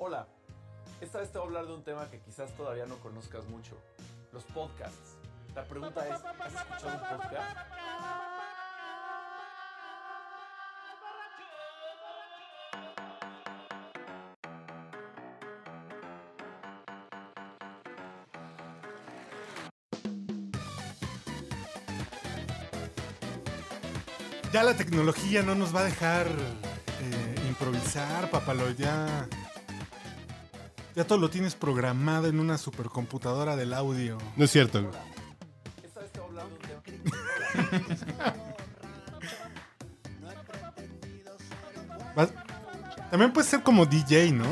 Hola, 0.00 0.28
esta 1.00 1.18
vez 1.18 1.32
te 1.32 1.38
voy 1.38 1.46
a 1.46 1.48
hablar 1.48 1.66
de 1.66 1.74
un 1.74 1.82
tema 1.82 2.08
que 2.08 2.20
quizás 2.20 2.54
todavía 2.54 2.86
no 2.86 2.98
conozcas 2.98 3.44
mucho, 3.48 3.76
los 4.32 4.44
podcasts. 4.44 5.16
La 5.56 5.64
pregunta 5.64 6.06
es, 6.06 6.12
¿has 6.12 6.54
escuchado 6.54 6.92
un 6.92 7.18
podcast? 7.18 7.58
Ya 24.52 24.62
la 24.62 24.76
tecnología 24.76 25.42
no 25.42 25.56
nos 25.56 25.74
va 25.74 25.80
a 25.80 25.84
dejar 25.84 26.28
eh, 26.28 27.34
improvisar, 27.48 28.30
papalo. 28.30 28.70
Ya, 28.70 29.28
ya 30.98 31.06
todo 31.06 31.18
lo 31.18 31.30
tienes 31.30 31.54
programado 31.54 32.26
en 32.26 32.40
una 32.40 32.58
supercomputadora 32.58 33.54
del 33.54 33.72
audio. 33.72 34.18
No 34.36 34.44
es 34.44 34.50
cierto. 34.50 34.90
Vas- 42.16 42.32
También 43.10 43.32
puedes 43.32 43.48
ser 43.48 43.62
como 43.62 43.86
DJ, 43.86 44.32
¿no? 44.32 44.44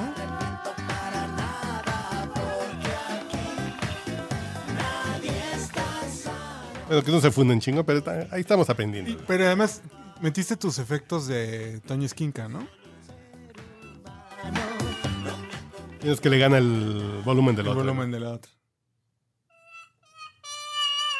Bueno, 6.88 7.02
que 7.02 7.10
no 7.10 7.20
se 7.20 7.30
funden 7.32 7.60
chingo, 7.60 7.84
pero 7.84 8.02
ahí 8.30 8.40
estamos 8.40 8.70
aprendiendo. 8.70 9.20
Pero 9.26 9.46
además 9.46 9.82
metiste 10.20 10.56
tus 10.56 10.78
efectos 10.78 11.26
de 11.26 11.80
Toño 11.80 12.06
Esquinca, 12.06 12.48
¿no? 12.48 12.66
Tienes 16.06 16.20
que 16.20 16.30
le 16.30 16.38
gana 16.38 16.58
el 16.58 17.20
volumen 17.24 17.56
del 17.56 17.66
El 17.66 17.72
otro. 17.72 17.82
volumen 17.82 18.12
de 18.12 18.20
la 18.20 18.30
otra. 18.34 18.52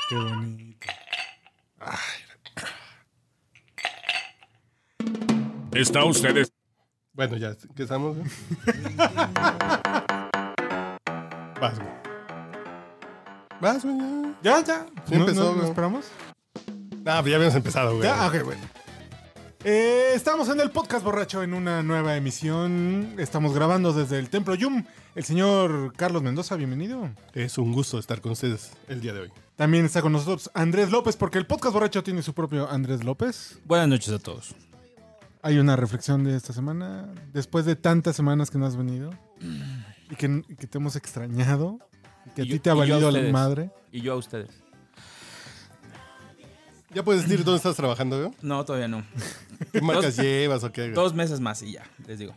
Qué 0.09 0.15
bonito. 0.15 0.87
Está 5.73 6.05
ustedes. 6.05 6.53
Bueno, 7.15 7.37
ya, 7.37 7.56
¿qué 7.75 7.83
estamos? 7.83 8.17
güey? 8.17 8.28
Vas, 11.61 11.81
güey. 11.81 11.91
Vas, 13.61 13.84
güey, 13.84 13.98
ya. 14.41 14.61
Ya, 14.61 14.65
ya. 14.65 14.87
Sí 15.09 15.15
¿No, 15.17 15.21
empezó, 15.23 15.53
no- 15.53 15.62
no 15.62 15.65
esperamos? 15.69 16.06
Ah, 17.05 17.19
pues 17.23 17.31
ya 17.33 17.37
habíamos 17.39 17.56
empezado, 17.56 17.97
güey. 17.97 18.05
Ya, 18.05 18.25
ok, 18.28 18.45
bueno. 18.45 18.62
Eh, 19.69 20.12
estamos 20.14 20.48
en 20.48 20.61
el 20.61 20.70
podcast 20.70 21.05
borracho 21.05 21.42
en 21.42 21.53
una 21.53 21.83
nueva 21.83 22.14
emisión. 22.14 23.17
Estamos 23.19 23.53
grabando 23.53 23.92
desde 23.92 24.20
el 24.20 24.31
Templo 24.31 24.55
Yum. 24.55 24.84
El 25.17 25.25
señor 25.25 25.92
Carlos 25.97 26.22
Mendoza, 26.22 26.55
bienvenido. 26.55 27.11
Es 27.34 27.59
un 27.59 27.72
gusto 27.72 27.98
estar 27.98 28.20
con 28.20 28.31
ustedes 28.31 28.70
el 28.87 29.00
día 29.00 29.12
de 29.12 29.22
hoy. 29.22 29.33
También 29.56 29.84
está 29.84 30.03
con 30.03 30.12
nosotros 30.12 30.53
Andrés 30.55 30.92
López, 30.92 31.17
porque 31.17 31.39
el 31.39 31.47
podcast 31.47 31.75
borracho 31.75 32.05
tiene 32.05 32.22
su 32.22 32.33
propio 32.33 32.70
Andrés 32.70 33.03
López. 33.03 33.59
Buenas 33.64 33.89
noches 33.89 34.14
a 34.14 34.20
todos. 34.20 34.55
Hay 35.42 35.59
una 35.59 35.75
reflexión 35.75 36.22
de 36.22 36.37
esta 36.37 36.53
semana. 36.53 37.12
Después 37.33 37.64
de 37.64 37.75
tantas 37.75 38.14
semanas 38.14 38.53
que 38.53 38.59
no 38.59 38.67
has 38.67 38.77
venido 38.77 39.11
y 40.09 40.14
que, 40.14 40.44
y 40.48 40.55
que 40.55 40.69
te 40.69 40.78
hemos 40.78 40.94
extrañado 40.94 41.81
y 42.25 42.31
que 42.31 42.42
a 42.42 42.44
ti 42.44 42.61
te 42.61 42.70
ha 42.70 42.75
valido 42.75 43.11
la 43.11 43.33
madre. 43.33 43.72
Y 43.91 44.00
yo 44.00 44.12
a 44.12 44.17
ustedes. 44.17 44.62
¿Ya 46.97 47.02
puedes 47.02 47.28
decir 47.28 47.44
dónde 47.44 47.58
estás 47.58 47.77
trabajando, 47.77 48.19
güey? 48.19 48.33
No, 48.41 48.64
todavía 48.64 48.89
no. 48.89 49.05
¿Qué 49.70 49.83
marcas 49.83 50.16
llevas 50.16 50.64
o 50.64 50.72
qué? 50.72 50.92
Dos 50.92 51.12
meses 51.12 51.41
más 51.41 51.61
y 51.61 51.72
ya, 51.72 51.84
les 52.06 52.19
digo. 52.19 52.34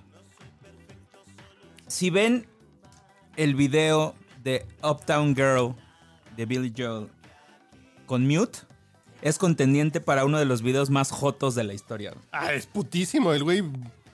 Si 1.87 2.09
ven 2.09 2.45
el 3.37 3.55
video 3.55 4.15
de 4.43 4.65
Uptown 4.83 5.33
Girl 5.33 5.75
de 6.35 6.45
Billy 6.45 6.73
Joel 6.77 7.07
con 8.05 8.27
Mute, 8.27 8.59
es 9.21 9.37
contendiente 9.37 10.01
para 10.01 10.25
uno 10.25 10.37
de 10.37 10.43
los 10.43 10.61
videos 10.61 10.89
más 10.89 11.09
jotos 11.09 11.55
de 11.55 11.63
la 11.63 11.73
historia. 11.73 12.13
Ah, 12.33 12.51
es 12.51 12.65
putísimo. 12.65 13.31
El 13.31 13.45
güey 13.45 13.63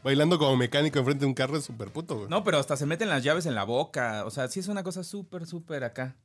bailando 0.03 0.37
como 0.37 0.55
mecánico 0.57 0.99
enfrente 0.99 1.21
de 1.21 1.25
un 1.25 1.33
carro 1.33 1.57
es 1.57 1.65
súper 1.65 1.91
puto, 1.91 2.17
güey. 2.17 2.29
No, 2.29 2.43
pero 2.43 2.59
hasta 2.59 2.77
se 2.77 2.85
meten 2.85 3.09
las 3.09 3.23
llaves 3.23 3.47
en 3.47 3.55
la 3.55 3.63
boca. 3.63 4.23
O 4.27 4.29
sea, 4.29 4.47
sí 4.47 4.59
es 4.59 4.67
una 4.67 4.83
cosa 4.83 5.03
súper, 5.03 5.47
súper 5.47 5.83
acá. 5.83 6.15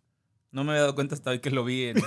No 0.50 0.62
me 0.62 0.72
había 0.72 0.82
dado 0.82 0.94
cuenta 0.94 1.14
hasta 1.14 1.30
hoy 1.30 1.38
que 1.38 1.50
lo 1.50 1.64
vi 1.64 1.84
en, 1.84 2.02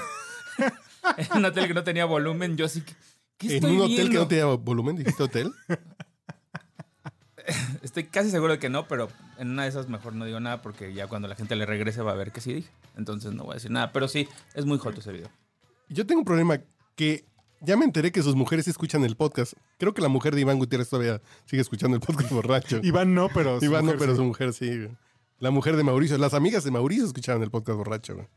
en 1.18 1.28
un 1.38 1.46
hotel 1.46 1.68
que 1.68 1.74
no 1.74 1.84
tenía 1.84 2.06
volumen. 2.06 2.58
Yo 2.58 2.68
sí 2.68 2.82
que. 2.82 2.94
¿Qué 3.38 3.58
En 3.58 3.66
un 3.66 3.82
hotel 3.82 4.10
que 4.10 4.16
no 4.16 4.28
tenía 4.28 4.46
volumen, 4.46 4.96
dijiste 4.96 5.24
hotel. 5.24 5.52
Estoy 7.82 8.06
casi 8.06 8.30
seguro 8.30 8.54
de 8.54 8.60
que 8.60 8.70
no, 8.70 8.88
pero 8.88 9.10
en 9.38 9.50
una 9.50 9.64
de 9.64 9.70
esas 9.70 9.90
mejor 9.90 10.14
no 10.14 10.26
digo 10.26 10.40
nada 10.40 10.62
porque 10.62 10.94
ya 10.94 11.08
cuando 11.08 11.28
la 11.28 11.36
gente 11.36 11.58
le 11.58 11.66
regrese 11.66 12.02
va 12.02 12.12
a 12.12 12.16
ver 12.16 12.32
que 12.32 12.40
sí 12.40 12.54
dije. 12.54 12.70
Entonces 12.96 13.34
no 13.34 13.44
voy 13.44 13.52
a 13.52 13.56
decir 13.56 13.72
nada. 13.72 13.92
Pero 13.92 14.08
sí, 14.08 14.30
es 14.54 14.66
muy 14.66 14.78
joto 14.78 15.02
ese 15.02 15.12
video. 15.12 15.30
Yo 15.90 16.06
tengo 16.06 16.22
un 16.22 16.26
problema 16.26 16.62
que 16.96 17.26
ya 17.60 17.76
me 17.76 17.86
enteré 17.86 18.12
que 18.12 18.24
sus 18.24 18.36
mujeres 18.36 18.66
sí 18.66 18.72
escuchan 18.72 19.04
el 19.04 19.16
podcast. 19.16 19.54
Creo 19.78 19.94
que 19.94 20.02
la 20.02 20.08
mujer 20.08 20.36
de 20.36 20.42
Iván 20.42 20.58
Gutiérrez 20.58 20.90
todavía 20.90 21.22
sigue 21.46 21.62
escuchando 21.62 21.96
el 21.96 22.02
podcast 22.02 22.30
borracho. 22.32 22.80
Iván 22.84 23.14
no, 23.14 23.30
pero. 23.30 23.60
su 23.60 23.66
Iván 23.66 23.86
no, 23.86 23.94
mujer 23.94 24.00
pero 24.00 24.12
sí. 24.14 24.18
su 24.18 24.24
mujer 24.24 24.54
sí. 24.54 24.68
güey. 24.68 24.98
La 25.40 25.52
mujer 25.52 25.76
de 25.76 25.84
Mauricio, 25.84 26.18
las 26.18 26.34
amigas 26.34 26.64
de 26.64 26.72
Mauricio 26.72 27.06
escuchaban 27.06 27.44
el 27.44 27.52
podcast 27.52 27.78
borracho. 27.78 28.28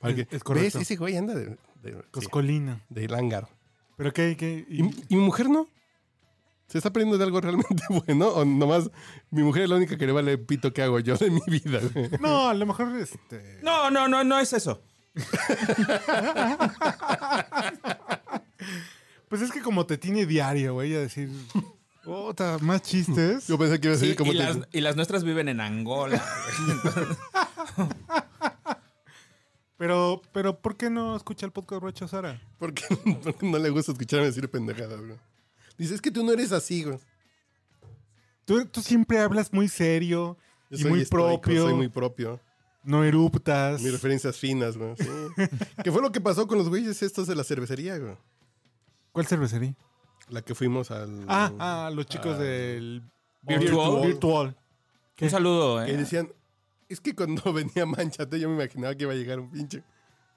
Para 0.00 0.14
Es- 0.14 0.26
que- 0.26 0.36
es 0.36 0.42
correcto. 0.42 0.78
¿Ves? 0.78 0.86
Ese 0.86 0.96
güey 0.96 1.16
anda 1.16 1.34
de, 1.34 1.46
de, 1.82 1.92
sí, 1.92 1.96
Coscolina. 2.10 2.80
de 2.88 3.08
langar. 3.08 3.48
¿Pero 3.96 4.12
qué? 4.12 4.36
qué? 4.36 4.64
¿Y, 4.68 4.80
y 4.82 5.16
mi 5.16 5.22
mujer 5.22 5.48
no? 5.50 5.68
¿Se 6.68 6.78
está 6.78 6.88
aprendiendo 6.90 7.18
de 7.18 7.24
algo 7.24 7.40
realmente 7.40 7.82
bueno? 8.06 8.28
¿O 8.28 8.44
nomás 8.44 8.90
mi 9.30 9.42
mujer 9.42 9.64
es 9.64 9.70
la 9.70 9.76
única 9.76 9.98
que 9.98 10.06
le 10.06 10.12
vale 10.12 10.38
pito 10.38 10.72
que 10.72 10.82
hago 10.82 11.00
yo 11.00 11.16
de 11.16 11.30
mi 11.30 11.40
vida? 11.46 11.80
güey? 11.92 12.10
No, 12.20 12.48
a 12.48 12.54
lo 12.54 12.64
mejor 12.66 12.94
este. 12.96 13.58
No, 13.62 13.90
no, 13.90 14.08
no, 14.08 14.22
no 14.24 14.38
es 14.38 14.52
eso. 14.52 14.82
Pues 19.28 19.42
es 19.42 19.52
que 19.52 19.60
como 19.60 19.86
te 19.86 19.98
tiene 19.98 20.26
diario, 20.26 20.74
güey, 20.74 20.94
a 20.94 21.00
decir. 21.00 21.30
Otra, 22.04 22.58
más 22.58 22.82
chistes. 22.82 23.46
Yo 23.46 23.58
pensé 23.58 23.80
que 23.80 23.88
iba 23.88 23.96
a 23.96 23.98
Sí, 23.98 24.06
decir 24.06 24.16
como 24.16 24.32
y, 24.32 24.36
te- 24.38 24.42
las, 24.44 24.58
y 24.72 24.80
las 24.80 24.96
nuestras 24.96 25.22
viven 25.24 25.48
en 25.48 25.60
Angola. 25.60 26.24
Pero, 29.80 30.20
pero, 30.32 30.60
¿por 30.60 30.76
qué 30.76 30.90
no 30.90 31.16
escucha 31.16 31.46
el 31.46 31.52
podcast 31.52 31.80
borracho, 31.80 32.06
Sara? 32.06 32.38
Porque, 32.58 32.82
porque 33.24 33.46
no 33.46 33.56
le 33.56 33.70
gusta 33.70 33.92
escucharme 33.92 34.26
decir 34.26 34.46
pendejadas, 34.50 35.00
güey. 35.00 35.18
Dice, 35.78 35.94
es 35.94 36.02
que 36.02 36.10
tú 36.10 36.22
no 36.22 36.32
eres 36.32 36.52
así, 36.52 36.84
güey. 36.84 36.98
Tú, 38.44 38.66
tú 38.66 38.82
siempre 38.82 39.18
hablas 39.18 39.54
muy 39.54 39.68
serio 39.68 40.36
Yo 40.68 40.76
y 40.76 40.82
soy 40.82 40.90
muy 40.90 41.00
estoico, 41.00 41.40
propio. 41.40 41.62
Soy 41.62 41.72
muy 41.72 41.88
propio. 41.88 42.38
No 42.84 43.04
eruptas. 43.04 43.80
Mis 43.80 43.90
referencias 43.90 44.36
finas, 44.36 44.76
güey. 44.76 44.94
Sí. 44.98 45.08
¿Qué 45.82 45.90
fue 45.90 46.02
lo 46.02 46.12
que 46.12 46.20
pasó 46.20 46.46
con 46.46 46.58
los 46.58 46.68
güeyes 46.68 47.02
estos 47.02 47.26
de 47.26 47.34
la 47.34 47.42
cervecería, 47.42 47.96
güey? 47.96 48.18
¿Cuál 49.12 49.26
cervecería? 49.26 49.74
La 50.28 50.42
que 50.42 50.54
fuimos 50.54 50.90
al... 50.90 51.24
Ah, 51.26 51.52
ah, 51.58 51.90
los 51.90 52.04
chicos 52.04 52.38
del 52.38 53.02
Virtual. 53.40 54.06
Virtual. 54.06 54.56
Un 55.18 55.30
saludo, 55.30 55.82
Que 55.86 55.92
eh. 55.92 55.96
decían, 55.96 56.30
es 56.90 57.00
que 57.00 57.14
cuando 57.14 57.52
venía 57.52 57.86
Manchate 57.86 58.38
yo 58.38 58.48
me 58.48 58.56
imaginaba 58.56 58.94
que 58.94 59.04
iba 59.04 59.12
a 59.12 59.16
llegar 59.16 59.40
un 59.40 59.50
pinche... 59.50 59.82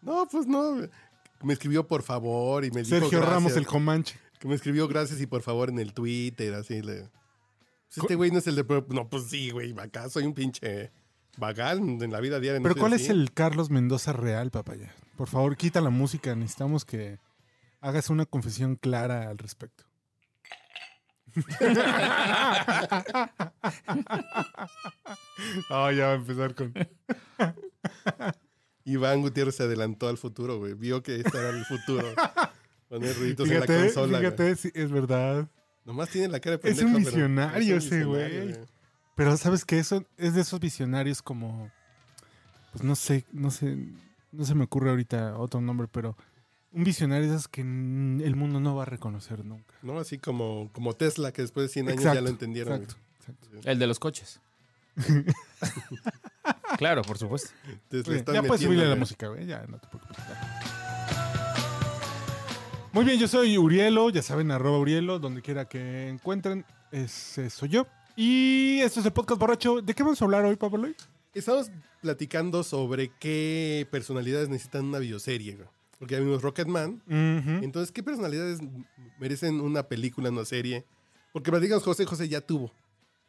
No, 0.02 0.28
pues 0.30 0.47
no. 0.47 0.78
Me 1.44 1.53
escribió 1.53 1.88
por 1.88 2.03
favor 2.03 2.64
y 2.64 2.72
me 2.72 2.84
dijo 2.84 2.90
Sergio 2.90 3.19
gracias. 3.19 3.34
Ramos, 3.34 3.58
el 3.58 3.66
Comanche. 3.66 4.19
Que 4.40 4.47
me 4.47 4.56
escribió 4.56 4.88
gracias 4.88 5.19
y 5.22 5.25
por 5.25 5.41
favor 5.41 5.69
en 5.69 5.80
el 5.80 5.94
Twitter, 5.94 6.53
así 6.53 6.81
le... 6.81 7.09
Pues 7.88 7.97
este 7.97 8.16
güey 8.16 8.31
no 8.31 8.40
es 8.40 8.47
el 8.47 8.56
de... 8.56 8.84
No, 8.90 9.09
pues 9.09 9.25
sí, 9.30 9.50
güey, 9.52 9.74
acá 9.80 10.09
soy 10.09 10.25
un 10.25 10.34
pinche 10.34 10.91
vagal 11.38 11.80
en 11.80 12.12
la 12.12 12.19
vida 12.19 12.40
diaria. 12.40 12.62
Pero 12.62 12.75
¿cuál 12.75 12.94
así. 12.94 13.06
es 13.06 13.09
el 13.09 13.31
Carlos 13.34 13.70
Mendoza 13.70 14.14
real, 14.14 14.52
papaya? 14.52 14.94
Por 15.16 15.28
favor, 15.28 15.56
quita 15.56 15.81
la 15.81 15.90
música. 15.90 16.35
Necesitamos 16.35 16.85
que 16.85 17.20
hagas 17.81 18.09
una 18.09 18.25
confesión 18.25 18.75
clara 18.75 19.30
al 19.30 19.38
respecto. 19.38 19.85
Ah, 25.70 25.91
ya 25.91 26.06
va 26.08 26.12
a 26.12 26.16
empezar 26.16 26.56
con. 26.56 26.74
Iván 28.85 29.22
Gutiérrez 29.22 29.56
se 29.56 29.64
adelantó 29.64 30.08
al 30.09 30.18
futuro, 30.18 30.58
güey. 30.58 30.74
Vio 30.74 31.02
que 31.03 31.16
este 31.18 31.38
era 31.38 31.50
el 31.50 31.66
futuro. 31.66 32.06
Poner 32.90 33.16
ruiditos 33.18 33.47
en 33.50 33.59
la 33.59 33.66
Fíjate, 33.66 33.84
consola. 33.94 34.20
fíjate, 34.20 34.52
es 34.74 34.91
verdad. 34.91 35.47
Nomás 35.85 36.09
tiene 36.09 36.28
la 36.30 36.40
cara 36.40 36.58
de 36.58 36.70
Es 36.70 36.78
pendejo. 36.78 36.97
un 36.97 37.03
pero- 37.03 37.16
visionario 37.16 37.78
es 37.78 37.84
un 37.84 37.88
ese 37.88 37.96
visionario, 38.06 38.44
güey. 38.44 38.58
Pero 39.16 39.38
sabes 39.38 39.66
que 39.66 39.79
eso 39.79 40.06
es 40.18 40.34
de 40.34 40.41
esos 40.41 40.59
visionarios 40.59 41.22
como. 41.22 41.72
Pues 42.72 42.84
no 42.84 42.96
sé, 42.96 43.26
no 43.32 43.52
sé. 43.52 43.78
No 44.32 44.46
se 44.46 44.56
me 44.56 44.64
ocurre 44.64 44.90
ahorita 44.90 45.38
otro 45.38 45.62
nombre, 45.62 45.88
pero. 45.91 46.18
Un 46.73 46.84
visionario 46.84 47.29
de 47.29 47.35
esos 47.35 47.47
que 47.47 47.61
el 47.61 48.35
mundo 48.35 48.59
no 48.59 48.75
va 48.75 48.84
a 48.84 48.85
reconocer 48.85 49.46
nunca. 49.46 49.75
¿No? 49.84 49.99
Así 49.99 50.17
como, 50.17 50.70
como 50.73 50.96
Tesla, 50.96 51.31
que 51.31 51.43
después 51.43 51.67
de 51.67 51.73
100 51.73 51.87
años 51.90 51.99
Exacto, 51.99 52.16
ya 52.16 52.22
lo 52.22 52.29
entendieron. 52.29 52.81
Exacto. 52.81 53.02
exacto. 53.20 53.47
güey. 53.52 53.61
El 53.66 53.79
de 53.79 53.87
los 53.87 53.99
coches. 53.99 54.41
claro, 56.78 57.03
por 57.03 57.17
supuesto. 57.17 57.52
Oye, 57.91 58.23
ya 58.34 58.43
puedes 58.43 58.64
subirle 58.64 58.87
la 58.87 58.96
música, 58.96 59.28
güey. 59.28 59.46
Ya, 59.46 59.66
no 59.67 59.78
te 59.78 59.87
preocupes. 59.87 60.17
Muy 62.91 63.05
bien, 63.05 63.19
yo 63.19 63.28
soy 63.28 63.58
Urielo, 63.58 64.09
ya 64.09 64.22
saben, 64.22 64.52
arroba 64.52 64.78
Urielo, 64.78 65.17
donde 65.17 65.41
quiera 65.41 65.66
que 65.66 66.09
encuentren, 66.09 66.66
ese 66.91 67.49
soy 67.49 67.69
yo. 67.69 67.87
Y 68.16 68.79
esto 68.81 68.99
es 68.99 69.05
el 69.08 69.14
podcast 69.14 69.40
borracho. 69.40 69.81
¿De 69.81 69.93
qué 69.93 70.03
vamos 70.03 70.22
a 70.22 70.26
hablar 70.26 70.46
hoy, 70.46 70.55
Pablo? 70.55 70.87
Estamos 71.34 71.72
platicando 72.02 72.64
sobre 72.64 73.11
qué 73.19 73.87
personalidades 73.90 74.49
necesitan 74.49 74.85
una 74.85 74.99
bioserie, 74.99 75.55
güey. 75.55 75.67
Porque 75.99 76.16
ya 76.16 76.19
vimos 76.19 76.41
Rocketman. 76.41 77.01
Ujú. 77.05 77.63
Entonces, 77.63 77.91
¿qué 77.91 78.03
personalidades 78.03 78.59
merecen 79.19 79.61
una 79.61 79.84
película, 79.84 80.29
una 80.29 80.45
serie? 80.45 80.85
Porque 81.31 81.51
platicamos 81.51 81.84
José 81.84 82.05
José 82.05 82.28
ya 82.28 82.41
tuvo. 82.41 82.72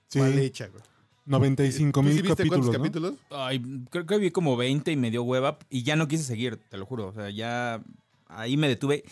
Sí, 0.08 0.18
Mal 0.18 0.38
hecha, 0.38 0.68
güey. 0.68 0.82
95 1.26 2.00
¿Tú 2.00 2.06
sí 2.06 2.14
mil 2.14 2.22
viste 2.22 2.36
capítulos, 2.36 2.66
cuántos 2.66 2.72
¿no? 2.72 2.78
capítulos? 2.84 3.14
Ay, 3.30 3.84
creo 3.90 4.04
que 4.06 4.18
vi 4.18 4.30
como 4.30 4.56
20 4.56 4.92
y 4.92 4.96
me 4.96 5.10
dio 5.10 5.22
hueva 5.22 5.58
y 5.70 5.82
ya 5.82 5.96
no 5.96 6.06
quise 6.06 6.22
seguir, 6.22 6.58
te 6.68 6.76
lo 6.76 6.84
juro. 6.84 7.08
O 7.08 7.12
sea, 7.14 7.30
ya 7.30 7.82
ahí 8.26 8.56
me 8.56 8.68
detuve. 8.68 9.04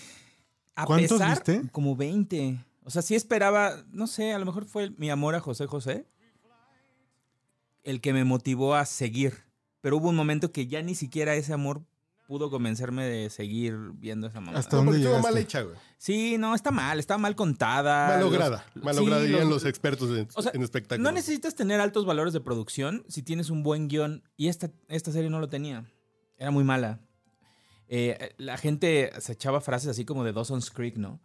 A 0.74 0.84
¿Cuántos 0.84 1.18
pesar, 1.18 1.30
viste? 1.30 1.62
Como 1.72 1.96
20. 1.96 2.58
O 2.84 2.90
sea, 2.90 3.00
sí 3.00 3.14
esperaba, 3.14 3.82
no 3.92 4.06
sé, 4.06 4.32
a 4.32 4.38
lo 4.38 4.44
mejor 4.44 4.66
fue 4.66 4.90
mi 4.98 5.08
amor 5.08 5.34
a 5.34 5.40
José 5.40 5.66
José 5.66 6.06
el 7.84 8.00
que 8.00 8.12
me 8.12 8.24
motivó 8.24 8.74
a 8.74 8.84
seguir. 8.84 9.44
Pero 9.80 9.96
hubo 9.96 10.10
un 10.10 10.16
momento 10.16 10.52
que 10.52 10.66
ya 10.66 10.82
ni 10.82 10.94
siquiera 10.94 11.34
ese 11.34 11.52
amor 11.52 11.82
pudo 12.26 12.50
convencerme 12.50 13.04
de 13.04 13.30
seguir 13.30 13.76
viendo 13.94 14.26
esa 14.26 14.40
mamá. 14.40 14.58
Hasta 14.58 14.76
No, 14.76 14.84
porque 14.84 15.00
dónde 15.00 15.16
estuvo 15.16 15.30
mal 15.32 15.38
hecha, 15.42 15.62
güey. 15.62 15.76
Sí, 15.98 16.36
no, 16.38 16.54
está 16.54 16.70
mal, 16.70 16.98
está 16.98 17.18
mal 17.18 17.34
contada. 17.36 18.08
Mal 18.08 18.20
Los- 18.20 18.32
lograda. 18.32 18.64
Mal 18.74 18.94
sí, 18.94 19.00
dirían 19.04 19.40
los- 19.40 19.48
los 19.62 19.64
expertos 19.66 20.16
en, 20.16 20.28
O 20.34 20.42
sea, 20.42 20.52
en 20.54 20.62
espectáculos. 20.62 21.02
No 21.04 21.12
necesitas 21.12 21.54
tener 21.54 21.80
altos 21.80 22.06
valores 22.06 22.32
de 22.32 22.40
producción 22.40 23.04
si 23.08 23.22
tienes 23.22 23.50
un 23.50 23.62
buen 23.62 23.88
guion. 23.88 24.22
Y 24.36 24.48
esta, 24.48 24.70
esta 24.88 25.12
serie 25.12 25.30
no 25.30 25.40
lo 25.40 25.48
tenía. 25.48 25.84
Era 26.38 26.50
muy 26.50 26.64
mala. 26.64 27.00
Eh, 27.88 28.34
la 28.38 28.56
gente 28.56 29.10
se 29.20 29.32
echaba 29.32 29.60
frases 29.60 29.88
así 29.90 30.04
como 30.04 30.24
de 30.24 30.32
Dawson's 30.32 30.70
Creek, 30.70 30.96
¿no? 30.96 31.20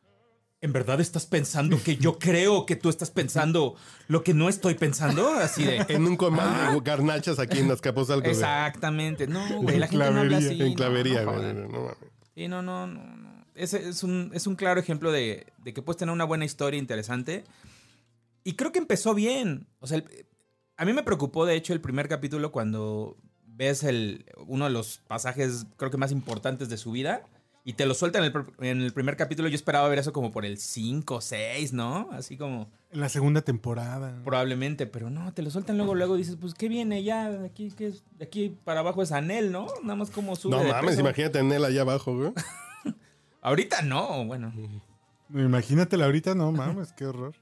¿En 0.59 0.73
verdad 0.73 0.99
estás 0.99 1.25
pensando 1.27 1.77
que 1.83 1.97
yo 1.97 2.17
creo 2.19 2.65
que 2.65 2.75
tú 2.75 2.89
estás 2.89 3.11
pensando 3.11 3.75
lo 4.07 4.23
que 4.23 4.33
no 4.33 4.49
estoy 4.49 4.73
pensando? 4.75 5.29
Así 5.33 5.63
de... 5.63 5.85
En 5.89 6.05
un 6.05 6.17
comal 6.17 6.73
de 6.73 6.79
garnachas 6.81 7.37
aquí 7.39 7.59
en 7.59 7.69
Azcapotzalco, 7.71 8.21
güey. 8.23 8.31
Exactamente. 8.31 9.27
No, 9.27 9.61
güey, 9.61 9.77
la 9.77 9.87
gente 9.87 9.97
no 10.11 10.19
habla 10.19 10.21
clavería, 10.39 10.49
así. 10.49 10.61
En 10.61 10.69
no, 10.69 10.75
clavería, 10.75 11.21
no 11.23 11.31
güey. 11.31 11.37
jodan. 11.43 11.61
No 11.71 11.79
mames. 11.81 11.97
Sí, 12.35 12.47
no, 12.47 12.61
no, 12.61 12.87
no. 12.87 13.17
no. 13.17 13.45
Ese 13.53 13.89
es 13.89 14.03
un, 14.03 14.31
es 14.33 14.45
un 14.47 14.55
claro 14.55 14.79
ejemplo 14.79 15.11
de, 15.11 15.47
de 15.63 15.73
que 15.73 15.81
puedes 15.81 15.97
tener 15.97 16.13
una 16.13 16.25
buena 16.25 16.45
historia 16.45 16.77
interesante. 16.79 17.43
Y 18.43 18.53
creo 18.53 18.71
que 18.71 18.79
empezó 18.79 19.13
bien. 19.13 19.67
O 19.79 19.87
sea, 19.87 19.97
el- 19.97 20.25
a 20.77 20.85
mí 20.85 20.93
me 20.93 21.01
preocupó, 21.03 21.45
de 21.45 21.55
hecho, 21.55 21.73
el 21.73 21.81
primer 21.81 22.07
capítulo 22.07 22.51
cuando 22.51 23.17
ves 23.45 23.83
el, 23.83 24.25
uno 24.45 24.65
de 24.65 24.71
los 24.71 24.99
pasajes, 25.07 25.65
creo 25.77 25.89
que 25.89 25.97
más 25.97 26.11
importantes 26.11 26.69
de 26.69 26.77
su 26.77 26.91
vida. 26.91 27.23
Y 27.67 27.73
te 27.73 27.85
lo 27.85 27.93
sueltan 27.93 28.23
en 28.23 28.31
el, 28.33 28.65
en 28.65 28.81
el 28.81 28.93
primer 28.93 29.17
capítulo. 29.17 29.49
Yo 29.49 29.55
esperaba 29.55 29.89
ver 29.89 29.99
eso 29.99 30.13
como 30.13 30.31
por 30.31 30.45
el 30.45 30.57
5 30.57 31.15
o 31.15 31.19
6, 31.19 31.73
¿no? 31.73 32.07
Así 32.13 32.37
como 32.37 32.69
En 32.91 33.01
la 33.01 33.09
segunda 33.09 33.41
temporada. 33.41 34.21
probablemente. 34.23 34.87
Pero 34.87 35.09
no, 35.09 35.33
te 35.33 35.41
lo 35.41 35.49
sueltan 35.49 35.75
luego, 35.75 35.93
luego 35.93 36.15
dices, 36.15 36.37
pues, 36.39 36.53
¿qué 36.53 36.69
viene 36.69 37.03
ya? 37.03 37.29
De 37.29 37.45
aquí, 37.45 37.73
¿qué 37.77 37.87
es? 37.87 38.05
De 38.17 38.23
aquí 38.23 38.55
para 38.63 38.79
abajo 38.79 39.03
es 39.03 39.11
Anel, 39.11 39.51
¿no? 39.51 39.67
Nada 39.83 39.97
más 39.97 40.09
como 40.11 40.37
sube 40.37 40.55
No 40.55 40.63
de 40.63 40.71
mames, 40.71 40.91
peso. 40.91 41.01
imagínate 41.01 41.39
en 41.39 41.51
él 41.51 41.65
allá 41.65 41.81
abajo, 41.81 42.15
güey. 42.15 42.31
Ahorita 43.41 43.81
no, 43.81 44.23
bueno. 44.25 44.53
Imagínatela 45.33 46.05
ahorita, 46.05 46.35
no 46.35 46.53
mames, 46.53 46.93
qué 46.93 47.05
horror. 47.05 47.35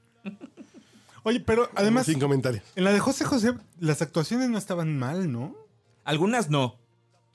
Oye, 1.22 1.38
pero 1.40 1.68
además, 1.76 2.06
Sin 2.06 2.18
comentarios. 2.18 2.64
en 2.74 2.82
la 2.84 2.92
de 2.92 2.98
José 2.98 3.24
José, 3.24 3.54
las 3.78 4.02
actuaciones 4.02 4.48
no 4.50 4.58
estaban 4.58 4.98
mal, 4.98 5.30
¿no? 5.30 5.54
Algunas 6.04 6.50
no. 6.50 6.76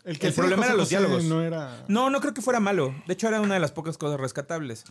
El, 0.03 0.11
El 0.15 0.17
hacía 0.17 0.33
problema 0.33 0.65
eran 0.65 0.77
los 0.77 0.87
José 0.87 0.97
diálogos. 0.99 1.23
No 1.25 1.41
era. 1.41 1.85
No, 1.87 2.09
no 2.09 2.19
creo 2.21 2.33
que 2.33 2.41
fuera 2.41 2.59
malo. 2.59 2.93
De 3.07 3.13
hecho, 3.13 3.27
era 3.27 3.39
una 3.41 3.53
de 3.55 3.59
las 3.59 3.71
pocas 3.71 3.97
cosas 3.97 4.19
rescatables. 4.19 4.83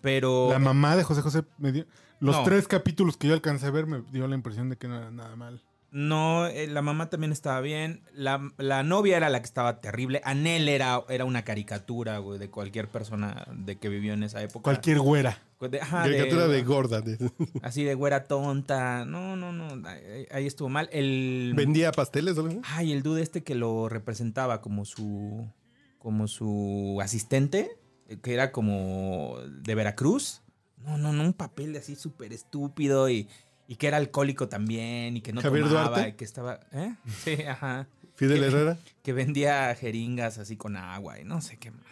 Pero. 0.00 0.48
La 0.50 0.58
mamá 0.58 0.96
de 0.96 1.04
José 1.04 1.22
José 1.22 1.44
me 1.58 1.72
dio. 1.72 1.86
Los 2.20 2.36
No. 2.36 2.42
tres 2.44 2.66
capítulos 2.66 3.16
que 3.16 3.28
yo 3.28 3.34
alcancé 3.34 3.66
a 3.66 3.70
ver 3.70 3.86
me 3.86 4.02
dio 4.10 4.26
la 4.26 4.34
impresión 4.34 4.68
de 4.68 4.76
que 4.76 4.88
no 4.88 4.96
era 4.98 5.10
nada 5.10 5.36
mal. 5.36 5.62
No, 5.90 6.46
eh, 6.46 6.66
la 6.66 6.82
mamá 6.82 7.08
también 7.08 7.32
estaba 7.32 7.60
bien. 7.62 8.02
La, 8.12 8.52
la 8.58 8.82
novia 8.82 9.16
era 9.16 9.30
la 9.30 9.40
que 9.40 9.46
estaba 9.46 9.80
terrible. 9.80 10.20
Anel 10.24 10.68
era, 10.68 11.02
era 11.08 11.24
una 11.24 11.44
caricatura, 11.44 12.18
güey, 12.18 12.38
de 12.38 12.50
cualquier 12.50 12.88
persona 12.88 13.46
de 13.54 13.78
que 13.78 13.88
vivió 13.88 14.12
en 14.12 14.22
esa 14.22 14.42
época. 14.42 14.64
Cualquier 14.64 15.00
güera. 15.00 15.42
De- 15.60 15.80
ajá, 15.80 16.02
Caricatura 16.02 16.46
de- 16.46 16.54
de 16.56 16.62
gorda. 16.62 17.00
de- 17.00 17.16
Así 17.62 17.84
de 17.84 17.94
güera 17.94 18.24
tonta. 18.24 19.06
No, 19.06 19.34
no, 19.36 19.52
no. 19.52 19.88
Ahí, 19.88 20.26
ahí 20.30 20.46
estuvo 20.46 20.68
mal. 20.68 20.90
El. 20.92 21.54
¿Vendía 21.56 21.90
pasteles 21.92 22.36
o 22.36 22.42
algo? 22.46 22.60
Ay, 22.64 22.92
el 22.92 23.02
dude 23.02 23.22
este 23.22 23.42
que 23.42 23.54
lo 23.54 23.88
representaba 23.88 24.60
como 24.60 24.84
su. 24.84 25.50
como 25.98 26.28
su 26.28 26.98
asistente. 27.02 27.78
Que 28.22 28.34
era 28.34 28.52
como 28.52 29.36
de 29.50 29.74
Veracruz. 29.74 30.42
No, 30.84 30.96
no, 30.98 31.12
no, 31.12 31.24
un 31.24 31.32
papel 31.32 31.76
así 31.76 31.96
súper 31.96 32.32
estúpido 32.32 33.10
y, 33.10 33.28
y 33.68 33.76
que 33.76 33.86
era 33.86 33.98
alcohólico 33.98 34.48
también 34.48 35.16
y 35.16 35.20
que 35.20 35.32
no 35.32 35.42
¿Javier 35.42 35.64
tomaba 35.68 35.88
Duarte? 35.90 36.08
y 36.08 36.12
que 36.14 36.24
estaba. 36.24 36.58
¿Eh? 36.72 36.94
Sí, 37.24 37.42
ajá. 37.42 37.86
Fidel. 38.14 38.42
Herrera. 38.42 38.78
Que 39.04 39.12
vendía 39.12 39.72
jeringas 39.76 40.38
así 40.38 40.56
con 40.56 40.76
agua 40.76 41.20
y 41.20 41.24
no 41.24 41.40
sé 41.40 41.58
qué 41.58 41.70
más. 41.70 41.84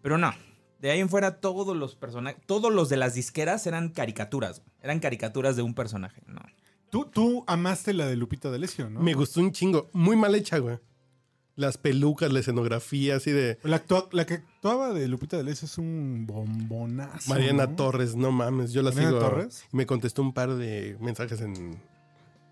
Pero 0.00 0.16
no. 0.16 0.32
De 0.80 0.90
ahí 0.90 1.00
en 1.00 1.08
fuera 1.08 1.40
todos 1.40 1.76
los 1.76 1.94
personajes, 1.96 2.40
todos 2.46 2.72
los 2.72 2.88
de 2.88 2.96
las 2.96 3.14
disqueras 3.14 3.66
eran 3.66 3.90
caricaturas. 3.90 4.62
Eran 4.80 5.00
caricaturas 5.00 5.56
de 5.56 5.62
un 5.62 5.74
personaje. 5.74 6.22
No. 6.26 6.40
Tú, 6.88 7.04
tú 7.06 7.44
amaste 7.46 7.92
la 7.94 8.06
de 8.06 8.16
Lupita 8.16 8.50
D'Alessio, 8.50 8.88
¿no? 8.88 9.00
Me 9.00 9.14
gustó 9.14 9.40
un 9.40 9.52
chingo. 9.52 9.90
Muy 9.92 10.16
mal 10.16 10.34
hecha, 10.34 10.58
güey. 10.58 10.78
Las 11.54 11.76
pelucas, 11.76 12.32
la 12.32 12.40
escenografía, 12.40 13.16
así 13.16 13.30
de. 13.30 13.58
La, 13.62 13.84
actua- 13.84 14.08
la 14.12 14.24
que 14.24 14.34
actuaba 14.34 14.92
de 14.94 15.06
Lupita 15.06 15.36
D'Alessio 15.36 15.66
es 15.66 15.76
un 15.76 16.24
bombonazo. 16.26 17.28
Mariana 17.28 17.66
¿no? 17.66 17.76
Torres, 17.76 18.16
no 18.16 18.32
mames. 18.32 18.72
Yo 18.72 18.82
la 18.82 18.90
¿Mariana 18.90 19.08
sigo. 19.10 19.20
Torres? 19.20 19.64
Me 19.70 19.84
contestó 19.84 20.22
un 20.22 20.32
par 20.32 20.54
de 20.54 20.96
mensajes 21.00 21.40
en, 21.42 21.78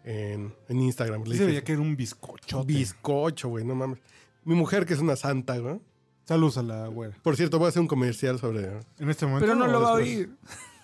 en, 0.04 0.54
en 0.68 0.80
Instagram. 0.80 1.22
Le 1.24 1.32
Sí 1.32 1.38
se 1.38 1.46
veía 1.46 1.64
que 1.64 1.72
era 1.72 1.80
un 1.80 1.96
bizcocho. 1.96 2.62
bizcocho, 2.64 3.48
güey, 3.48 3.64
no 3.64 3.74
mames. 3.74 3.98
Mi 4.44 4.54
mujer, 4.54 4.84
que 4.84 4.92
es 4.94 5.00
una 5.00 5.16
santa, 5.16 5.56
güey. 5.58 5.80
Saludos 6.26 6.58
a 6.58 6.62
la 6.62 6.86
güera. 6.88 7.16
Por 7.22 7.36
cierto, 7.36 7.58
voy 7.58 7.66
a 7.66 7.68
hacer 7.70 7.80
un 7.80 7.88
comercial 7.88 8.38
sobre. 8.38 8.68
En 8.98 9.08
este 9.10 9.24
momento. 9.26 9.46
Pero 9.46 9.54
no 9.58 9.64
¿o 9.64 9.68
lo 9.68 9.80
va 9.80 9.90
a 9.90 9.94
oír. 9.94 10.30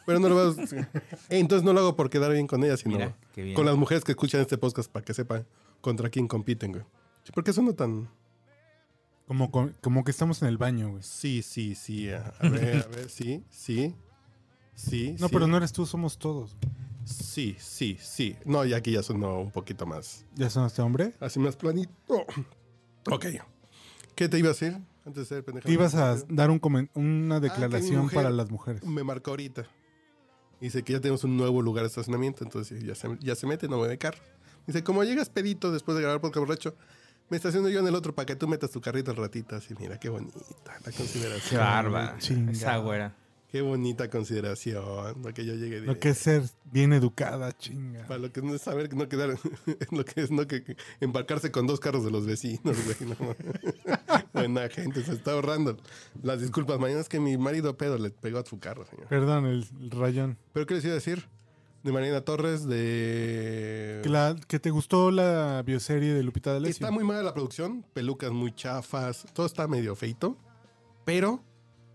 Pero 0.06 0.20
no 0.20 0.28
lo 0.30 0.34
voy 0.54 0.64
a. 0.64 0.88
Entonces 1.28 1.64
no 1.64 1.72
lo 1.72 1.80
hago 1.80 1.96
por 1.96 2.08
quedar 2.10 2.32
bien 2.32 2.46
con 2.46 2.64
ella, 2.64 2.76
sino 2.78 2.96
Mira, 2.96 3.54
con 3.54 3.66
las 3.66 3.76
mujeres 3.76 4.04
que 4.04 4.12
escuchan 4.12 4.40
este 4.40 4.56
podcast 4.56 4.90
para 4.90 5.04
que 5.04 5.12
sepan 5.12 5.46
contra 5.82 6.08
quién 6.08 6.26
compiten, 6.28 6.72
güey. 6.72 6.84
¿Por 7.34 7.44
qué 7.44 7.52
suena 7.52 7.72
tan.? 7.72 8.08
Como, 9.26 9.50
como 9.80 10.04
que 10.04 10.10
estamos 10.12 10.40
en 10.42 10.48
el 10.48 10.56
baño, 10.58 10.90
güey. 10.90 11.02
Sí, 11.02 11.42
sí, 11.42 11.74
sí. 11.74 12.10
A 12.10 12.32
a 12.38 12.48
ver, 12.48 12.84
a 12.84 12.86
ver, 12.88 13.10
sí, 13.10 13.44
sí. 13.50 13.94
Sí. 14.74 15.16
No, 15.18 15.26
sí. 15.28 15.32
pero 15.32 15.46
no 15.46 15.56
eres 15.56 15.72
tú, 15.72 15.86
somos 15.86 16.18
todos. 16.18 16.56
Sí, 17.04 17.56
sí, 17.58 17.96
sí. 18.00 18.36
No, 18.44 18.64
ya 18.64 18.76
aquí 18.78 18.92
ya 18.92 19.02
sonó 19.02 19.40
un 19.40 19.50
poquito 19.50 19.86
más. 19.86 20.24
¿Ya 20.34 20.50
son 20.50 20.66
este 20.66 20.82
hombre? 20.82 21.14
Así 21.20 21.38
más 21.38 21.56
planito. 21.56 21.92
Ok. 23.08 23.26
¿Qué 24.16 24.28
te 24.28 24.36
iba 24.36 24.48
a 24.48 24.52
decir 24.52 24.76
antes 25.04 25.14
de 25.28 25.36
ser 25.36 25.44
pendejo? 25.44 25.66
Te 25.68 25.72
ibas 25.72 25.94
a 25.94 26.16
dar 26.28 26.50
un 26.50 26.60
una 26.94 27.38
declaración 27.38 28.02
mujer- 28.02 28.16
para 28.16 28.30
las 28.30 28.50
mujeres. 28.50 28.82
Me 28.82 29.04
marcó 29.04 29.30
ahorita. 29.30 29.64
Dice 30.60 30.82
que 30.82 30.94
ya 30.94 31.00
tenemos 31.00 31.22
un 31.22 31.36
nuevo 31.36 31.62
lugar 31.62 31.84
de 31.84 31.88
estacionamiento, 31.88 32.42
entonces 32.42 32.82
ya 32.82 32.96
se, 32.96 33.08
ya 33.20 33.36
se 33.36 33.46
mete, 33.46 33.68
no 33.68 33.76
mueve 33.76 33.96
carro. 33.96 34.18
Dice, 34.66 34.82
como 34.82 35.04
llegas 35.04 35.30
pedito 35.30 35.70
después 35.70 35.96
de 35.96 36.02
grabar 36.02 36.20
podcast 36.20 36.40
borracho, 36.46 36.74
me 37.28 37.36
estaciono 37.36 37.68
yo 37.68 37.80
en 37.80 37.86
el 37.88 37.94
otro 37.94 38.14
para 38.14 38.26
que 38.26 38.36
tú 38.36 38.46
metas 38.48 38.70
tu 38.70 38.80
carrito 38.80 39.10
al 39.10 39.16
ratito. 39.16 39.56
Así, 39.56 39.74
mira, 39.78 39.98
qué 39.98 40.08
bonita 40.08 40.36
la 40.66 40.90
Qué 40.90 40.96
consideración. 40.96 41.60
barba. 41.60 42.14
Chingado. 42.18 42.52
Esa 42.52 42.76
güera. 42.78 43.14
Qué 43.48 43.60
bonita 43.62 44.10
consideración. 44.10 45.22
Para 45.22 45.32
que 45.32 45.46
yo 45.46 45.54
llegue 45.54 45.80
Lo 45.80 45.98
que 45.98 46.10
es 46.10 46.18
ser 46.18 46.42
bien 46.64 46.92
educada, 46.92 47.56
chinga. 47.56 48.06
Para 48.06 48.18
lo 48.18 48.32
que 48.32 48.42
no 48.42 48.54
es 48.54 48.62
saber 48.62 48.92
no 48.94 49.08
quedar, 49.08 49.38
lo 49.92 50.04
que 50.04 50.20
es 50.20 50.30
no 50.30 50.46
que, 50.46 50.62
que 50.64 50.76
embarcarse 51.00 51.50
con 51.52 51.66
dos 51.66 51.78
carros 51.80 52.04
de 52.04 52.10
los 52.10 52.26
vecinos, 52.26 52.76
güey. 52.84 53.16
No. 53.18 53.36
Buena 54.32 54.68
gente, 54.68 55.02
se 55.04 55.12
está 55.12 55.32
ahorrando 55.32 55.76
las 56.22 56.40
disculpas. 56.40 56.78
Mañana 56.80 57.00
es 57.00 57.08
que 57.08 57.20
mi 57.20 57.38
marido 57.38 57.76
pedo 57.76 57.96
le 57.98 58.10
pegó 58.10 58.38
a 58.40 58.44
su 58.44 58.58
carro, 58.58 58.84
señor. 58.84 59.06
Perdón, 59.06 59.46
el, 59.46 59.66
el 59.80 59.90
rayón. 59.92 60.36
Pero 60.52 60.66
¿qué 60.66 60.74
les 60.74 60.84
iba 60.84 60.92
a 60.92 60.96
decir? 60.96 61.26
De 61.86 61.92
Mariana 61.92 62.20
Torres, 62.20 62.66
de... 62.66 64.00
Que, 64.02 64.08
la- 64.08 64.34
que 64.48 64.58
te 64.58 64.70
gustó 64.70 65.12
la 65.12 65.62
bioserie 65.64 66.14
de 66.14 66.22
Lupita 66.24 66.52
D'Alessio. 66.52 66.84
Está 66.84 66.90
muy 66.90 67.04
mala 67.04 67.22
la 67.22 67.32
producción, 67.32 67.84
pelucas 67.92 68.32
muy 68.32 68.52
chafas, 68.52 69.24
todo 69.32 69.46
está 69.46 69.68
medio 69.68 69.94
feito, 69.94 70.36
pero 71.04 71.44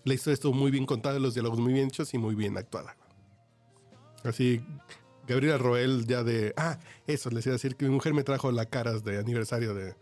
la 0.06 0.14
historia 0.14 0.36
estuvo 0.36 0.54
muy 0.54 0.72
bien 0.72 0.86
contada, 0.86 1.20
los 1.20 1.34
diálogos 1.34 1.60
muy 1.60 1.74
bien 1.74 1.88
hechos 1.90 2.14
y 2.14 2.18
muy 2.18 2.36
bien 2.36 2.58
actuada. 2.58 2.96
Así, 4.24 4.64
Gabriela 5.28 5.58
Roel 5.58 6.08
ya 6.08 6.24
de... 6.24 6.54
Ah, 6.56 6.80
eso, 7.06 7.30
les 7.30 7.46
iba 7.46 7.52
a 7.52 7.58
decir 7.58 7.76
que 7.76 7.84
mi 7.84 7.92
mujer 7.92 8.14
me 8.14 8.24
trajo 8.24 8.50
la 8.54 8.68
caras 8.68 9.04
de 9.04 9.18
aniversario 9.20 9.74
de 9.74 9.94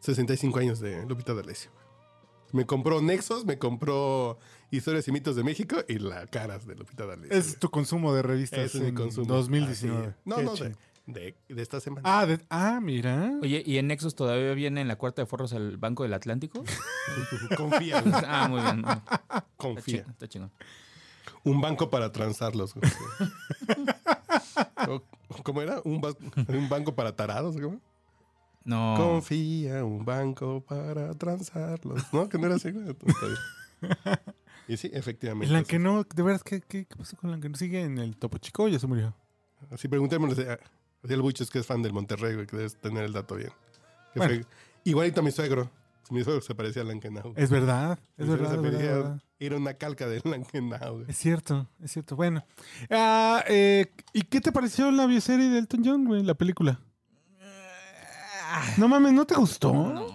65 0.00 0.58
años 0.58 0.78
de 0.78 1.06
Lupita 1.06 1.32
D'Alessio. 1.32 1.70
Me 2.52 2.66
compró 2.66 3.00
Nexos, 3.00 3.46
me 3.46 3.58
compró 3.58 4.38
Historias 4.70 5.06
y 5.08 5.12
Mitos 5.12 5.36
de 5.36 5.44
México 5.44 5.76
y 5.88 5.98
la 5.98 6.26
caras 6.26 6.66
de 6.66 6.74
Lupita 6.74 7.06
D'Alessio. 7.06 7.36
Es 7.36 7.58
tu 7.58 7.70
consumo 7.70 8.12
de 8.14 8.22
revistas 8.22 8.74
es 8.74 8.80
mi 8.80 8.92
consumo. 8.92 9.26
2019. 9.26 10.06
Así. 10.08 10.14
No, 10.24 10.36
Qué 10.36 10.42
no, 10.44 10.54
de, 10.54 10.74
de, 11.06 11.34
de 11.48 11.62
esta 11.62 11.80
semana. 11.80 12.02
Ah, 12.04 12.26
de- 12.26 12.40
ah, 12.50 12.78
mira. 12.82 13.32
Oye, 13.42 13.62
¿y 13.64 13.78
en 13.78 13.86
Nexus 13.86 14.14
todavía 14.14 14.52
viene 14.54 14.80
en 14.82 14.88
la 14.88 14.96
cuarta 14.96 15.22
de 15.22 15.26
forros 15.26 15.52
el 15.52 15.76
Banco 15.78 16.02
del 16.02 16.12
Atlántico? 16.14 16.64
Confía, 17.56 18.02
ah, 18.26 18.48
muy 18.48 18.60
bien. 18.60 18.82
no. 18.82 19.02
Confía. 19.56 20.04
está 20.08 20.28
chingón. 20.28 20.50
Un 21.44 21.60
banco 21.62 21.88
para 21.88 22.12
transarlos. 22.12 22.74
¿Cómo 25.44 25.62
era? 25.62 25.80
¿Un, 25.84 26.00
ba- 26.00 26.14
un 26.48 26.68
banco 26.68 26.94
para 26.94 27.14
tarados? 27.16 27.56
¿cómo? 27.56 27.80
No. 28.64 28.94
Confía, 28.98 29.82
un 29.84 30.04
banco 30.04 30.62
para 30.66 31.14
transarlos. 31.14 32.02
¿No? 32.12 32.28
Que 32.28 32.38
no 32.38 32.46
era 32.46 32.56
así. 32.56 32.68
Y 34.68 34.76
sí, 34.76 34.90
efectivamente. 34.92 35.46
El 35.46 35.52
Lanquenó, 35.54 36.04
de 36.04 36.22
veras, 36.22 36.42
¿qué, 36.44 36.60
qué, 36.60 36.84
qué 36.86 36.96
pasó 36.96 37.16
con 37.16 37.30
Lanquenó? 37.30 37.56
¿Sigue 37.56 37.82
en 37.82 37.98
el 37.98 38.16
Topo 38.16 38.38
Chico 38.38 38.64
o 38.64 38.68
ya 38.68 38.78
se 38.78 38.86
murió? 38.86 39.14
Así 39.70 39.88
preguntémosle 39.88 40.50
a, 40.50 40.52
a 40.54 40.58
el 41.08 41.22
Buches 41.22 41.50
que 41.50 41.58
es 41.60 41.66
fan 41.66 41.82
del 41.82 41.92
Monterrey, 41.92 42.34
güey, 42.34 42.46
que 42.46 42.56
debes 42.56 42.76
tener 42.76 43.04
el 43.04 43.12
dato 43.12 43.34
bien. 43.36 43.50
Que 44.12 44.20
Bueno. 44.20 44.34
fue 44.34 44.44
igualito 44.84 45.20
a 45.20 45.24
mi 45.24 45.30
suegro. 45.30 45.70
Mi 46.10 46.22
suegro 46.24 46.40
se 46.42 46.54
parecía 46.54 46.82
a 46.82 46.84
Lankenau. 46.86 47.34
Es 47.36 47.50
verdad, 47.50 47.98
es 48.16 48.26
Mi 48.26 48.26
suegro 48.26 48.44
verdad, 48.48 48.50
se 48.56 48.60
verdad, 48.62 48.78
parecía- 48.78 48.90
es 48.90 48.96
verdad. 49.04 49.22
Era 49.40 49.56
una 49.56 49.74
calca 49.74 50.06
de 50.06 50.20
Lankenau. 50.24 50.94
güey. 50.96 51.04
Es 51.08 51.16
cierto, 51.16 51.68
es 51.82 51.92
cierto. 51.92 52.16
Bueno. 52.16 52.44
Ah, 52.90 53.44
eh, 53.48 53.92
¿Y 54.12 54.22
qué 54.22 54.40
te 54.40 54.50
pareció 54.52 54.90
la 54.90 55.06
bioserie 55.06 55.48
de 55.48 55.58
Elton 55.58 55.82
John, 55.84 56.04
güey? 56.06 56.22
La 56.22 56.34
película. 56.34 56.80
No 58.78 58.88
mames, 58.88 59.12
¿no 59.12 59.26
te 59.26 59.34
gustó? 59.34 60.06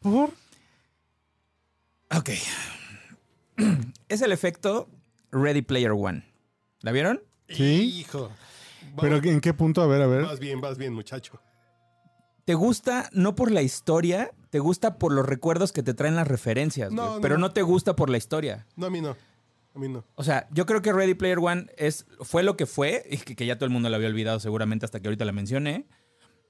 ¿Por? 0.00 0.30
Ok. 2.10 2.30
es 4.08 4.22
el 4.22 4.32
efecto 4.32 4.88
Ready 5.30 5.62
Player 5.62 5.92
One. 5.92 6.24
¿La 6.80 6.92
vieron? 6.92 7.22
Sí. 7.48 8.00
Hijo. 8.00 8.30
¿Pero 9.00 9.16
en 9.16 9.40
qué 9.40 9.54
punto? 9.54 9.82
A 9.82 9.86
ver, 9.86 10.02
a 10.02 10.06
ver. 10.06 10.22
Vas 10.22 10.38
bien, 10.38 10.60
vas 10.60 10.78
bien, 10.78 10.92
muchacho. 10.92 11.40
¿Te 12.44 12.54
gusta 12.54 13.08
no 13.12 13.34
por 13.34 13.50
la 13.50 13.62
historia? 13.62 14.30
Te 14.50 14.58
gusta 14.58 14.98
por 14.98 15.12
los 15.12 15.26
recuerdos 15.26 15.72
que 15.72 15.82
te 15.82 15.94
traen 15.94 16.14
las 16.14 16.28
referencias, 16.28 16.92
No, 16.92 17.18
pero 17.20 17.38
no 17.38 17.52
te 17.52 17.62
gusta 17.62 17.96
por 17.96 18.10
la 18.10 18.18
historia. 18.18 18.66
No, 18.76 18.86
a 18.86 18.90
mí 18.90 19.00
no. 19.00 19.16
A 19.74 19.78
mí 19.78 19.88
no. 19.88 20.04
O 20.14 20.22
sea, 20.22 20.46
yo 20.52 20.66
creo 20.66 20.82
que 20.82 20.92
Ready 20.92 21.14
Player 21.14 21.38
One 21.38 21.66
es, 21.76 22.06
fue 22.20 22.42
lo 22.42 22.56
que 22.56 22.66
fue, 22.66 23.04
y 23.10 23.16
que, 23.16 23.34
que 23.34 23.46
ya 23.46 23.56
todo 23.56 23.64
el 23.64 23.72
mundo 23.72 23.88
lo 23.88 23.96
había 23.96 24.08
olvidado 24.08 24.38
seguramente 24.38 24.84
hasta 24.84 25.00
que 25.00 25.08
ahorita 25.08 25.24
la 25.24 25.32
mencioné, 25.32 25.86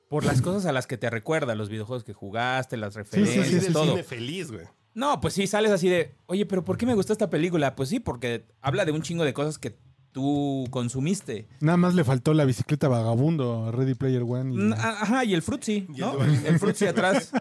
por 0.08 0.24
las 0.24 0.42
cosas 0.42 0.66
a 0.66 0.72
las 0.72 0.86
que 0.86 0.98
te 0.98 1.08
recuerda, 1.08 1.54
los 1.54 1.70
videojuegos 1.70 2.04
que 2.04 2.12
jugaste, 2.12 2.76
las 2.76 2.92
sí, 2.92 2.98
referencias, 2.98 3.46
sí, 3.46 3.56
es 3.56 3.66
el 3.68 3.72
todo. 3.72 3.86
cine 3.86 4.02
feliz, 4.02 4.50
güey. 4.52 4.66
No, 4.94 5.20
pues 5.20 5.34
sí, 5.34 5.46
sales 5.46 5.72
así 5.72 5.88
de, 5.88 6.14
oye, 6.26 6.46
pero 6.46 6.64
¿por 6.64 6.76
qué 6.76 6.86
me 6.86 6.94
gustó 6.94 7.12
esta 7.12 7.28
película? 7.30 7.74
Pues 7.74 7.88
sí, 7.88 7.98
porque 8.00 8.44
habla 8.62 8.84
de 8.84 8.92
un 8.92 9.02
chingo 9.02 9.24
de 9.24 9.32
cosas 9.34 9.58
que 9.58 9.76
tú 10.12 10.66
consumiste. 10.70 11.48
Nada 11.60 11.76
más 11.76 11.94
le 11.94 12.04
faltó 12.04 12.32
la 12.34 12.44
bicicleta 12.44 12.86
vagabundo 12.86 13.66
a 13.66 13.72
Ready 13.72 13.94
Player 13.94 14.22
One. 14.22 14.54
y- 14.54 14.58
Mm, 14.58 14.72
Ajá, 14.74 15.24
y 15.24 15.34
el 15.34 15.42
Fruitsy, 15.42 15.86
el 15.88 15.96
¿no? 16.00 16.12
Duvalín. 16.12 16.42
El 16.46 16.58
Fruitsy 16.60 16.86
atrás. 16.86 17.32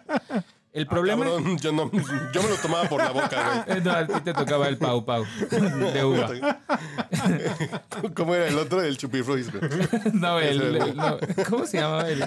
El 0.72 0.88
problema... 0.88 1.24
Ah, 1.28 1.30
cabrón, 1.38 1.58
yo, 1.60 1.72
no, 1.72 1.92
yo 2.34 2.42
me 2.42 2.50
lo 2.50 2.56
tomaba 2.56 2.90
por 2.90 2.98
la 3.00 3.12
boca, 3.12 3.64
Eh, 3.68 3.80
No, 3.86 3.92
a 3.92 4.08
ti 4.08 4.14
te 4.24 4.34
tocaba 4.34 4.68
el 4.68 4.78
Pau 4.80 5.06
Pau 5.06 5.24
de 5.52 6.04
uva. 6.04 6.26
güey. 6.30 6.42
¿Cómo 8.16 8.34
era 8.34 8.48
el 8.48 8.58
otro? 8.58 8.82
El 8.82 8.98
chupifruis, 8.98 9.52
güey. 9.52 9.64
No, 10.14 10.40
el, 10.40 10.62
el- 10.78 10.96
no, 10.98 11.18
¿cómo 11.50 11.68
se 11.68 11.78
llamaba? 11.80 12.10
El, 12.10 12.24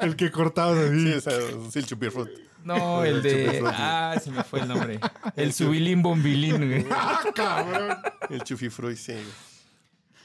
El 0.00 0.16
que 0.16 0.30
cortabas 0.30 0.78
así. 0.78 1.20
Sí, 1.20 1.30
sí, 1.72 1.78
el 1.78 1.84
chupifrut. 1.86 2.30
No, 2.64 3.04
el 3.04 3.22
de... 3.22 3.62
Ah, 3.66 4.16
se 4.22 4.30
me 4.30 4.42
fue 4.44 4.60
el 4.60 4.68
nombre. 4.68 5.00
El 5.36 5.52
subilín 5.52 6.02
bombilín, 6.02 6.56
güey. 6.56 6.86
El 8.30 8.42
chupifruis, 8.42 9.00
sí. 9.00 9.12
güey. 9.12 9.24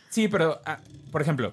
Sí, 0.10 0.28
pero, 0.28 0.62
ah, 0.66 0.80
por 1.12 1.22
ejemplo, 1.22 1.52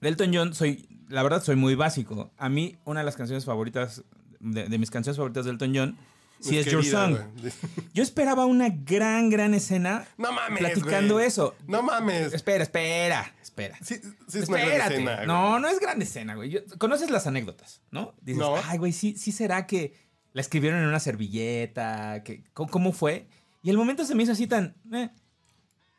de 0.00 0.08
Elton 0.08 0.30
John 0.34 0.54
soy... 0.54 0.88
La 1.08 1.22
verdad, 1.22 1.42
soy 1.42 1.56
muy 1.56 1.74
básico. 1.74 2.32
A 2.38 2.48
mí, 2.48 2.76
una 2.84 3.00
de 3.00 3.06
las 3.06 3.16
canciones 3.16 3.44
favoritas... 3.44 4.02
De, 4.40 4.68
de 4.68 4.78
mis 4.78 4.90
canciones 4.90 5.16
favoritas 5.16 5.44
de 5.44 5.52
Elton 5.52 5.72
John... 5.74 5.98
Sí, 6.42 6.58
es, 6.58 6.66
Your 6.66 6.84
Song. 6.84 7.16
güey. 7.40 7.52
Yo 7.94 8.02
esperaba 8.02 8.44
una 8.46 8.68
gran, 8.68 9.30
gran 9.30 9.54
escena 9.54 10.06
No 10.18 10.32
mames, 10.32 10.58
platicando 10.58 11.20
eso. 11.20 11.54
No 11.66 11.82
mames. 11.82 12.32
Espera, 12.34 12.62
espera, 12.64 13.32
espera. 13.42 13.78
Sí, 13.82 13.96
sí 14.28 14.38
es 14.40 14.48
una 14.48 14.58
gran 14.58 14.70
Espérate. 14.72 14.94
escena, 14.94 15.14
güey. 15.16 15.26
no, 15.26 15.58
no 15.60 15.68
es 15.68 15.78
gran 15.80 16.02
escena, 16.02 16.34
güey. 16.34 16.64
Conoces 16.78 17.10
las 17.10 17.26
anécdotas, 17.26 17.80
¿no? 17.90 18.14
Dices, 18.20 18.40
No. 18.40 18.56
ay, 18.64 18.78
güey, 18.78 18.92
sí, 18.92 19.14
sí 19.16 19.30
será 19.32 19.66
que 19.66 19.94
la 20.32 20.40
escribieron 20.40 20.80
en 20.80 20.86
una 20.86 20.98
servilleta, 21.00 22.22
que, 22.24 22.42
¿cómo, 22.54 22.70
cómo 22.70 22.92
fue? 22.92 23.28
Y 23.62 23.70
el 23.70 23.76
momento 23.76 24.04
se 24.04 24.14
me 24.14 24.22
hizo 24.24 24.32
así 24.32 24.46
tan, 24.46 24.74
eh. 24.92 25.10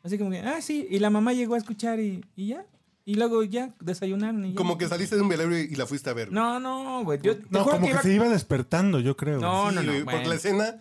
así 0.04 0.18
como 0.18 0.32
que, 0.32 0.40
ah, 0.40 0.60
sí, 0.62 0.88
y 0.90 1.00
la 1.00 1.10
mamá 1.10 1.34
llegó 1.34 1.56
a 1.56 1.58
escuchar 1.58 2.00
y, 2.00 2.26
y 2.36 2.48
ya. 2.50 2.66
Y 3.06 3.16
luego 3.16 3.44
ya 3.44 3.74
desayunaron 3.82 4.46
y 4.46 4.50
ya. 4.52 4.56
Como 4.56 4.78
que 4.78 4.88
saliste 4.88 5.16
de 5.16 5.22
un 5.22 5.28
velorio 5.30 5.60
y 5.60 5.76
la 5.76 5.86
fuiste 5.86 6.10
a 6.10 6.14
ver. 6.14 6.30
güey. 6.30 6.36
No, 6.40 6.60
no, 6.60 7.04
güey. 7.04 7.20
Yo 7.22 7.34
No, 7.50 7.64
juro 7.64 7.76
como 7.76 7.86
que, 7.88 7.92
iba- 7.92 8.02
se 8.02 8.14
iba 8.14 8.30
despertando, 8.30 9.00
yo 9.00 9.18
creo. 9.18 9.40
No, 9.40 9.70
Sí, 9.70 9.76
no, 9.76 9.82
no. 9.84 9.92
güey, 9.92 10.04
Porque 10.04 10.16
bueno. 10.18 10.30
la 10.30 10.36
escena 10.36 10.76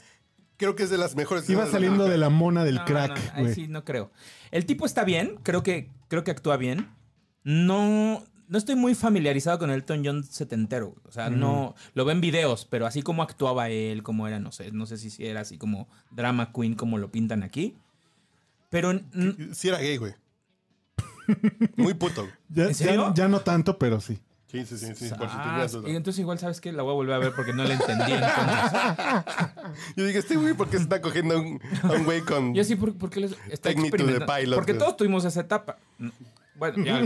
creo 0.57 0.77
que 0.77 0.85
es 0.85 0.91
de 0.91 0.99
las 0.99 1.17
mejores. 1.17 1.49
Iba 1.51 1.67
saliendo 1.67 2.05
de 2.05 2.19
la 2.19 2.29
mona 2.31 2.63
del 2.65 2.77
No, 2.77 2.81
no, 2.83 2.87
crack, 2.87 3.35
no, 3.37 3.43
güey. 3.43 3.55
sí, 3.55 3.67
no 3.67 3.85
creo. 3.85 4.13
El 4.53 4.67
tipo 4.67 4.87
está 4.87 5.03
bien, 5.05 5.39
creo 5.43 5.63
que, 5.65 5.91
creo 6.09 6.23
que 6.23 6.31
actúa 6.31 6.57
bien. 6.57 6.89
No, 7.43 8.23
no 8.47 8.59
estoy 8.59 8.77
muy 8.77 8.95
familiarizado 8.95 9.59
con 9.59 9.71
Elton 9.71 10.03
John 10.05 10.23
setentero. 10.23 10.95
O 11.05 11.11
sea, 11.11 11.29
no 11.31 11.75
lo 11.95 12.05
veo 12.05 12.15
en 12.15 12.21
videos, 12.21 12.67
pero 12.71 12.87
así 12.87 13.03
como 13.03 13.25
actuaba 13.25 13.69
él, 13.71 14.05
como 14.05 14.29
era, 14.29 14.39
no 14.39 14.53
sé, 14.53 14.71
no 14.71 14.87
sé 14.87 14.97
si 14.99 15.27
era 15.27 15.41
así 15.41 15.59
como 15.59 15.89
drama 16.13 16.53
queen 16.53 16.75
como 16.75 16.99
lo 16.99 17.11
pintan 17.11 17.43
aquí. 17.43 17.75
Pero 18.71 18.93
Sí 19.53 19.69
era 19.69 19.79
gay, 19.79 19.97
güey. 19.97 20.15
Muy 21.77 21.95
puto. 21.95 22.29
Ya, 22.49 22.65
¿En 22.65 22.75
serio? 22.75 23.09
ya- 23.09 23.15
ya 23.25 23.29
no 23.29 23.41
tanto, 23.41 23.79
pero 23.79 24.01
sí. 24.01 24.21
Sí, 24.49 24.67
sí, 24.67 24.77
sí. 24.77 24.95
sí 24.95 25.09
por 25.17 25.29
si 25.31 25.35
Ah, 25.39 25.67
duda. 25.73 25.89
y 25.89 25.97
entonces 25.97 26.21
igual 26.21 26.39
sabes 26.39 26.61
que 26.61 26.73
la 26.73 26.83
voy 26.83 26.93
a 26.93 26.95
volver 26.95 27.15
a 27.15 27.19
ver 27.19 27.33
porque 27.35 27.55
no 27.55 27.65
la 27.65 27.73
entendí. 27.73 28.13
Yo 29.97 30.05
dije, 30.05 30.19
este 30.19 30.37
güey, 30.37 30.53
¿por 30.53 30.69
qué 30.69 30.77
se 30.77 30.83
está 30.83 31.01
cogiendo 31.01 31.37
a 31.37 31.39
un, 31.39 31.59
a 31.83 31.93
un 31.93 32.05
güey 32.05 32.21
con. 32.21 32.55
Yo 32.55 32.63
sí, 32.63 32.77
¿por, 32.77 32.95
por 32.99 33.09
qué 33.09 33.21
les 33.21 33.33
está 33.51 33.71
pilot, 33.71 34.55
Porque 34.57 34.75
todos 34.75 34.97
tuvimos 34.99 35.25
esa 35.25 35.41
etapa. 35.41 35.79
Bueno, 36.57 36.85
ya. 36.85 37.01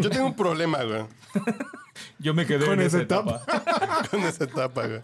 Yo 0.00 0.08
tengo 0.08 0.26
un 0.26 0.34
problema, 0.34 0.82
güey, 0.82 1.04
yo 2.18 2.32
me 2.32 2.46
quedé 2.46 2.64
Con 2.64 2.80
en 2.80 2.86
esa 2.86 3.02
etapa. 3.02 3.42
etapa. 3.46 4.08
con 4.10 4.20
esa 4.22 4.44
etapa, 4.44 4.86
güey. 4.86 5.00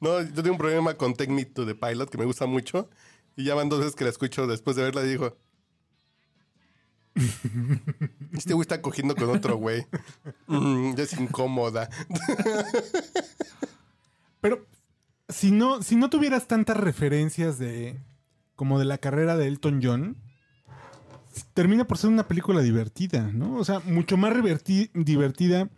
No, 0.00 0.20
yo 0.20 0.34
tengo 0.42 0.50
un 0.52 0.58
problema 0.58 0.94
con 0.94 1.14
Me 1.28 1.44
to 1.44 1.64
the 1.64 1.76
Pilot, 1.76 2.10
que 2.10 2.18
me 2.18 2.24
gusta 2.24 2.46
mucho. 2.46 2.90
Y 3.36 3.44
ya 3.44 3.54
van 3.54 3.68
dos 3.68 3.78
veces 3.78 3.94
que 3.94 4.02
la 4.04 4.10
escucho 4.10 4.46
después 4.48 4.74
de 4.76 4.82
verla 4.82 5.02
y 5.04 5.08
digo. 5.10 5.36
Este 8.32 8.54
güey 8.54 8.62
está 8.62 8.82
cogiendo 8.82 9.14
con 9.14 9.30
otro 9.30 9.56
güey. 9.56 9.86
Mm, 10.46 10.94
ya 10.94 11.04
es 11.04 11.12
incómoda. 11.18 11.88
Pero 14.40 14.66
si 15.28 15.50
no, 15.50 15.82
si 15.82 15.96
no 15.96 16.10
tuvieras 16.10 16.46
tantas 16.46 16.76
referencias 16.76 17.58
de 17.58 17.98
como 18.56 18.78
de 18.78 18.84
la 18.84 18.98
carrera 18.98 19.36
de 19.36 19.46
Elton 19.48 19.80
John, 19.82 20.16
termina 21.54 21.86
por 21.86 21.98
ser 21.98 22.10
una 22.10 22.28
película 22.28 22.60
divertida, 22.60 23.30
¿no? 23.32 23.54
O 23.56 23.64
sea, 23.64 23.80
mucho 23.80 24.16
más 24.16 24.32
reverti- 24.32 24.90
divertida 24.94 25.68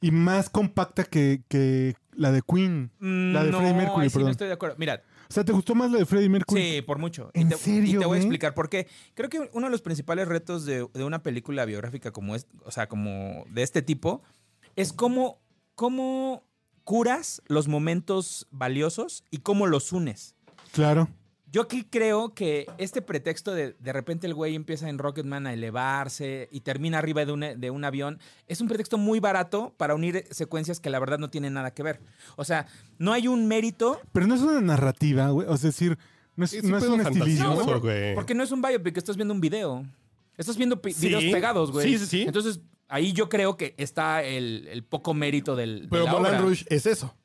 y 0.00 0.10
más 0.10 0.48
compacta 0.50 1.04
que, 1.04 1.42
que 1.48 1.96
la 2.12 2.32
de 2.32 2.42
Queen. 2.42 2.90
La 3.00 3.42
de 3.42 3.48
Mm, 3.48 3.52
no, 3.52 3.58
Freddie 3.58 3.74
Mercury, 3.74 4.04
ahí 4.04 4.10
sí 4.10 4.18
no 4.18 4.28
estoy 4.30 4.46
de 4.48 4.54
acuerdo. 4.54 4.76
Mira, 4.78 5.02
O 5.28 5.32
sea, 5.32 5.44
¿te 5.44 5.52
gustó 5.52 5.74
más 5.74 5.90
la 5.90 5.98
de 5.98 6.06
Freddie 6.06 6.28
Mercury? 6.28 6.62
sí, 6.62 6.82
por 6.82 6.98
mucho. 6.98 7.30
¿En 7.34 7.48
y 7.48 7.50
te, 7.50 7.56
serio, 7.56 7.98
Y 7.98 8.00
te 8.00 8.06
voy 8.06 8.18
a 8.18 8.20
explicar 8.20 8.54
por 8.54 8.68
qué. 8.68 8.86
Creo 9.14 9.28
que 9.28 9.50
uno 9.52 9.66
de 9.66 9.70
los 9.70 9.82
principales 9.82 10.28
retos 10.28 10.64
de, 10.64 10.88
de 10.92 11.04
una 11.04 11.22
película 11.22 11.64
biográfica 11.64 12.12
como 12.12 12.34
es, 12.34 12.46
o 12.64 12.70
sea, 12.70 12.88
como 12.88 13.44
de 13.50 13.62
este 13.62 13.82
tipo, 13.82 14.22
es 14.76 14.92
cómo, 14.92 15.40
cómo 15.74 16.44
curas 16.84 17.42
los 17.46 17.66
momentos 17.66 18.46
valiosos 18.50 19.24
y 19.30 19.38
cómo 19.38 19.66
los 19.66 19.92
unes. 19.92 20.36
Claro. 20.72 21.08
Yo 21.56 21.62
aquí 21.62 21.86
creo 21.88 22.34
que 22.34 22.66
este 22.76 23.00
pretexto 23.00 23.54
de 23.54 23.74
de 23.80 23.92
repente 23.94 24.26
el 24.26 24.34
güey 24.34 24.54
empieza 24.54 24.90
en 24.90 24.98
Rocketman 24.98 25.46
a 25.46 25.54
elevarse 25.54 26.50
y 26.52 26.60
termina 26.60 26.98
arriba 26.98 27.24
de 27.24 27.32
un, 27.32 27.40
de 27.40 27.70
un 27.70 27.82
avión 27.82 28.18
es 28.46 28.60
un 28.60 28.68
pretexto 28.68 28.98
muy 28.98 29.20
barato 29.20 29.72
para 29.78 29.94
unir 29.94 30.26
secuencias 30.30 30.80
que 30.80 30.90
la 30.90 30.98
verdad 30.98 31.18
no 31.18 31.30
tienen 31.30 31.54
nada 31.54 31.72
que 31.72 31.82
ver. 31.82 31.98
O 32.36 32.44
sea, 32.44 32.66
no 32.98 33.14
hay 33.14 33.26
un 33.26 33.48
mérito 33.48 33.98
Pero 34.12 34.26
no 34.26 34.34
es 34.34 34.42
una 34.42 34.60
narrativa, 34.60 35.30
güey. 35.30 35.48
O 35.48 35.56
sea, 35.56 35.70
es 35.70 35.76
decir, 35.78 35.96
no 36.36 36.44
es, 36.44 36.52
Es 36.52 36.62
no 36.62 36.76
un 36.76 36.82
es 36.82 36.88
un 36.90 37.00
estilismo. 37.00 37.44
fantasioso, 37.56 37.80
güey. 37.80 38.14
porque 38.14 38.34
no 38.34 38.42
es 38.42 38.52
un 38.52 38.60
biopic, 38.60 38.94
estás 38.98 39.16
viendo 39.16 39.32
un 39.32 39.40
video. 39.40 39.82
Estás 40.36 40.58
viendo 40.58 40.78
Sí. 40.84 41.06
videos 41.06 41.24
pegados, 41.32 41.72
güey. 41.72 41.88
Sí, 41.88 41.98
sí, 42.00 42.04
sí. 42.06 42.22
Entonces, 42.26 42.60
ahí 42.86 43.14
yo 43.14 43.30
creo 43.30 43.56
que 43.56 43.74
está 43.78 44.22
el, 44.22 44.68
el 44.70 44.84
poco 44.84 45.14
mérito 45.14 45.56
del. 45.56 45.84
de 45.84 45.88
Pero 45.88 46.04
la 46.04 46.10
Moulin 46.12 46.26
obra. 46.26 46.38
Rouge 46.42 46.66
es 46.68 46.84
eso. 46.84 47.16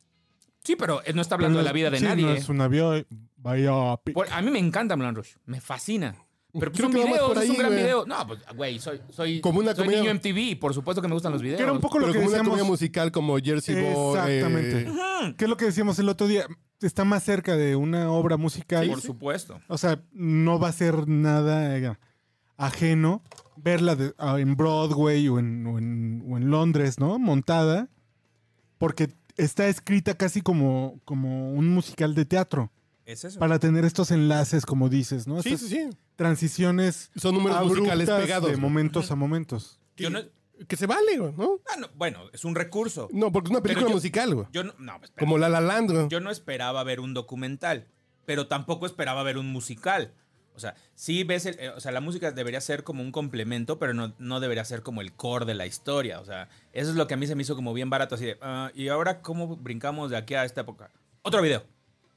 Sí, 0.63 0.75
pero 0.77 1.01
no 1.13 1.21
está 1.21 1.35
hablando 1.35 1.57
de 1.57 1.65
la 1.65 1.73
vida 1.73 1.89
de 1.89 1.97
Sí, 1.97 2.03
nadie. 2.05 2.23
No 2.23 2.31
es 2.31 2.47
un 2.47 2.61
avión. 2.61 3.05
Biopic. 3.43 4.13
Por- 4.13 4.31
a 4.31 4.41
mí 4.41 4.51
me 4.51 4.59
encanta 4.59 4.95
Moulin 4.95 5.15
Rouge. 5.15 5.35
Me 5.45 5.59
fascina. 5.61 6.15
Pero 6.53 6.69
pues 6.69 6.79
Creo 6.81 6.89
son 6.89 6.91
que 6.91 6.97
va 6.99 7.05
más 7.05 7.13
videos, 7.13 7.27
por 7.33 7.37
es 7.43 7.49
un 7.49 7.51
ahí, 7.55 7.57
gran 7.59 7.71
güey. 7.71 7.83
video. 7.83 8.05
No, 8.05 8.27
pues, 8.27 8.39
güey, 8.57 8.79
soy, 8.79 8.99
soy, 9.09 9.39
Como 9.39 9.59
una 9.59 9.73
soy 9.73 9.85
comedia- 9.85 10.01
niño 10.01 10.11
MTV. 10.15 10.59
Por 10.59 10.73
supuesto 10.73 11.01
que 11.01 11.07
me 11.07 11.13
gustan 11.13 11.31
los 11.31 11.41
videos. 11.41 11.55
Que 11.57 11.63
era 11.63 11.71
un 11.71 11.79
poco 11.79 11.97
lo 11.97 12.07
Pero 12.07 12.13
que 12.13 12.19
como 12.19 12.27
una 12.29 12.37
decíamos. 12.39 12.49
comedia 12.59 12.69
musical 12.69 13.11
como 13.13 13.37
Jersey 13.37 13.75
Boy. 13.93 14.17
Exactamente. 14.19 14.81
eh, 14.81 15.35
¿Qué 15.37 15.45
es 15.45 15.49
lo 15.49 15.55
que 15.55 15.65
decíamos 15.65 15.97
el 15.99 16.09
otro 16.09 16.27
día? 16.27 16.45
Está 16.81 17.05
más 17.05 17.23
cerca 17.23 17.55
de 17.55 17.77
una 17.77 18.11
obra 18.11 18.35
musical. 18.35 18.85
Por 18.89 18.99
supuesto. 19.01 19.61
O 19.69 19.77
sea, 19.77 20.01
no 20.11 20.59
va 20.59 20.67
a 20.67 20.71
ser 20.73 21.07
nada 21.07 21.77
eh, 21.77 21.95
ajeno 22.57 23.23
verla 23.55 23.95
de- 23.95 24.13
ah, 24.17 24.37
en 24.39 24.57
Broadway 24.57 25.27
o 25.29 25.39
en, 25.39 25.65
o 25.67 25.77
en- 25.77 26.23
o 26.27 26.35
en 26.37 26.49
Londres, 26.49 26.99
¿no? 26.99 27.17
Montada. 27.17 27.87
Porque 28.77 29.09
está 29.37 29.67
escrita 29.67 30.15
casi 30.15 30.41
como, 30.41 30.99
como 31.05 31.53
un 31.53 31.69
musical 31.69 32.13
de 32.15 32.25
teatro. 32.25 32.71
Es 33.05 33.23
eso. 33.25 33.39
Para 33.39 33.57
tener 33.59 33.83
estos 33.85 34.11
enlaces, 34.11 34.65
como 34.65 34.87
dices, 34.89 35.27
¿no? 35.27 35.41
sí, 35.41 35.53
Estas 35.53 35.69
sí, 35.69 35.75
sí. 35.89 35.97
transiciones 36.15 37.11
Son 37.15 37.33
números 37.35 37.65
musicales 37.67 38.09
pegados. 38.09 38.49
de 38.51 38.57
momentos 38.57 39.11
a 39.11 39.15
momentos. 39.15 39.79
Yo 39.97 40.09
no- 40.09 40.21
Que 40.67 40.77
se 40.77 40.85
vale. 40.85 41.17
Ah, 41.17 41.77
no, 41.79 41.87
bueno, 41.95 42.19
es 42.33 42.45
un 42.45 42.53
recurso. 42.53 43.09
No, 43.11 43.31
porque 43.31 43.47
es 43.47 43.51
una 43.51 43.61
película 43.63 43.87
yo- 43.87 43.93
musical, 43.95 44.35
güey. 44.35 44.47
Yo 44.51 44.63
no, 44.63 44.73
no, 44.77 44.93
espera. 45.01 45.15
Como 45.19 45.39
La 45.39 45.49
La 45.49 45.59
Land, 45.59 45.91
güey. 45.91 46.07
Yo 46.09 46.19
no 46.19 46.29
esperaba 46.29 46.83
ver 46.83 46.99
un 46.99 47.15
documental, 47.15 47.87
pero 48.27 48.47
tampoco 48.47 48.85
esperaba 48.85 49.23
ver 49.23 49.39
un 49.39 49.47
musical. 49.51 50.13
O 50.53 50.59
sea, 50.59 50.75
sí 50.93 51.23
ves, 51.23 51.47
el- 51.47 51.59
eh, 51.59 51.69
o 51.69 51.79
sea, 51.79 51.91
la 51.91 52.01
música 52.01 52.31
debería 52.31 52.61
ser 52.61 52.83
como 52.83 53.01
un 53.01 53.11
complemento, 53.11 53.79
pero 53.79 53.95
no, 53.95 54.13
no 54.19 54.39
debería 54.39 54.63
ser 54.63 54.83
como 54.83 55.01
el 55.01 55.13
core 55.13 55.45
de 55.45 55.55
la 55.55 55.65
historia. 55.65 56.19
O 56.19 56.25
sea, 56.25 56.47
eso 56.73 56.91
es 56.91 56.95
lo 56.95 57.07
que 57.07 57.15
a 57.15 57.17
mí 57.17 57.25
se 57.25 57.33
me 57.33 57.41
hizo 57.41 57.55
como 57.55 57.73
bien 57.73 57.89
barato, 57.89 58.13
así 58.13 58.25
de, 58.25 58.37
"Ah, 58.41 58.69
¿y 58.75 58.89
ahora 58.89 59.21
cómo 59.21 59.55
brincamos 59.57 60.11
de 60.11 60.17
aquí 60.17 60.35
a 60.35 60.45
esta 60.45 60.61
época? 60.61 60.91
Otro 61.23 61.41
video. 61.41 61.63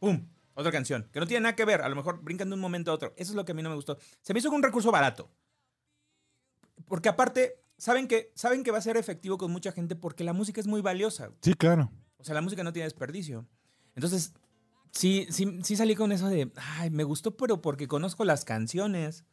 ¡Pum! 0.01 0.27
Otra 0.55 0.71
canción, 0.71 1.09
que 1.13 1.21
no 1.21 1.27
tiene 1.27 1.43
nada 1.43 1.57
que 1.57 1.65
ver, 1.65 1.83
a 1.83 1.89
lo 1.89 1.97
mejor 1.97 2.23
brincan 2.23 2.49
de 2.49 2.55
un 2.55 2.61
momento 2.61 2.91
a 2.91 2.95
otro. 2.95 3.13
Eso 3.17 3.33
es 3.33 3.37
lo 3.37 3.45
que 3.45 3.53
a 3.53 3.55
mí 3.55 3.63
no 3.63 3.71
me 3.71 3.77
gustó. 3.77 3.99
Se 4.23 4.33
me 4.33 4.39
hizo 4.39 4.51
un 4.51 4.63
recurso 4.63 4.93
barato. 4.93 5.29
Porque 6.87 7.09
aparte, 7.09 7.61
saben 7.77 8.07
que, 8.07 8.31
saben 8.35 8.63
que 8.63 8.71
va 8.71 8.79
a 8.79 8.83
ser 8.83 8.97
efectivo 8.97 9.37
con 9.37 9.51
mucha 9.51 9.73
gente 9.73 9.97
porque 9.97 10.23
la 10.23 10.33
música 10.33 10.61
es 10.61 10.67
muy 10.67 10.81
valiosa. 10.81 11.31
Sí, 11.41 11.55
claro. 11.55 11.91
O 12.19 12.25
sea, 12.25 12.35
la 12.35 12.41
música 12.41 12.63
no 12.63 12.73
tiene 12.73 12.85
desperdicio. 12.85 13.47
Entonces, 13.95 14.33
sí, 14.93 15.27
sí, 15.31 15.59
sí 15.63 15.77
salí 15.77 15.95
con 15.97 16.13
eso 16.13 16.29
de, 16.29 16.53
ay, 16.57 16.91
me 16.91 17.05
gustó, 17.05 17.37
pero 17.37 17.61
porque 17.61 17.89
conozco 17.89 18.25
las 18.25 18.45
canciones, 18.45 19.25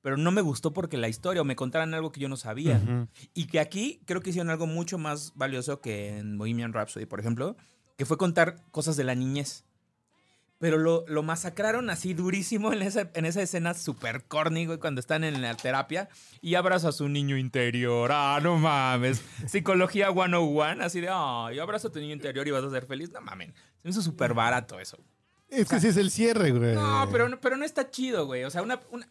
pero 0.00 0.16
no 0.16 0.30
me 0.32 0.40
gustó 0.40 0.72
porque 0.72 0.96
la 0.96 1.08
historia 1.08 1.42
o 1.42 1.44
me 1.44 1.56
contaran 1.56 1.94
algo 1.94 2.12
que 2.12 2.20
yo 2.20 2.28
no 2.28 2.36
sabía. 2.36 2.80
Ujú. 2.82 3.08
Y 3.32 3.46
que 3.46 3.60
aquí 3.60 4.02
creo 4.06 4.20
que 4.20 4.30
hicieron 4.30 4.50
algo 4.50 4.66
mucho 4.66 4.98
más 4.98 5.32
valioso 5.34 5.80
que 5.80 6.18
en 6.18 6.36
Bohemian 6.36 6.72
Rhapsody, 6.72 7.06
por 7.06 7.20
ejemplo, 7.20 7.56
que 7.96 8.06
fue 8.06 8.18
contar 8.18 8.62
cosas 8.70 8.96
de 8.96 9.04
la 9.04 9.14
niñez. 9.14 9.64
Pero 10.64 10.78
lo, 10.78 11.04
lo 11.08 11.22
masacraron 11.22 11.90
así 11.90 12.14
durísimo 12.14 12.72
en 12.72 12.80
esa, 12.80 13.10
en 13.12 13.26
esa 13.26 13.42
escena 13.42 13.74
súper 13.74 14.24
corny, 14.24 14.64
güey, 14.64 14.78
cuando 14.78 14.98
están 14.98 15.22
en 15.22 15.42
la 15.42 15.54
terapia 15.54 16.08
y 16.40 16.54
abraza 16.54 16.88
a 16.88 16.92
su 16.92 17.06
niño 17.10 17.36
interior. 17.36 18.10
Ah, 18.10 18.40
no 18.42 18.56
mames. 18.56 19.20
Psicología 19.46 20.10
101, 20.10 20.82
así 20.82 21.02
de, 21.02 21.08
ah, 21.10 21.50
yo 21.54 21.62
abrazo 21.62 21.88
a 21.88 21.92
tu 21.92 21.98
niño 21.98 22.14
interior 22.14 22.48
y 22.48 22.50
vas 22.50 22.64
a 22.64 22.70
ser 22.70 22.86
feliz. 22.86 23.10
No 23.12 23.20
mames. 23.20 23.48
Se 23.50 23.54
me 23.82 23.90
hizo 23.90 24.00
súper 24.00 24.32
barato 24.32 24.80
eso. 24.80 24.96
Es 25.50 25.68
que 25.68 25.78
sí 25.80 25.88
es 25.88 25.98
el 25.98 26.10
cierre, 26.10 26.50
güey. 26.52 26.74
No, 26.74 27.06
pero, 27.12 27.28
no- 27.28 27.38
pero 27.38 27.58
no 27.58 27.66
está 27.66 27.90
chido, 27.90 28.24
güey. 28.24 28.44
O 28.44 28.50
sea, 28.50 28.62
una... 28.62 28.80
una 28.90 29.06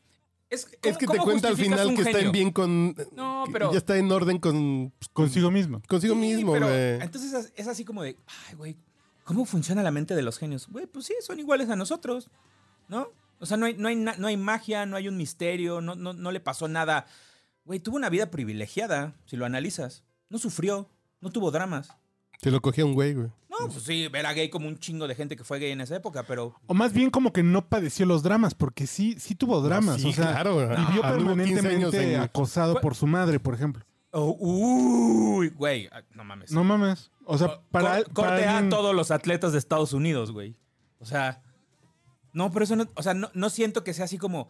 es, 0.49 0.67
Es 0.81 0.97
que 0.97 1.05
te 1.05 1.17
¿cómo 1.17 1.23
cuenta 1.25 1.49
al 1.49 1.55
final 1.55 1.85
un 1.87 1.95
que 1.95 2.01
está 2.01 2.19
en 2.19 2.31
bien 2.31 2.49
con. 2.51 2.95
No, 3.15 3.43
pero- 3.53 3.71
Ya 3.71 3.77
está 3.77 3.95
en 3.95 4.11
orden 4.11 4.39
con. 4.39 4.91
pues, 4.97 5.09
Consigo 5.13 5.51
mismo. 5.51 5.83
Consigo 5.87 6.15
Sí, 6.15 6.19
mismo, 6.19 6.53
pero 6.53 6.65
güey. 6.65 6.99
Entonces 7.01 7.31
es- 7.31 7.53
es 7.55 7.67
así 7.67 7.85
como 7.85 8.01
de, 8.01 8.17
ay, 8.49 8.55
güey, 8.55 8.75
¿cómo 9.23 9.45
funciona 9.45 9.83
la 9.83 9.91
mente 9.91 10.15
de 10.15 10.21
los 10.21 10.37
genios? 10.37 10.67
Güey, 10.69 10.85
pues 10.87 11.05
sí, 11.05 11.13
son 11.21 11.39
iguales 11.39 11.69
a 11.69 11.75
nosotros, 11.75 12.29
¿no? 12.87 13.09
O 13.39 13.45
sea, 13.45 13.57
no 13.57 13.65
hay, 13.65 13.75
no 13.75 13.87
hay, 13.89 13.95
no 13.95 14.27
hay 14.27 14.37
magia, 14.37 14.85
no 14.85 14.95
hay 14.95 15.07
un 15.07 15.17
misterio, 15.17 15.81
no, 15.81 15.95
no, 15.95 16.13
no 16.13 16.31
le 16.31 16.39
pasó 16.39 16.67
nada. 16.67 17.05
Güey, 17.65 17.79
tuvo 17.79 17.95
una 17.97 18.09
vida 18.09 18.31
privilegiada, 18.31 19.15
si 19.25 19.35
lo 19.37 19.45
analizas. 19.45 20.03
No 20.29 20.37
sufrió, 20.37 20.89
no 21.21 21.31
tuvo 21.31 21.51
dramas. 21.51 21.89
Te 22.39 22.51
lo 22.51 22.61
cogía 22.61 22.85
un 22.85 22.93
güey, 22.93 23.13
güey. 23.13 23.27
No, 23.49 23.67
pues 23.69 23.83
sí, 23.83 24.09
era 24.13 24.33
gay 24.33 24.49
como 24.49 24.67
un 24.67 24.79
chingo 24.79 25.07
de 25.07 25.15
gente 25.15 25.35
que 25.37 25.43
fue 25.43 25.59
gay 25.59 25.71
en 25.71 25.81
esa 25.81 25.95
época, 25.95 26.23
pero... 26.23 26.55
O 26.65 26.73
más 26.73 26.91
bien 26.91 27.09
como 27.11 27.31
que 27.31 27.43
no 27.43 27.69
padeció 27.69 28.05
los 28.05 28.23
dramas, 28.23 28.55
porque 28.55 28.87
sí, 28.87 29.15
sí 29.19 29.35
tuvo 29.35 29.61
dramas. 29.61 30.01
sí, 30.01 30.09
o 30.09 30.13
sea, 30.13 30.31
claro, 30.31 30.55
güey. 30.55 30.67
vivió 30.67 30.85
15 30.85 31.05
años 31.05 31.11
permanentemente 31.25 32.13
en- 32.15 32.21
acosado 32.21 32.81
por 32.81 32.95
su 32.95 33.05
madre, 33.07 33.39
por 33.39 33.53
ejemplo. 33.53 33.85
Oh, 34.15 34.37
uy, 34.39 35.49
güey, 35.49 35.89
ah, 35.91 36.03
no 36.13 36.23
mames. 36.23 36.51
No 36.51 36.63
mames. 36.63 37.09
O 37.25 37.37
sea, 37.37 37.59
para, 37.71 38.03
cor- 38.03 38.13
para 38.13 38.29
corte 38.37 38.45
a 38.47 38.69
todos 38.69 38.93
los 38.93 39.09
atletas 39.11 39.53
de 39.53 39.57
Estados 39.57 39.91
Unidos, 39.93 40.31
güey. 40.31 40.55
O 40.99 41.05
sea, 41.05 41.41
no, 42.31 42.51
pero 42.51 42.63
eso 42.65 42.75
no, 42.75 42.87
o 42.95 43.01
sea, 43.03 43.13
no, 43.15 43.29
no 43.33 43.49
siento 43.49 43.83
que 43.83 43.93
sea 43.93 44.05
así 44.05 44.17
como, 44.19 44.49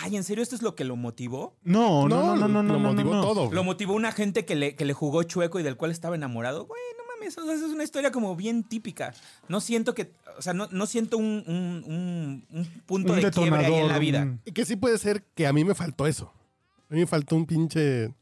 ay, 0.00 0.16
¿en 0.16 0.24
serio 0.24 0.42
esto 0.42 0.56
es 0.56 0.62
lo 0.62 0.74
que 0.74 0.84
lo 0.84 0.96
motivó? 0.96 1.54
No, 1.62 2.08
no, 2.08 2.34
no, 2.34 2.48
no, 2.48 2.48
no, 2.48 2.62
no. 2.62 2.72
Lo 2.74 2.78
no, 2.80 2.90
motivó 2.92 3.14
no. 3.14 3.20
todo, 3.22 3.42
güey. 3.44 3.54
Lo 3.54 3.62
motivó 3.62 3.94
una 3.94 4.10
gente 4.12 4.44
que 4.44 4.56
le, 4.56 4.74
que 4.74 4.84
le 4.84 4.92
jugó 4.94 5.22
chueco 5.22 5.60
y 5.60 5.62
del 5.62 5.76
cual 5.76 5.92
estaba 5.92 6.16
enamorado. 6.16 6.66
Güey, 6.66 6.80
no 6.98 7.04
mames, 7.14 7.38
o 7.38 7.44
sea, 7.44 7.54
esa 7.54 7.66
es 7.66 7.72
una 7.72 7.84
historia 7.84 8.10
como 8.10 8.34
bien 8.34 8.64
típica. 8.64 9.14
No 9.48 9.60
siento 9.60 9.94
que, 9.94 10.12
o 10.36 10.42
sea, 10.42 10.54
no, 10.54 10.66
no 10.72 10.86
siento 10.86 11.18
un, 11.18 11.44
un- 11.46 11.84
un- 11.86 12.46
un 12.50 12.64
punto 12.86 13.12
Un 13.12 13.20
de 13.20 13.30
quiebre 13.30 13.66
ahí 13.66 13.74
en 13.74 13.88
la 13.88 13.98
vida. 14.00 14.38
Y 14.44 14.50
que 14.52 14.64
sí 14.64 14.74
puede 14.76 14.98
ser 14.98 15.22
que 15.36 15.46
a 15.46 15.52
mí 15.52 15.64
me 15.64 15.74
faltó 15.76 16.06
eso. 16.08 16.32
A 16.90 16.94
mí 16.94 17.00
me 17.00 17.06
faltó 17.06 17.36
un 17.36 17.46
pinche. 17.46 18.12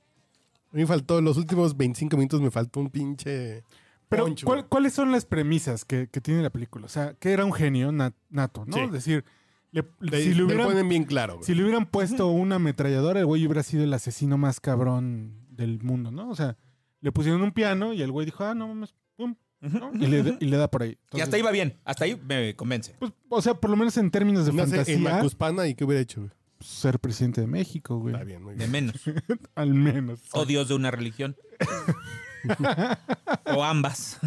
A 0.73 0.77
mí 0.77 0.83
me 0.83 0.87
faltó, 0.87 1.21
los 1.21 1.37
últimos 1.37 1.77
25 1.77 2.17
minutos 2.17 2.41
me 2.41 2.51
faltó 2.51 2.81
un 2.81 2.91
pinche. 2.91 3.63
Pero, 4.09 4.25
punch, 4.25 4.45
¿cuál- 4.45 4.59
güey. 4.61 4.69
¿cuáles 4.69 4.93
son 4.95 5.13
las 5.13 5.25
premisas 5.27 5.85
que, 5.85 6.09
que 6.09 6.21
tiene 6.21 6.43
la 6.43 6.51
película? 6.51 6.87
O 6.87 6.89
sea, 6.89 7.15
que 7.15 7.33
era 7.33 7.45
un 7.45 7.53
genio 7.53 7.91
nat- 7.93 8.15
nato, 8.31 8.65
¿no? 8.67 8.77
Sí. 8.77 8.81
Es 8.85 8.93
decir, 8.93 9.25
le- 9.71 9.85
Le- 10.01 10.23
si, 10.23 10.35
le 10.35 10.43
hubieran, 10.45 10.67
ponen 10.67 10.89
bien 10.89 11.05
claro, 11.05 11.35
güey. 11.35 11.45
si 11.47 11.55
le 11.55 11.63
hubieran 11.63 11.87
puesto 11.87 12.27
una 12.29 12.57
ametralladora, 12.57 13.21
el 13.21 13.27
güey 13.27 13.45
hubiera 13.47 13.63
sido 13.63 13.85
el 13.85 13.93
asesino 13.95 14.37
más 14.39 14.61
cabrón 14.61 15.35
del 15.51 15.83
mundo, 15.83 16.11
¿no? 16.11 16.29
O 16.31 16.35
sea, 16.37 16.57
le 17.01 17.13
pusieron 17.13 17.43
un 17.43 17.53
piano 17.53 17.93
y 17.93 18.03
el 18.03 18.11
güey 18.13 18.27
dijo, 18.27 18.45
ah, 18.45 18.55
no 18.55 18.69
mames, 18.69 18.95
pum, 19.17 19.35
¿no? 19.61 19.91
y, 19.95 20.07
le, 20.07 20.37
y 20.41 20.45
le 20.47 20.57
da 20.57 20.71
por 20.71 20.83
ahí. 20.83 20.99
y 21.13 21.21
hasta 21.21 21.37
ahí 21.37 21.43
va 21.43 21.51
bien, 21.51 21.79
hasta 21.85 22.05
ahí 22.05 22.21
me 22.27 22.55
convence. 22.57 22.95
pues, 22.99 23.13
o 23.29 23.41
sea, 23.43 23.55
por 23.55 23.71
lo 23.71 23.77
menos 23.77 23.97
en 23.97 24.11
términos 24.11 24.45
de 24.47 24.53
Nace 24.53 24.63
en 24.63 24.77
fantasía, 24.77 24.99
Macuspana 24.99 25.67
y 25.69 25.75
qué 25.75 25.85
hubiera 25.85 26.01
hecho, 26.03 26.21
güey. 26.21 26.33
Ser 26.63 26.99
presidente 26.99 27.41
de 27.41 27.47
México, 27.47 27.99
güey. 27.99 28.15
Está 28.15 28.25
bien, 28.25 28.43
muy 28.43 28.55
De 28.55 28.67
menos. 28.69 28.97
Al 29.55 29.75
menos. 29.75 30.21
O 30.33 30.45
Dios 30.47 30.69
de 30.69 30.75
una 30.75 30.91
religión. 30.91 31.37
o 33.55 33.65
ambas. 33.65 34.19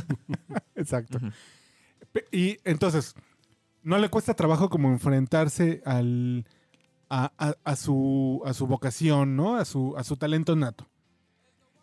Exacto. 0.74 1.18
Y 2.30 2.58
entonces, 2.64 3.14
no 3.82 3.98
le 3.98 4.08
cuesta 4.08 4.34
trabajo 4.34 4.68
como 4.70 4.88
enfrentarse 4.88 5.82
al, 5.84 6.46
a, 7.10 7.32
a- 7.38 7.54
a 7.64 7.76
su, 7.76 8.42
a 8.46 8.54
su 8.54 8.66
vocación, 8.66 9.36
¿no? 9.36 9.56
A 9.56 9.64
su, 9.64 9.94
a 9.96 10.04
su 10.04 10.16
talento 10.16 10.56
nato. 10.56 10.88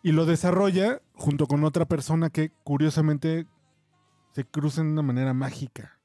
Y 0.02 0.12
lo 0.12 0.26
desarrolla 0.26 1.00
junto 1.14 1.46
con 1.46 1.62
otra 1.64 1.84
persona 1.84 2.30
que 2.30 2.50
curiosamente 2.64 3.46
se 4.34 4.44
cruzan 4.44 4.86
de 4.86 4.92
una 4.94 5.02
manera 5.02 5.32
mágica, 5.34 5.98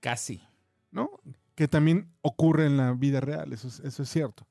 Casi. 0.00 0.42
¿no? 0.90 1.10
Que 1.54 1.68
también 1.68 2.12
ocurre 2.20 2.66
en 2.66 2.76
la 2.76 2.92
vida 2.92 3.20
real, 3.20 3.52
eso 3.52 3.68
es, 3.68 3.80
eso 3.80 4.02
es 4.02 4.08
cierto. 4.08 4.46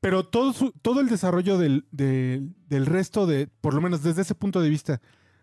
Pero 0.00 0.24
todo, 0.26 0.52
su- 0.52 0.72
todo 0.82 1.00
el 1.00 1.08
desarrollo 1.08 1.58
del, 1.58 1.86
del- 1.90 2.54
del 2.68 2.86
resto 2.86 3.26
de, 3.26 3.46
por 3.46 3.74
lo 3.74 3.80
menos 3.80 4.02
desde 4.02 4.22
ese 4.22 4.34
punto 4.34 4.60
de 4.60 4.68
vista, 4.70 5.00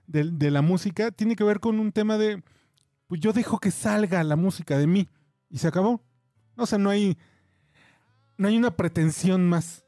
del- 0.07 0.37
de, 0.39 0.51
la 0.51 0.61
música, 0.61 1.11
tiene 1.11 1.35
que 1.35 1.43
ver 1.43 1.59
con 1.59 1.79
un 1.79 1.91
tema 1.91 2.17
de, 2.17 2.43
pues 3.07 3.21
yo 3.21 3.31
dejo 3.33 3.59
que 3.59 3.71
salga 3.71 4.23
la 4.23 4.35
música 4.35 4.77
de 4.77 4.87
mí 4.87 5.07
y 5.49 5.57
se 5.59 5.67
acabó. 5.67 6.01
O 6.55 6.65
sea, 6.65 6.77
no 6.77 6.89
hay, 6.89 7.17
no 8.37 8.47
hay 8.47 8.57
una 8.57 8.71
pretensión 8.75 9.47
más. 9.47 9.85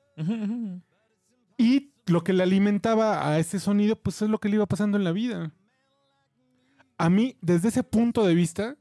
Y 1.58 1.94
lo 2.08 2.24
que 2.24 2.34
le 2.34 2.44
alimentaba 2.44 3.28
a 3.30 3.40
ese 3.40 3.60
sonido, 3.60 3.96
pues 3.96 4.22
es 4.22 4.30
lo 4.30 4.40
que 4.40 4.50
le 4.50 4.56
iba 4.56 4.66
pasando 4.66 4.98
en 4.98 5.04
la 5.04 5.12
vida. 5.12 5.54
A 6.98 7.10
mí, 7.10 7.38
desde 7.42 7.70
ese 7.70 7.84
punto 7.84 8.26
de 8.26 8.36
vista, 8.36 8.78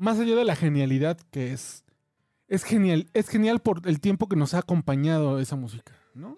más 0.00 0.18
allá 0.18 0.34
de 0.34 0.44
la 0.44 0.56
genialidad 0.56 1.18
que 1.30 1.52
es, 1.52 1.84
es 2.48 2.64
genial, 2.64 3.08
es 3.12 3.28
genial 3.28 3.60
por 3.60 3.82
el 3.86 4.00
tiempo 4.00 4.28
que 4.28 4.36
nos 4.36 4.54
ha 4.54 4.58
acompañado 4.58 5.38
esa 5.38 5.56
música, 5.56 5.92
¿no? 6.14 6.36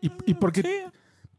Y, 0.00 0.10
y 0.26 0.34
porque 0.34 0.86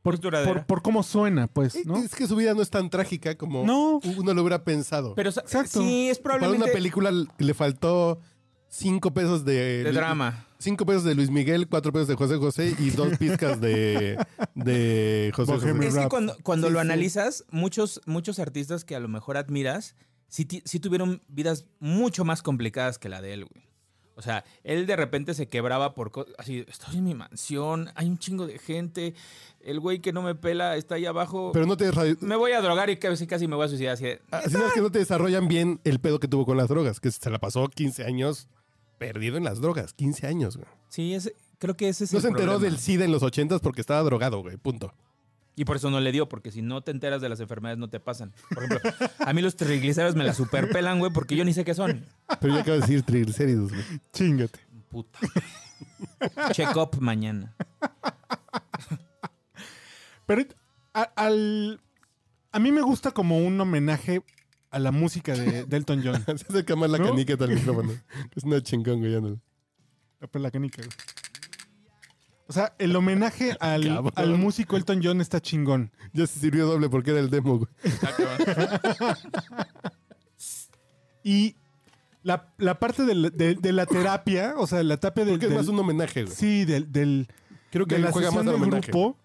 por, 0.02 0.14
es 0.16 0.22
duradera. 0.22 0.54
por, 0.54 0.66
por 0.66 0.82
cómo 0.82 1.04
suena, 1.04 1.48
pues, 1.48 1.86
¿no? 1.86 1.98
Es 1.98 2.16
que 2.16 2.28
su 2.28 2.36
vida 2.36 2.54
no 2.54 2.62
es 2.62 2.70
tan 2.70 2.90
trágica 2.90 3.36
como 3.36 3.66
No. 3.66 4.00
uno 4.18 4.34
lo 4.34 4.42
hubiera 4.42 4.64
pensado. 4.64 5.16
Pero 5.16 5.30
Exacto. 5.32 5.82
sí, 5.82 6.10
es 6.10 6.20
Para 6.20 6.36
probablemente 6.36 6.64
una 6.66 6.74
película 6.74 7.12
le 7.38 7.54
faltó 7.54 8.20
cinco 8.68 9.14
pesos 9.14 9.44
de, 9.46 9.84
de 9.84 9.92
drama. 9.92 10.48
Cinco 10.58 10.86
pesos 10.86 11.04
de 11.04 11.14
Luis 11.16 11.30
Miguel, 11.30 11.68
cuatro 11.68 11.92
pesos 11.92 12.08
de 12.08 12.16
José 12.16 12.38
José 12.38 12.76
y 12.80 12.90
dos 12.92 13.18
pizcas 13.20 13.60
de, 13.62 14.18
de 14.56 15.32
José 15.36 15.52
José. 15.54 15.88
Es 15.88 15.96
que 15.96 16.08
cuando, 16.08 16.36
cuando 16.44 16.68
Sí, 16.68 16.74
lo 16.74 16.80
sí. 16.80 16.82
analizas, 16.86 17.44
muchos, 17.52 18.02
muchos 18.06 18.40
artistas 18.40 18.86
que 18.86 18.96
a 18.96 19.00
lo 19.00 19.08
mejor 19.08 19.38
admiras, 19.38 19.96
sí, 20.28 20.46
tuvieron 20.80 21.22
vidas 21.28 21.66
mucho 21.80 22.26
más 22.26 22.42
complicadas 22.42 22.98
que 23.00 23.10
la 23.10 23.22
de 23.22 23.34
él, 23.34 23.46
güey. 23.46 23.66
O 24.18 24.22
sea, 24.22 24.46
él 24.64 24.86
de 24.88 24.96
repente 24.96 25.34
se 25.34 25.50
quebraba 25.50 25.94
por 25.94 26.10
así, 26.38 26.64
estoy 26.70 26.98
en 27.00 27.04
mi 27.04 27.14
mansión, 27.16 27.90
hay 27.96 28.08
un 28.08 28.18
chingo 28.18 28.48
de 28.48 28.58
gente, 28.60 29.14
el 29.60 29.82
güey 29.82 30.00
que 30.00 30.14
no 30.14 30.22
me 30.22 30.36
pela 30.36 30.78
está 30.78 30.96
ahí 30.96 31.06
abajo, 31.06 31.52
Pero 31.52 31.66
no 31.66 31.76
te, 31.76 31.92
me 32.22 32.38
voy 32.38 32.54
a 32.54 32.62
drogar 32.62 32.90
y 32.90 32.96
casi, 32.96 33.28
casi 33.28 33.46
me 33.48 33.58
voy 33.58 33.66
a 33.66 33.68
suicidar. 33.68 33.94
Así 33.96 34.06
de, 34.06 34.22
así 34.32 34.54
no 34.54 34.68
es 34.68 34.74
que 34.74 34.80
no 34.80 34.90
te 34.90 35.00
desarrollan 35.00 35.50
bien 35.50 35.82
el 35.84 36.00
pedo 36.00 36.22
que 36.22 36.30
tuvo 36.30 36.46
con 36.46 36.56
las 36.56 36.70
drogas, 36.70 37.02
que 37.02 37.12
se 37.12 37.30
la 37.30 37.40
pasó 37.40 37.68
15 37.68 38.06
años 38.06 38.48
perdido 38.98 39.36
en 39.36 39.44
las 39.44 39.60
drogas. 39.60 39.92
15 39.94 40.28
años, 40.28 40.56
güey. 40.56 40.70
sí, 40.88 41.14
ese- 41.14 41.36
creo 41.60 41.76
que 41.76 41.90
ese 41.90 42.06
es 42.06 42.14
No 42.14 42.20
el 42.20 42.22
se 42.22 42.28
enteró 42.30 42.52
problema. 42.54 42.72
del 42.72 42.80
SIDA 42.82 43.04
en 43.04 43.12
los 43.12 43.22
80 43.22 43.60
porque 43.60 43.82
estaba 43.82 44.02
drogado, 44.04 44.42
güey. 44.42 44.56
Punto. 44.56 44.94
Y 45.56 45.64
por 45.66 45.78
eso 45.78 45.90
no 45.90 46.00
le 46.02 46.12
dio, 46.12 46.28
porque 46.28 46.52
si 46.52 46.62
no 46.62 46.82
te 46.82 46.92
enteras 46.92 47.22
de 47.22 47.30
las 47.30 47.40
enfermedades 47.40 47.80
no 47.80 47.90
te 47.90 48.00
pasan. 48.00 48.34
Por 48.54 48.64
ejemplo, 48.66 48.92
a 49.20 49.34
mí 49.34 49.42
los 49.42 49.56
triglicéridos 49.56 50.16
me 50.16 50.24
la 50.26 50.34
superpelan, 50.34 51.00
güey, 51.00 51.12
porque 51.14 51.36
yo 51.36 51.46
ni 51.46 51.54
sé 51.54 51.64
qué 51.64 51.74
son. 51.74 52.06
Pero 52.42 52.54
ya 52.56 52.62
acabo 52.62 52.76
de 52.76 52.82
decir 52.82 53.04
triglicéridos, 53.04 53.72
güey. 53.72 53.84
Chingate. 54.12 54.60
Puta. 54.90 55.18
Check 56.52 56.76
up 56.76 56.98
mañana. 57.00 57.56
Pero 60.26 60.44
a, 60.94 61.02
al, 61.16 61.80
a 62.52 62.60
mí 62.60 62.72
me 62.72 62.82
gusta 62.82 63.12
como 63.12 63.38
un 63.38 63.60
homenaje 63.60 64.24
a 64.72 64.80
la 64.80 64.92
música 64.92 65.34
de, 65.34 65.66
de 65.66 65.78
Elton 65.78 66.02
John. 66.04 66.24
Se 66.38 66.46
acerca 66.50 66.76
más 66.76 66.90
la 66.90 66.98
¿No? 66.98 67.06
caniqueta 67.06 67.46
al 67.46 67.52
micrófono. 67.52 67.94
Es 68.36 68.44
una 68.44 68.62
chingón, 68.62 69.00
güey. 69.00 69.16
ándale. 69.16 69.40
La 70.34 70.52
canica, 70.52 70.82
güey. 70.82 70.90
O 72.48 72.54
sea, 72.54 72.76
el 72.78 72.96
homenaje 72.96 73.56
al, 73.60 74.04
al 74.16 74.38
músico 74.38 74.76
Elton 74.78 75.02
John 75.04 75.22
está 75.22 75.42
chingón. 75.42 75.92
Ya 76.14 76.28
se 76.28 76.40
sirvió 76.40 76.66
doble 76.68 76.90
porque 76.90 77.12
era 77.12 77.20
el 77.20 77.30
demo, 77.30 77.58
güey. 77.60 77.70
Y 81.24 81.56
la, 82.24 82.54
la 82.58 82.80
parte 82.80 83.04
de, 83.04 83.56
de 83.56 83.72
la 83.74 83.86
terapia, 83.86 84.54
o 84.58 84.68
sea, 84.68 84.84
la 84.84 84.98
terapia 84.98 85.26
del... 85.26 85.34
Porque 85.36 85.46
es 85.46 85.52
del- 85.52 85.60
más 85.60 85.68
un 85.68 85.80
homenaje, 85.80 86.24
güey. 86.24 86.36
Sí, 86.36 86.66
del, 86.66 86.92
del, 86.92 87.28
Creo 87.72 87.86
que 87.88 87.96
de 87.96 88.02
la 88.02 88.12
juega 88.12 88.32
más 88.32 88.46
del 88.46 88.56
homenaje. 88.56 88.92
grupo. 88.92 89.18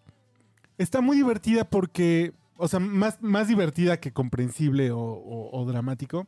Está 0.79 1.03
muy 1.03 1.17
divertida 1.19 1.65
porque, 1.65 2.33
o 2.57 2.69
sea, 2.69 2.81
más, 2.81 3.19
más 3.21 3.49
divertida 3.49 3.99
que 4.01 4.13
comprensible 4.13 4.91
o, 4.93 4.99
o- 4.99 5.61
o 5.61 5.67
dramático. 5.67 6.27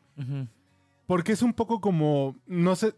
Porque 1.07 1.33
es 1.33 1.41
un 1.43 1.55
poco 1.55 1.81
como, 1.81 2.37
no 2.47 2.77
sé, 2.77 2.95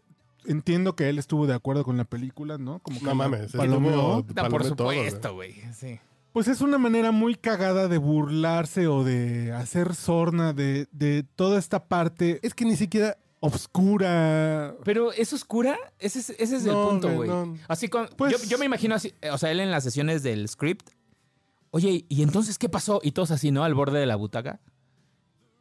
entiendo 0.47 0.95
que 0.95 1.09
él 1.09 1.19
estuvo 1.19 1.47
de 1.47 1.53
acuerdo 1.53 1.83
con 1.83 1.97
la 1.97 2.03
película, 2.05 2.57
¿no? 2.57 2.79
Como 2.79 2.99
que 2.99 3.05
No 3.05 3.15
mames. 3.15 3.51
palomeó. 3.53 4.19
estuvo- 4.19 4.43
No, 4.43 4.49
por 4.49 4.63
supuesto, 4.63 5.33
güey. 5.33 5.53
Sí. 5.73 5.99
Pues 6.33 6.47
es 6.49 6.59
una 6.61 6.77
manera 6.77 7.11
muy 7.11 7.35
cagada 7.35 7.87
de 7.87 7.97
burlarse 7.97 8.87
o 8.87 9.03
de 9.05 9.53
hacer 9.53 9.95
sorna 9.95 10.51
de, 10.53 10.87
de 10.91 11.23
toda 11.35 11.57
esta 11.59 11.85
parte 11.87 12.39
Es 12.43 12.53
que 12.53 12.65
ni 12.65 12.75
siquiera. 12.75 13.17
obscura. 13.39 14.75
Pero 14.83 15.11
es 15.11 15.31
oscura, 15.33 15.77
ese 15.99 16.19
es, 16.19 16.29
ese 16.31 16.55
es 16.57 16.65
el 16.65 16.73
punto, 16.73 17.09
güey, 17.13 17.29
no. 17.29 17.55
Así 17.67 17.87
con, 17.87 18.07
Pues- 18.17 18.31
yo, 18.41 18.49
yo 18.49 18.57
me 18.57 18.65
imagino 18.65 18.95
así, 18.95 19.13
o 19.31 19.37
sea, 19.37 19.51
él 19.51 19.59
en 19.59 19.71
las 19.71 19.83
sesiones 19.83 20.23
del 20.23 20.47
script, 20.49 20.89
oye, 21.71 22.05
¿y 22.09 22.23
entonces 22.23 22.57
qué 22.57 22.69
pasó? 22.69 22.99
Y 23.03 23.11
todos 23.11 23.31
así, 23.31 23.51
¿no? 23.51 23.63
Al 23.63 23.73
borde 23.73 23.99
de 23.99 24.05
la 24.05 24.15
butaca. 24.15 24.59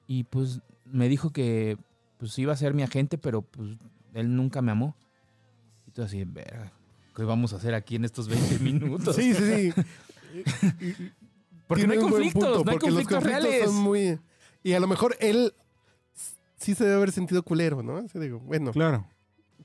Y 0.07 0.25
pues 0.25 0.61
me 0.85 1.09
dijo 1.09 1.31
que 1.33 1.77
pues 2.19 2.39
iba 2.39 2.53
a 2.53 2.57
ser 2.57 2.75
mi 2.75 2.83
agente, 2.83 3.19
pero 3.19 3.43
pues 3.43 3.77
él 4.15 4.35
nunca 4.35 4.63
me 4.63 4.73
amó. 4.73 4.97
Y 5.87 5.91
tú 5.91 6.03
así, 6.03 6.25
verga, 6.25 6.73
¿qué 7.15 7.23
vamos 7.25 7.53
a 7.53 7.57
hacer 7.57 7.75
aquí 7.75 7.97
en 7.97 8.05
estos 8.05 8.29
20 8.29 8.59
minutos? 8.61 9.15
Sí, 9.17 9.35
sí, 9.35 9.73
sí. 9.73 9.83
Porque 11.67 11.87
no 11.87 11.93
hay 11.95 11.99
conflictos, 11.99 12.45
punto, 12.45 12.65
no 12.65 12.71
hay 12.71 12.79
porque 12.79 12.91
los 12.91 13.07
conflictos 13.07 13.19
conflictos 13.19 13.25
reales. 13.25 13.65
son 13.65 13.77
muy. 13.77 14.19
Y 14.63 14.75
a 14.75 14.81
lo 14.81 14.87
mejor 14.87 15.17
él 15.19 15.55
sí 16.59 16.75
se 16.75 16.85
debe 16.85 16.97
haber 16.97 17.13
sentido 17.13 17.43
culero, 17.43 17.83
¿no? 17.83 17.97
Así 17.97 18.19
digo, 18.19 18.39
bueno. 18.41 18.71
Claro. 18.73 19.07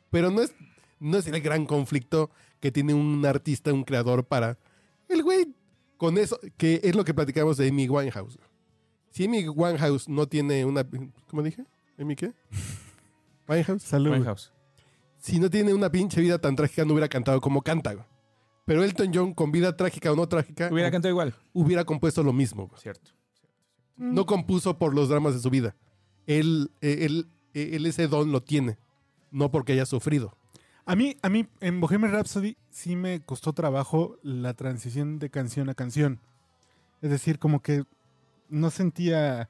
Pero 0.09 0.31
no 0.31 0.41
es, 0.41 0.53
no 0.99 1.17
es 1.17 1.27
el 1.27 1.41
gran 1.41 1.65
conflicto 1.65 2.31
que 2.61 2.71
tiene 2.71 2.93
un 2.93 3.25
artista, 3.25 3.73
un 3.73 3.83
creador 3.83 4.23
para. 4.25 4.57
El 5.09 5.23
güey, 5.23 5.53
con 5.97 6.17
eso, 6.17 6.39
que 6.57 6.79
es 6.83 6.95
lo 6.95 7.03
que 7.03 7.13
platicamos 7.13 7.57
de 7.57 7.67
Amy 7.67 7.89
Winehouse. 7.89 8.39
Si 9.11 9.25
Amy 9.25 9.47
Winehouse 9.49 10.07
no 10.07 10.27
tiene 10.27 10.63
una. 10.63 10.87
¿Cómo 11.29 11.43
dije? 11.43 11.65
¿Amy 11.97 12.15
qué? 12.15 12.31
Winehouse. 13.49 13.83
Salud. 13.83 14.11
Winehouse. 14.11 14.51
Si 15.17 15.39
no 15.39 15.49
tiene 15.49 15.73
una 15.73 15.91
pinche 15.91 16.21
vida 16.21 16.39
tan 16.39 16.55
trágica, 16.55 16.85
no 16.85 16.93
hubiera 16.93 17.09
cantado 17.09 17.41
como 17.41 17.61
canta. 17.61 17.93
güey. 17.93 18.05
Pero 18.65 18.83
Elton 18.83 19.11
John, 19.13 19.33
con 19.33 19.51
vida 19.51 19.75
trágica 19.75 20.11
o 20.11 20.15
no 20.15 20.27
trágica, 20.29 20.69
Hubiera 20.71 20.91
cantado 20.91 21.09
igual. 21.11 21.33
hubiera 21.53 21.83
compuesto 21.85 22.23
lo 22.23 22.31
mismo. 22.33 22.67
güey. 22.67 22.79
Cierto. 22.81 23.11
No 23.97 24.25
compuso 24.25 24.77
por 24.77 24.93
los 24.93 25.09
dramas 25.09 25.33
de 25.33 25.39
su 25.41 25.49
vida. 25.49 25.75
Él, 26.27 26.71
eh, 26.81 26.99
él, 27.01 27.27
eh, 27.53 27.71
él 27.73 27.85
ese 27.85 28.07
don 28.07 28.31
lo 28.31 28.41
tiene. 28.43 28.77
No 29.31 29.51
porque 29.51 29.73
haya 29.73 29.85
sufrido. 29.85 30.37
A 30.85 30.95
mí, 30.95 31.17
a 31.21 31.29
mí, 31.29 31.47
en 31.59 31.81
Bohemian 31.81 32.11
Rhapsody 32.13 32.55
sí 32.69 32.95
me 32.95 33.19
costó 33.21 33.53
trabajo 33.53 34.17
la 34.23 34.53
transición 34.53 35.19
de 35.19 35.29
canción 35.29 35.69
a 35.69 35.73
canción. 35.73 36.19
Es 37.01 37.09
decir, 37.09 37.39
como 37.39 37.61
que 37.61 37.83
no 38.49 38.69
sentía 38.71 39.49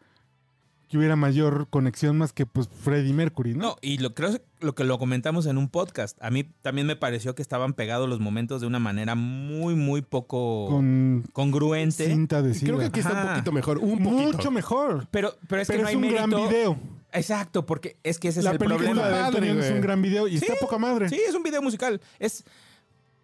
que 0.89 0.97
hubiera 0.97 1.15
mayor 1.15 1.67
conexión 1.69 2.17
más 2.17 2.34
que 2.34 2.45
pues 2.47 2.67
Freddie 2.67 3.13
Mercury, 3.13 3.54
¿no? 3.54 3.60
No, 3.62 3.75
y 3.82 3.99
lo 3.99 4.15
creo 4.15 4.32
lo 4.60 4.73
que 4.75 4.84
lo 4.84 4.97
comentamos 4.97 5.45
en 5.45 5.58
un 5.58 5.69
podcast. 5.69 6.17
A 6.21 6.32
mí 6.32 6.43
también 6.62 6.88
me 6.88 6.95
pareció 6.95 7.36
que 7.36 7.41
estaban 7.43 7.73
pegados 7.73 8.10
los 8.10 8.19
momentos 8.19 8.60
de 8.60 8.67
una 8.67 8.80
manera 8.80 9.13
muy, 9.15 9.75
muy 9.75 10.02
poco 10.02 10.67
Con 10.69 11.23
congruente. 11.32 12.08
cinta 12.08 12.41
Creo 12.62 12.80
que 12.80 12.86
aquí 12.86 12.99
está 13.02 13.12
un 13.12 13.17
Ajá. 13.19 13.30
poquito 13.36 13.52
mejor. 13.52 13.78
Un 13.78 13.99
poquito. 14.04 14.34
Mucho 14.38 14.52
mejor. 14.52 15.08
Pero, 15.12 15.36
pero 15.47 15.62
es 15.62 15.67
Pero 15.67 15.78
que 15.78 15.84
no 15.84 15.88
es 15.88 15.89
hay 15.91 15.95
un 15.95 16.02
mérito. 16.02 16.28
gran 16.28 16.49
video. 16.49 16.78
Exacto, 17.13 17.65
porque 17.65 17.95
es 18.04 18.19
que 18.19 18.28
ese 18.30 18.39
es 18.39 18.45
la 18.45 18.52
el 18.52 18.58
película 18.60 18.89
problema. 18.89 19.08
de 19.08 19.13
Padre, 19.13 19.47
John 19.49 19.58
es 19.60 19.65
güey. 19.65 19.73
un 19.75 19.82
gran 19.82 20.02
video 20.02 20.28
y 20.28 20.36
está 20.36 20.54
poca 20.60 20.78
madre. 20.78 21.10
Sí, 21.10 21.19
es 21.28 21.36
un 21.36 21.43
video 21.43 21.62
musical. 21.62 22.02
Es. 22.19 22.43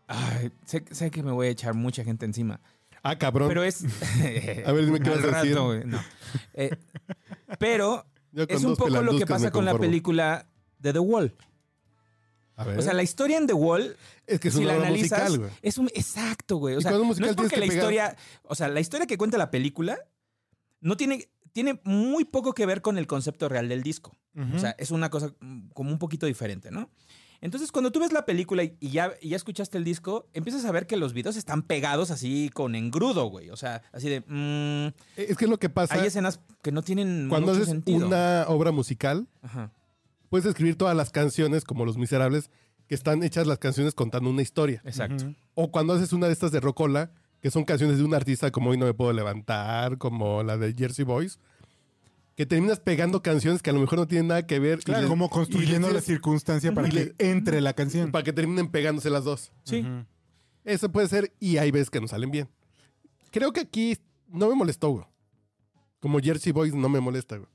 Ay, 0.07 0.51
sé, 0.65 0.83
sé 0.91 1.09
que 1.09 1.23
me 1.23 1.31
voy 1.31 1.47
a 1.47 1.49
echar 1.49 1.73
mucha 1.73 2.03
gente 2.03 2.25
encima. 2.25 2.59
Ah, 3.07 3.19
cabrón. 3.19 3.47
Pero 3.49 3.63
es. 3.63 3.83
A 4.65 4.71
ver, 4.71 4.85
dime 4.85 4.99
qué 4.99 5.09
vas 5.11 5.23
a 5.23 5.27
decir. 5.27 5.55
rato, 5.55 5.85
no. 5.85 6.03
Eh, 6.55 6.75
pero 7.59 8.03
es 8.33 8.63
un 8.63 8.75
poco 8.75 8.99
lo 9.01 9.15
que 9.15 9.27
pasa 9.27 9.51
con 9.51 9.63
la 9.63 9.77
película 9.77 10.47
de 10.79 10.91
The 10.91 10.99
Wall. 10.99 11.35
A 12.55 12.63
ver. 12.63 12.79
O 12.79 12.81
sea, 12.81 12.93
la 12.93 13.03
historia 13.03 13.37
en 13.37 13.45
The 13.45 13.53
Wall 13.53 13.95
es 14.25 14.39
que 14.39 14.47
es 14.47 14.55
si 14.55 14.63
la 14.63 14.73
analizas, 14.73 15.19
musical, 15.29 15.37
güey. 15.39 15.51
es 15.61 15.77
un 15.77 15.87
exacto, 15.93 16.55
güey. 16.55 16.75
O 16.77 16.81
sea, 16.81 16.91
no 16.91 17.11
es 17.11 17.35
porque 17.35 17.57
la 17.57 17.65
historia, 17.65 18.15
o 18.43 18.55
sea, 18.55 18.69
la 18.69 18.79
historia 18.79 19.05
que 19.05 19.17
cuenta 19.17 19.37
la 19.37 19.51
película 19.51 19.99
no 20.81 20.97
tiene 20.97 21.29
tiene 21.51 21.79
muy 21.83 22.25
poco 22.25 22.53
que 22.53 22.65
ver 22.65 22.81
con 22.81 22.97
el 22.97 23.07
concepto 23.07 23.47
real 23.47 23.69
del 23.69 23.83
disco. 23.83 24.17
O 24.55 24.59
sea, 24.59 24.75
es 24.79 24.91
una 24.91 25.09
cosa 25.09 25.33
como 25.73 25.91
un 25.91 25.99
poquito 25.99 26.25
diferente, 26.25 26.71
¿no? 26.71 26.89
Entonces, 27.41 27.71
cuando 27.71 27.91
tú 27.91 27.99
ves 27.99 28.11
la 28.13 28.25
película 28.25 28.63
y, 28.63 28.75
ya, 28.79 29.13
y 29.21 29.29
ya 29.29 29.35
escuchaste 29.35 29.77
el 29.77 29.83
disco, 29.83 30.27
empiezas 30.33 30.65
a 30.65 30.71
ver 30.71 30.87
que 30.87 30.97
los 30.97 31.13
videos 31.13 31.35
están 31.35 31.61
pegados 31.61 32.11
así 32.11 32.49
con 32.53 32.75
engrudo, 32.75 33.25
güey. 33.25 33.49
O 33.49 33.55
sea, 33.57 33.81
así 33.91 34.09
de... 34.09 34.21
mm, 34.21 34.93
Es 35.19 35.37
que 35.37 35.45
es 35.45 35.49
lo 35.51 35.57
que 35.59 35.69
pasa 35.69 35.95
hay 35.95 36.07
escenas 36.07 36.39
que 36.61 36.71
no 36.71 36.81
tienen 36.81 37.27
cuando 37.29 37.47
mucho 37.51 37.61
haces 37.61 37.69
sentido. 37.69 38.07
una 38.07 38.45
obra 38.47 38.71
musical. 38.71 39.27
Ajá. 39.41 39.71
Puedes 40.29 40.45
escribir 40.47 40.75
todas 40.75 40.95
las 40.97 41.11
canciones 41.11 41.63
como 41.63 41.85
Los 41.85 41.97
Miserables, 41.97 42.49
que 42.87 42.95
están 42.95 43.23
hechas 43.23 43.47
las 43.47 43.57
canciones 43.59 43.93
contando 43.93 44.29
una 44.29 44.41
historia. 44.41 44.81
Exacto. 44.85 45.33
O 45.53 45.71
cuando 45.71 45.93
haces 45.93 46.13
una 46.13 46.27
de 46.27 46.33
estas 46.33 46.51
de 46.51 46.59
Rocola, 46.59 47.11
que 47.41 47.51
son 47.51 47.63
canciones 47.63 47.97
de 47.99 48.03
un 48.03 48.13
artista 48.15 48.51
como 48.51 48.71
Hoy 48.71 48.77
no 48.77 48.85
me 48.85 48.93
puedo 48.93 49.13
levantar, 49.13 49.97
como 49.97 50.41
la 50.43 50.57
de 50.57 50.73
Jersey 50.73 51.05
Boys, 51.05 51.39
que 52.35 52.45
terminas 52.45 52.79
pegando 52.79 53.21
canciones 53.23 53.61
que 53.61 53.69
a 53.69 53.73
lo 53.73 53.79
mejor 53.79 53.97
no 53.99 54.07
tienen 54.07 54.27
nada 54.27 54.45
que 54.45 54.59
ver. 54.59 54.79
Claro, 54.79 55.01
les- 55.01 55.09
como 55.09 55.29
construyendo 55.29 55.89
la 55.91 56.01
circunstancia 56.01 56.73
para 56.73 56.89
que 56.89 56.95
le- 56.95 57.15
entre 57.19 57.61
la 57.61 57.73
canción. 57.73 58.11
Para 58.11 58.23
que 58.23 58.33
terminen 58.33 58.69
pegándose 58.69 59.09
las 59.09 59.23
dos. 59.23 59.51
Sí. 59.63 59.79
Ujú. 59.81 60.05
Eso 60.65 60.91
puede 60.91 61.07
ser, 61.07 61.33
y 61.39 61.57
hay 61.57 61.71
veces 61.71 61.89
que 61.89 62.01
no 62.01 62.07
salen 62.07 62.31
bien. 62.31 62.49
Creo 63.31 63.53
que 63.53 63.61
aquí 63.61 63.97
no 64.27 64.49
me 64.49 64.55
molestó, 64.55 64.89
güey. 64.89 65.05
Como 65.99 66.19
Jersey 66.19 66.51
Boys 66.51 66.73
no 66.73 66.89
me 66.89 66.99
molesta, 66.99 67.37
güey. 67.37 67.49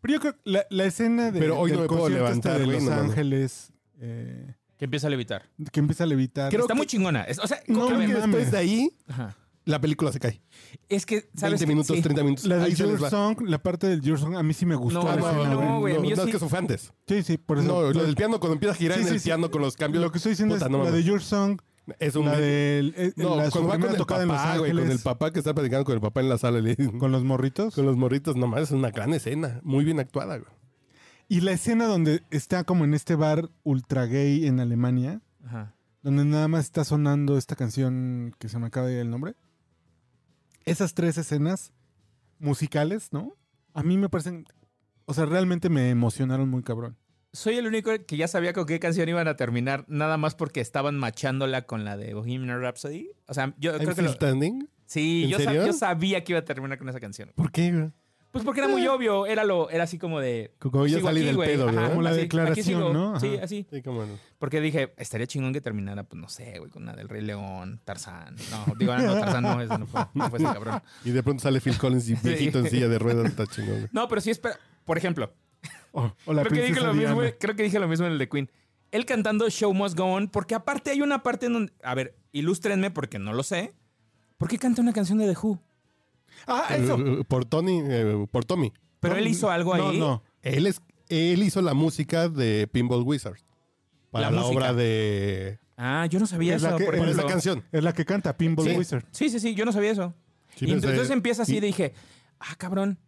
Pero 0.00 0.14
yo 0.14 0.20
creo 0.20 0.32
que 0.34 0.40
la, 0.44 0.66
la 0.70 0.84
escena 0.84 1.30
de, 1.30 1.38
Pero 1.40 1.58
hoy 1.58 1.70
del 1.70 1.78
no 1.78 1.82
me 1.82 1.88
puedo 1.88 2.06
este 2.08 2.18
levantar, 2.18 2.58
de 2.60 2.66
Los 2.66 2.82
no. 2.82 2.92
Ángeles 2.92 3.72
eh, 4.00 4.54
Que 4.76 4.84
empieza 4.86 5.06
a 5.06 5.10
levitar. 5.10 5.48
que 5.70 5.80
empieza 5.80 6.04
a 6.04 6.06
levitar. 6.06 6.50
Creo 6.50 6.62
Está 6.62 6.74
que- 6.74 6.78
muy 6.78 6.86
chingona. 6.86 7.22
Es- 7.22 7.38
o 7.38 7.46
sea, 7.46 7.60
No, 7.68 7.88
a 7.88 7.96
ver, 7.96 8.08
después 8.14 8.50
de 8.50 8.58
ahí, 8.58 8.90
ajá. 9.08 9.36
La 9.64 9.80
película 9.80 10.10
se 10.12 10.18
cae. 10.20 10.42
Es 10.88 11.06
que, 11.06 11.28
¿sabes 11.36 11.60
20 11.60 11.64
qué? 11.64 11.66
minutos, 11.66 11.96
Sí. 11.96 12.02
30 12.02 12.22
minutos. 12.24 12.44
La 12.46 12.58
de 12.58 12.74
Your. 12.74 13.10
Song, 13.10 13.40
la 13.42 13.62
parte 13.62 13.86
del 13.86 14.00
Your 14.00 14.18
Song, 14.18 14.34
a 14.36 14.42
mí 14.42 14.52
sí 14.54 14.66
me 14.66 14.74
gustó. 14.74 15.02
No, 15.02 15.16
no, 15.16 15.44
no, 15.60 15.80
güey, 15.80 15.94
no, 15.98 16.04
es 16.08 16.18
sí- 16.20 16.30
que 16.30 16.36
eso 16.36 16.48
fue 16.48 16.58
antes. 16.58 16.92
Sí, 17.06 17.22
sí, 17.22 17.38
por 17.38 17.58
eso. 17.58 17.68
No, 17.68 17.92
lo 17.92 18.02
del 18.04 18.14
piano, 18.16 18.40
cuando 18.40 18.54
empieza 18.54 18.72
a 18.74 18.76
girar 18.76 18.96
Sí, 18.98 19.02
en 19.02 19.08
sí, 19.08 19.14
el 19.14 19.20
sí. 19.20 19.24
piano 19.28 19.50
con 19.50 19.62
los 19.62 19.76
cambios. 19.76 20.02
Lo 20.02 20.10
que 20.10 20.18
estoy 20.18 20.30
diciendo 20.32 20.54
Puta, 20.56 20.66
es 20.66 20.70
no 20.72 20.82
la 20.84 20.90
de. 20.90 21.02
Your 21.04 21.22
Song, 21.22 21.60
es 21.98 22.16
un. 22.16 22.26
la 22.26 22.36
del 22.38 22.94
el- 22.96 23.12
no, 23.16 23.36
la, 23.36 23.50
cuando 23.50 23.68
va 23.70 23.78
con 23.78 23.90
el 23.90 23.96
tocada 23.96 24.22
en 24.22 24.28
Los 24.28 24.36
papá, 24.36 24.58
güey, 24.58 24.72
con 24.72 24.90
el 24.90 24.98
papá 24.98 25.32
que 25.32 25.38
está 25.40 25.54
platicando 25.54 25.84
con 25.84 25.94
el 25.94 26.00
papá 26.00 26.20
en 26.20 26.28
la 26.28 26.38
sala. 26.38 26.60
le- 26.60 26.76
con 26.98 27.12
los 27.12 27.22
morritos. 27.24 27.74
Con 27.74 27.86
los 27.86 27.96
morritos, 27.96 28.36
nomás 28.36 28.62
es 28.62 28.70
una 28.72 28.90
gran 28.90 29.12
escena. 29.14 29.60
Muy 29.62 29.84
bien 29.84 30.00
actuada, 30.00 30.38
güey. 30.38 30.50
Y 31.28 31.40
la 31.40 31.52
escena 31.52 31.86
donde 31.86 32.22
está 32.30 32.64
como 32.64 32.84
en 32.84 32.94
este 32.94 33.14
bar 33.14 33.48
ultra 33.62 34.04
gay 34.06 34.46
en 34.46 34.60
Alemania, 34.60 35.22
Ajá. 35.46 35.74
donde 36.02 36.24
nada 36.26 36.46
más 36.48 36.64
está 36.64 36.84
sonando 36.84 37.38
esta 37.38 37.56
canción 37.56 38.34
que 38.38 38.48
se 38.50 38.58
me 38.58 38.66
acaba 38.66 38.86
de 38.88 38.94
ir 38.94 38.98
el 39.00 39.08
nombre. 39.10 39.34
Esas 40.64 40.94
tres 40.94 41.18
escenas 41.18 41.72
musicales, 42.38 43.12
¿no? 43.12 43.36
A 43.74 43.82
mí 43.82 43.96
me 43.96 44.08
parecen, 44.08 44.44
o 45.06 45.14
sea, 45.14 45.26
realmente 45.26 45.68
me 45.68 45.90
emocionaron 45.90 46.48
muy 46.48 46.62
cabrón. 46.62 46.96
Soy 47.32 47.56
el 47.56 47.66
único 47.66 47.90
que 48.06 48.16
ya 48.18 48.28
sabía 48.28 48.52
con 48.52 48.66
qué 48.66 48.78
canción 48.78 49.08
iban 49.08 49.26
a 49.26 49.36
terminar, 49.36 49.86
nada 49.88 50.18
más 50.18 50.34
porque 50.34 50.60
estaban 50.60 50.98
machándola 50.98 51.62
con 51.66 51.84
la 51.84 51.96
de 51.96 52.12
Bohemian 52.12 52.60
Rhapsody. 52.60 53.10
O 53.26 53.32
sea, 53.32 53.54
yo 53.58 53.70
I'm 53.72 53.80
creo 53.80 53.94
que 53.94 54.02
lo- 54.02 54.12
Standing. 54.12 54.68
sí, 54.84 55.24
¿En 55.24 55.30
yo, 55.30 55.38
yo 55.66 55.72
sabía 55.72 56.22
que 56.24 56.32
iba 56.32 56.40
a 56.40 56.44
terminar 56.44 56.78
con 56.78 56.88
esa 56.90 57.00
canción. 57.00 57.32
¿Por 57.34 57.50
qué, 57.50 57.72
güey? 57.72 57.90
Pues 58.32 58.44
porque 58.44 58.60
era 58.60 58.68
muy 58.68 58.86
obvio, 58.88 59.26
era 59.26 59.44
lo, 59.44 59.68
era 59.70 59.84
así 59.84 59.98
como 59.98 60.18
de. 60.18 60.54
Como 60.58 60.86
ya 60.86 60.96
sigo 60.96 61.08
salí 61.08 61.20
aquí, 61.20 61.26
del 61.28 61.36
pedo, 61.36 61.68
Ajá, 61.68 61.72
¿verdad? 61.72 61.88
Como 61.90 62.02
la 62.02 62.10
así, 62.10 62.20
declaración. 62.20 62.92
¿no? 62.92 63.10
Ajá. 63.10 63.20
Sí, 63.20 63.38
así. 63.42 63.66
Sí, 63.70 63.82
cómo 63.82 64.04
no. 64.04 64.18
Porque 64.38 64.60
dije, 64.60 64.94
estaría 64.96 65.26
chingón 65.26 65.52
que 65.52 65.60
terminara, 65.60 66.02
pues 66.04 66.20
no 66.20 66.28
sé, 66.28 66.58
güey, 66.58 66.70
con 66.70 66.82
una 66.82 66.94
del 66.94 67.08
Rey 67.08 67.22
León, 67.22 67.80
Tarzán. 67.84 68.34
No, 68.50 68.74
digo, 68.76 68.96
no, 68.96 69.20
Tarzán 69.20 69.42
no, 69.42 69.60
eso 69.60 69.76
no 69.76 69.86
fue, 69.86 70.00
no 70.14 70.30
fue 70.30 70.38
ese 70.38 70.48
cabrón. 70.52 70.82
Y 71.04 71.10
de 71.10 71.22
pronto 71.22 71.42
sale 71.42 71.60
Phil 71.60 71.76
Collins 71.76 72.08
y 72.08 72.14
viejito 72.14 72.58
en 72.58 72.70
silla 72.70 72.88
de 72.88 72.98
ruedas. 72.98 73.26
Está 73.26 73.46
chingón, 73.46 73.76
güey. 73.76 73.88
No, 73.92 74.08
pero 74.08 74.20
sí 74.20 74.30
espera. 74.30 74.58
Por 74.84 74.96
ejemplo, 74.96 75.32
Oh, 75.92 76.12
o 76.24 76.32
la 76.32 76.42
creo 76.44 76.52
que, 76.52 76.60
dije 76.62 76.72
princesa 76.72 76.86
lo 76.86 76.94
mismo, 76.94 77.20
creo 77.38 77.56
que 77.56 77.62
dije 77.62 77.78
lo 77.78 77.88
mismo 77.88 78.06
en 78.06 78.12
el 78.12 78.18
de 78.18 78.28
Queen. 78.28 78.50
Él 78.90 79.06
cantando 79.06 79.48
Show 79.48 79.72
Must 79.72 79.96
Go 79.96 80.04
On, 80.04 80.28
porque 80.28 80.54
aparte 80.54 80.90
hay 80.90 81.00
una 81.00 81.22
parte 81.22 81.46
en 81.46 81.52
donde. 81.54 81.72
A 81.82 81.94
ver, 81.94 82.16
ilústrenme 82.32 82.90
porque 82.90 83.18
no 83.18 83.32
lo 83.32 83.42
sé. 83.42 83.74
¿Por 84.36 84.48
qué 84.48 84.58
canta 84.58 84.82
una 84.82 84.92
canción 84.92 85.18
de 85.18 85.32
The 85.32 85.38
Who? 85.40 85.60
Ah, 86.46 86.74
eso. 86.76 86.96
Eh, 86.98 87.24
Por 87.26 87.44
Tony, 87.44 87.80
eh, 87.84 88.26
por 88.30 88.44
Tommy. 88.44 88.72
Pero 89.00 89.14
No, 89.14 89.20
él 89.20 89.28
hizo 89.28 89.50
algo 89.50 89.76
no, 89.76 89.88
ahí. 89.90 89.98
No, 89.98 90.22
Él, 90.42 90.66
es, 90.66 90.80
él 91.08 91.42
hizo 91.42 91.60
la 91.62 91.74
música 91.74 92.28
de 92.28 92.68
Pinball 92.70 93.02
Wizard. 93.02 93.36
Para 94.10 94.30
La 94.30 94.36
la, 94.40 94.44
obra 94.46 94.72
de, 94.74 95.58
Ah, 95.76 96.06
yo 96.06 96.20
no 96.20 96.26
sabía 96.26 96.54
Es 96.54 96.62
eso. 96.62 96.70
la 96.70 96.76
que- 96.76 96.84
por 96.84 96.94
es 96.94 97.00
¿Cuál 97.00 97.10
es 97.10 97.16
la 97.16 97.26
canción? 97.26 97.64
Es 97.72 97.82
la 97.82 97.92
que 97.94 98.04
canta 98.04 98.36
Pinball 98.36 98.68
Sí. 98.68 98.76
Wizard. 98.76 99.04
Sí, 99.10 99.28
sí, 99.30 99.40
sí, 99.40 99.54
yo 99.54 99.64
no 99.64 99.72
sabía 99.72 99.90
eso. 99.92 100.14
Sí, 100.56 100.66
y 100.66 100.74
no 100.74 100.80
sé. 100.80 100.88
entonces 100.90 101.10
empieza 101.10 101.42
así 101.42 101.56
Y- 101.56 101.60
dije, 101.60 101.94
ah, 102.38 102.54
cabrón, 102.58 102.98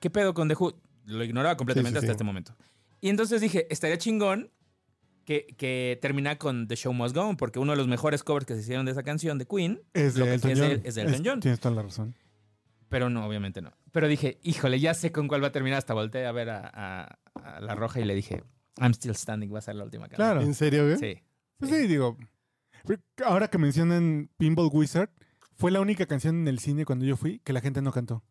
¿qué 0.00 0.08
pedo 0.10 0.32
con 0.34 0.48
The 0.48 0.54
Who? 0.58 0.74
Lo 1.04 1.22
ignoraba 1.24 1.56
completamente 1.56 2.00
Sí, 2.00 2.00
sí, 2.00 2.06
hasta 2.06 2.12
sí. 2.12 2.16
este 2.16 2.24
momento. 2.24 2.56
Y 3.02 3.08
entonces 3.10 3.40
dije, 3.40 3.66
estaría 3.70 3.98
chingón 3.98 4.50
que, 5.24 5.46
que 5.58 5.98
termina 6.00 6.38
con 6.38 6.66
The 6.66 6.74
Show 6.76 6.92
Must 6.94 7.14
Go 7.14 7.22
On, 7.22 7.36
porque 7.36 7.58
uno 7.58 7.72
de 7.72 7.76
los 7.78 7.86
mejores 7.86 8.24
covers 8.24 8.46
que 8.46 8.54
se 8.54 8.60
hicieron 8.60 8.86
de 8.86 8.92
esa 8.92 9.02
canción 9.02 9.38
de 9.38 9.46
Queen, 9.46 9.80
Es 9.92 10.16
Lo 10.16 10.24
de 10.24 10.30
que- 10.30 10.34
Elton 10.36 10.50
es 10.52 10.58
de- 10.58 10.66
John. 10.68 10.80
es 10.84 10.94
de 10.94 11.02
Elton 11.02 11.22
John. 11.24 11.40
Tienes 11.40 11.60
toda 11.60 11.74
la 11.74 11.82
razón. 11.82 12.14
Pero 12.90 13.08
no, 13.08 13.24
obviamente 13.26 13.62
no. 13.62 13.72
Pero 13.92 14.06
dije, 14.08 14.38
híjole, 14.42 14.78
ya 14.80 14.92
sé 14.92 15.10
con 15.12 15.26
cuál 15.28 15.42
va 15.42 15.46
a 15.48 15.52
terminar. 15.52 15.78
Hasta 15.78 15.94
volteé 15.94 16.26
a 16.26 16.32
ver 16.32 16.50
a, 16.50 16.70
a- 16.72 17.18
a 17.42 17.60
La 17.60 17.74
Roja 17.74 18.00
y 18.00 18.04
le 18.04 18.14
dije, 18.14 18.44
I'm 18.78 18.92
still 18.92 19.14
standing, 19.14 19.52
va 19.54 19.58
a 19.60 19.62
ser 19.62 19.76
la 19.76 19.84
última 19.84 20.08
canción. 20.08 20.26
Claro. 20.28 20.42
¿En 20.42 20.54
serio, 20.54 20.84
güey? 20.84 20.98
Sí. 20.98 21.22
Pues 21.58 21.70
sí, 21.70 21.86
digo. 21.86 22.18
Ahora 23.24 23.48
que 23.48 23.56
mencionan 23.58 24.28
Pinball 24.36 24.68
Wizard, 24.72 25.10
fue 25.56 25.70
la 25.70 25.80
única 25.80 26.04
canción 26.06 26.36
en 26.40 26.48
el 26.48 26.58
cine 26.58 26.84
cuando 26.84 27.04
yo 27.04 27.16
fui 27.16 27.38
que 27.40 27.52
la 27.52 27.60
gente 27.60 27.80
no 27.82 27.92
cantó. 27.92 28.22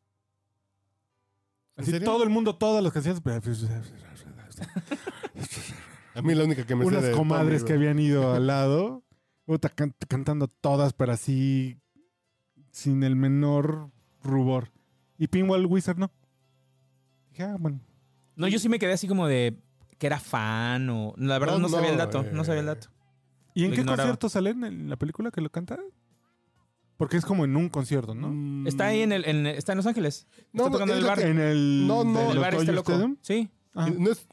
¿En 1.78 1.84
Así 1.84 1.92
serio? 1.92 2.06
todo 2.08 2.24
el 2.24 2.30
mundo, 2.30 2.56
todas 2.58 2.84
las 2.84 2.92
canciones. 2.92 3.22
pero- 3.22 3.40
A 6.16 6.22
mí 6.22 6.36
la 6.36 6.44
única 6.44 6.66
que 6.66 6.76
me 6.76 6.84
sé 6.84 6.88
Unas 6.90 7.04
de 7.04 7.12
comadres 7.12 7.60
Tommy, 7.62 7.68
que 7.68 7.74
habían 7.74 8.00
ido 8.00 8.34
al 8.34 8.48
lado, 8.48 9.04
can- 9.76 9.96
cantando 10.08 10.48
todas, 10.48 10.94
pero 10.94 11.14
así 11.14 11.78
sin 12.72 13.04
el 13.04 13.16
menor 13.16 13.92
rubor. 14.24 14.72
Y 15.18 15.28
Pinball 15.28 15.66
Wizard 15.66 15.98
no. 15.98 16.12
Dije, 17.32 17.44
ah, 17.44 17.56
bueno. 17.60 17.80
No, 18.36 18.48
yo 18.48 18.60
sí 18.60 18.70
me 18.70 18.80
quedé 18.80 18.94
así 18.94 19.08
como 19.08 19.28
de 19.28 19.58
que 19.98 20.08
era 20.08 20.20
fan 20.20 20.90
o... 20.90 21.14
La 21.18 21.38
verdad 21.40 21.56
No, 21.56 21.60
no, 21.64 21.70
sabía 21.70 21.90
el 21.92 21.98
dato, 21.98 22.24
no 22.32 22.44
sabía 22.46 22.62
el 22.62 22.68
eh. 22.68 22.70
dato. 22.70 22.88
¿Y 23.54 23.64
en 23.66 23.72
Lo 23.72 23.76
qué 23.76 23.82
ignoraba. 23.82 24.04
concierto 24.04 24.30
salen 24.30 24.64
en 24.64 24.90
la 24.90 24.96
película 24.96 25.30
que 25.32 25.42
lo 25.42 25.50
canta? 25.50 25.78
Porque 26.96 27.18
es 27.18 27.26
como 27.26 27.44
en 27.46 27.56
un 27.58 27.68
concierto, 27.70 28.14
¿no? 28.16 28.30
Mm, 28.30 28.68
Está 28.68 28.88
ahí 28.88 29.02
en 29.02 29.12
el... 29.12 29.26
en- 29.26 29.46
está 29.48 29.74
en 29.74 29.78
Los 29.78 29.86
Ángeles. 29.88 30.28
No, 30.54 30.64
está 30.68 30.72
tocando 30.74 30.94
en 30.94 31.00
es 31.00 31.04
el 31.04 31.10
bar. 31.10 31.20
En 31.22 31.40
el, 31.40 31.88
No, 31.88 32.04
no. 32.04 32.32
el 32.32 32.40
bar 32.40 32.54
este 32.54 32.66
Dodger 32.72 32.76
loco. 32.76 32.92
Stadium. 32.94 33.18
Sí. 33.22 33.50
Ah. 33.74 33.90
¿No 33.98 34.12
es, 34.12 34.28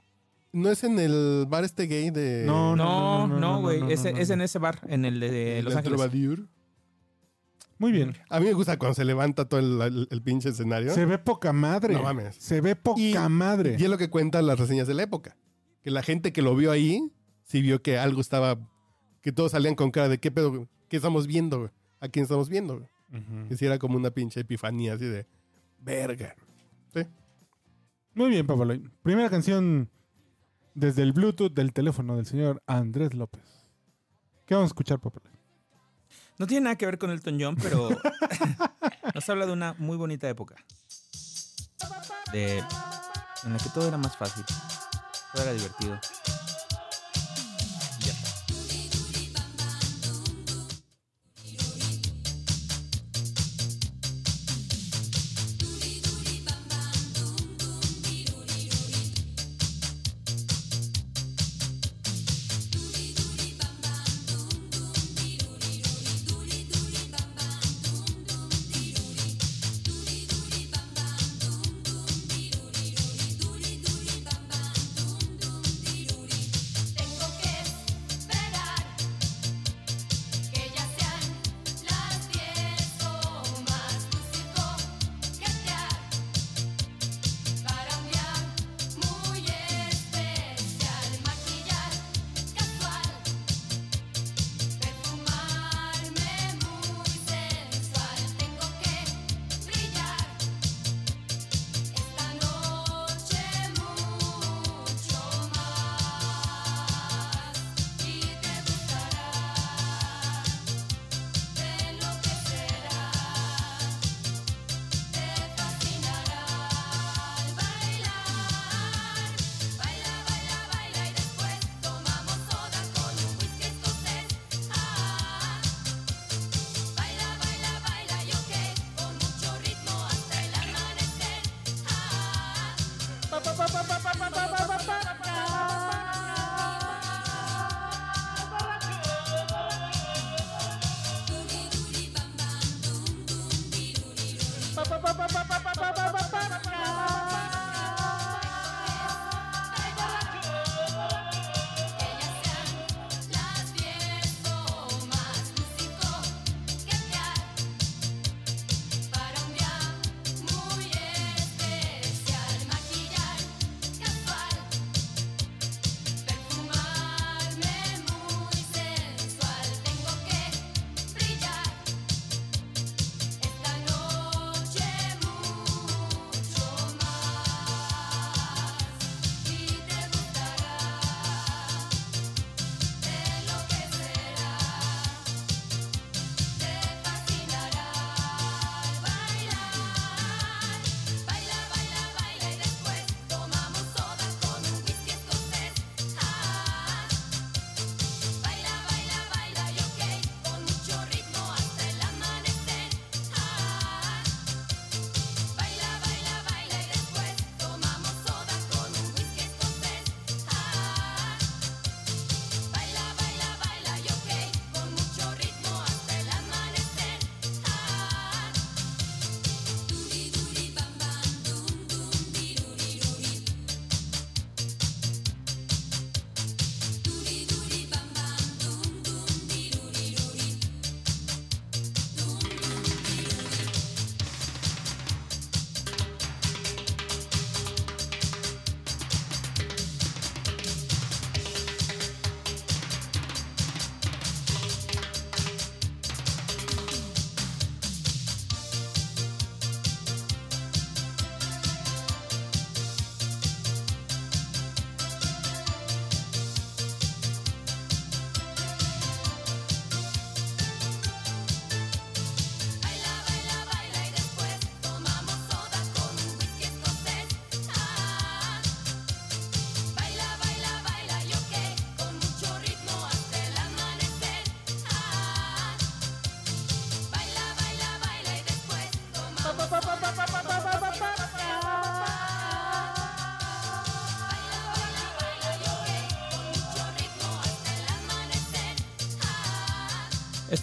¿No 0.52 0.70
es 0.70 0.84
en 0.84 0.98
el 1.00 1.46
bar 1.48 1.64
este 1.64 1.86
gay 1.86 2.10
de... 2.10 2.44
No, 2.46 2.76
No, 2.76 3.26
no, 3.26 3.38
no, 3.40 3.60
güey. 3.60 3.80
no, 3.80 3.88
es, 3.88 4.04
no, 4.04 4.10
es 4.10 4.28
no. 4.28 4.34
en 4.34 4.40
ese 4.42 4.58
bar, 4.58 4.80
en 4.88 5.04
el 5.04 5.18
de 5.20 5.62
Los 5.62 5.74
Ángeles. 5.74 6.00
Muy 7.78 7.92
bien. 7.92 8.14
A 8.30 8.40
mí 8.40 8.46
me 8.46 8.52
gusta 8.54 8.78
cuando 8.78 8.94
se 8.94 9.04
levanta 9.04 9.48
todo 9.48 9.60
el, 9.60 9.80
el- 9.82 10.08
el 10.10 10.22
pinche 10.22 10.48
escenario. 10.48 10.94
Se 10.94 11.04
ve 11.04 11.18
poca 11.18 11.52
madre. 11.52 11.94
No 11.94 12.02
mames. 12.02 12.36
Se 12.36 12.60
ve 12.60 12.74
poca 12.76 13.00
Y- 13.00 13.14
madre. 13.28 13.76
Y 13.78 13.84
es 13.84 13.90
lo 13.90 13.98
que 13.98 14.08
cuentan 14.10 14.46
las 14.46 14.58
reseñas 14.58 14.86
de 14.88 14.94
la 14.94 15.02
época. 15.02 15.36
Que 15.82 15.90
la 15.90 16.02
gente 16.02 16.32
que 16.32 16.42
lo 16.42 16.56
vio 16.56 16.70
ahí, 16.72 17.12
sí 17.42 17.60
vio 17.62 17.82
que 17.82 17.98
algo 17.98 18.20
estaba... 18.20 18.58
Que 19.20 19.32
todos 19.32 19.52
salían 19.52 19.74
con 19.74 19.90
cara 19.90 20.08
de 20.08 20.18
qué 20.18 20.30
pedo, 20.30 20.68
qué 20.88 20.96
estamos 20.96 21.26
viendo? 21.26 21.70
¿A 22.00 22.08
quién 22.08 22.22
estamos 22.22 22.48
viendo? 22.48 22.76
Ujú. 22.76 23.48
Que 23.48 23.56
sí 23.56 23.66
era 23.66 23.78
como 23.78 23.96
una 23.96 24.10
pinche 24.10 24.40
epifanía 24.40 24.94
así 24.94 25.04
de... 25.04 25.26
Verga. 25.80 26.34
Muy 28.14 28.30
bien, 28.30 28.46
Papaloy. 28.46 28.82
Primera 29.02 29.28
canción 29.28 29.90
desde 30.74 31.02
el 31.02 31.12
Bluetooth 31.12 31.52
del 31.52 31.74
teléfono 31.74 32.16
del 32.16 32.24
señor 32.24 32.62
Andrés 32.66 33.12
López. 33.12 33.42
¿Qué 34.46 34.54
vamos 34.54 34.68
a 34.68 34.72
escuchar, 34.72 35.00
Papaloy? 35.00 35.35
No 36.38 36.46
tiene 36.46 36.64
nada 36.64 36.76
que 36.76 36.86
ver 36.86 36.98
con 36.98 37.10
Elton 37.10 37.38
John, 37.40 37.56
pero 37.56 37.88
nos 39.14 39.28
habla 39.28 39.46
de 39.46 39.52
una 39.52 39.74
muy 39.78 39.96
bonita 39.96 40.28
época. 40.28 40.56
De, 42.32 42.58
en 42.58 43.52
la 43.52 43.58
que 43.58 43.70
todo 43.70 43.88
era 43.88 43.96
más 43.96 44.16
fácil. 44.16 44.44
Todo 45.32 45.42
era 45.42 45.52
divertido. 45.52 45.98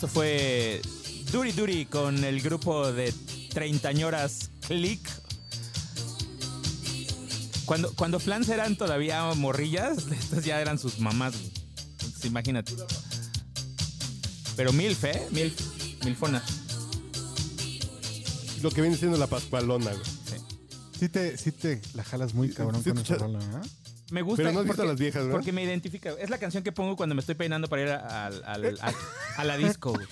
Esto 0.03 0.15
fue 0.15 0.81
Duri 1.31 1.53
Duri 1.53 1.85
con 1.85 2.25
el 2.25 2.41
grupo 2.41 2.91
de 2.91 3.13
treintañoras 3.53 4.51
Click. 4.67 4.99
Cuando, 7.63 7.93
cuando 7.93 8.19
Flans 8.19 8.49
eran 8.49 8.75
todavía 8.75 9.33
morrillas, 9.33 10.07
estas 10.11 10.43
ya 10.43 10.59
eran 10.59 10.77
sus 10.77 10.99
mamás. 10.99 11.35
Entonces, 12.01 12.25
imagínate. 12.25 12.73
Pero 14.57 14.73
Milf, 14.73 15.05
¿eh? 15.05 15.25
Milf, 15.31 15.57
Milfona. 16.03 16.43
Lo 18.61 18.71
que 18.71 18.81
viene 18.81 18.97
siendo 18.97 19.17
la 19.17 19.27
pascualona, 19.27 19.93
güey. 19.93 20.05
Sí 20.99 21.07
te, 21.07 21.37
sí 21.37 21.53
te 21.53 21.81
la 21.93 22.03
jalas 22.03 22.33
muy 22.33 22.49
cabrón 22.49 22.83
Sí, 22.83 22.89
con 22.89 22.99
esa 22.99 23.15
rola, 23.15 23.39
¿eh? 23.39 23.69
Me 24.11 24.21
gusta 24.21 24.43
Pero 24.43 24.51
no 24.51 24.59
has 24.59 24.65
visto 24.65 24.75
porque, 24.75 24.89
a 24.89 24.91
las 24.91 24.99
viejas, 24.99 25.21
¿verdad? 25.23 25.31
porque 25.37 25.51
me 25.53 25.63
identifica. 25.63 26.11
Es 26.19 26.29
la 26.29 26.37
canción 26.39 26.61
que 26.61 26.73
pongo 26.73 26.97
cuando 26.97 27.15
me 27.15 27.21
estoy 27.21 27.35
peinando 27.35 27.69
para 27.69 27.81
ir 27.81 27.89
al- 27.89 28.43
a 29.37 29.43
la 29.43 29.57
disco. 29.57 29.91
güey. 29.93 30.07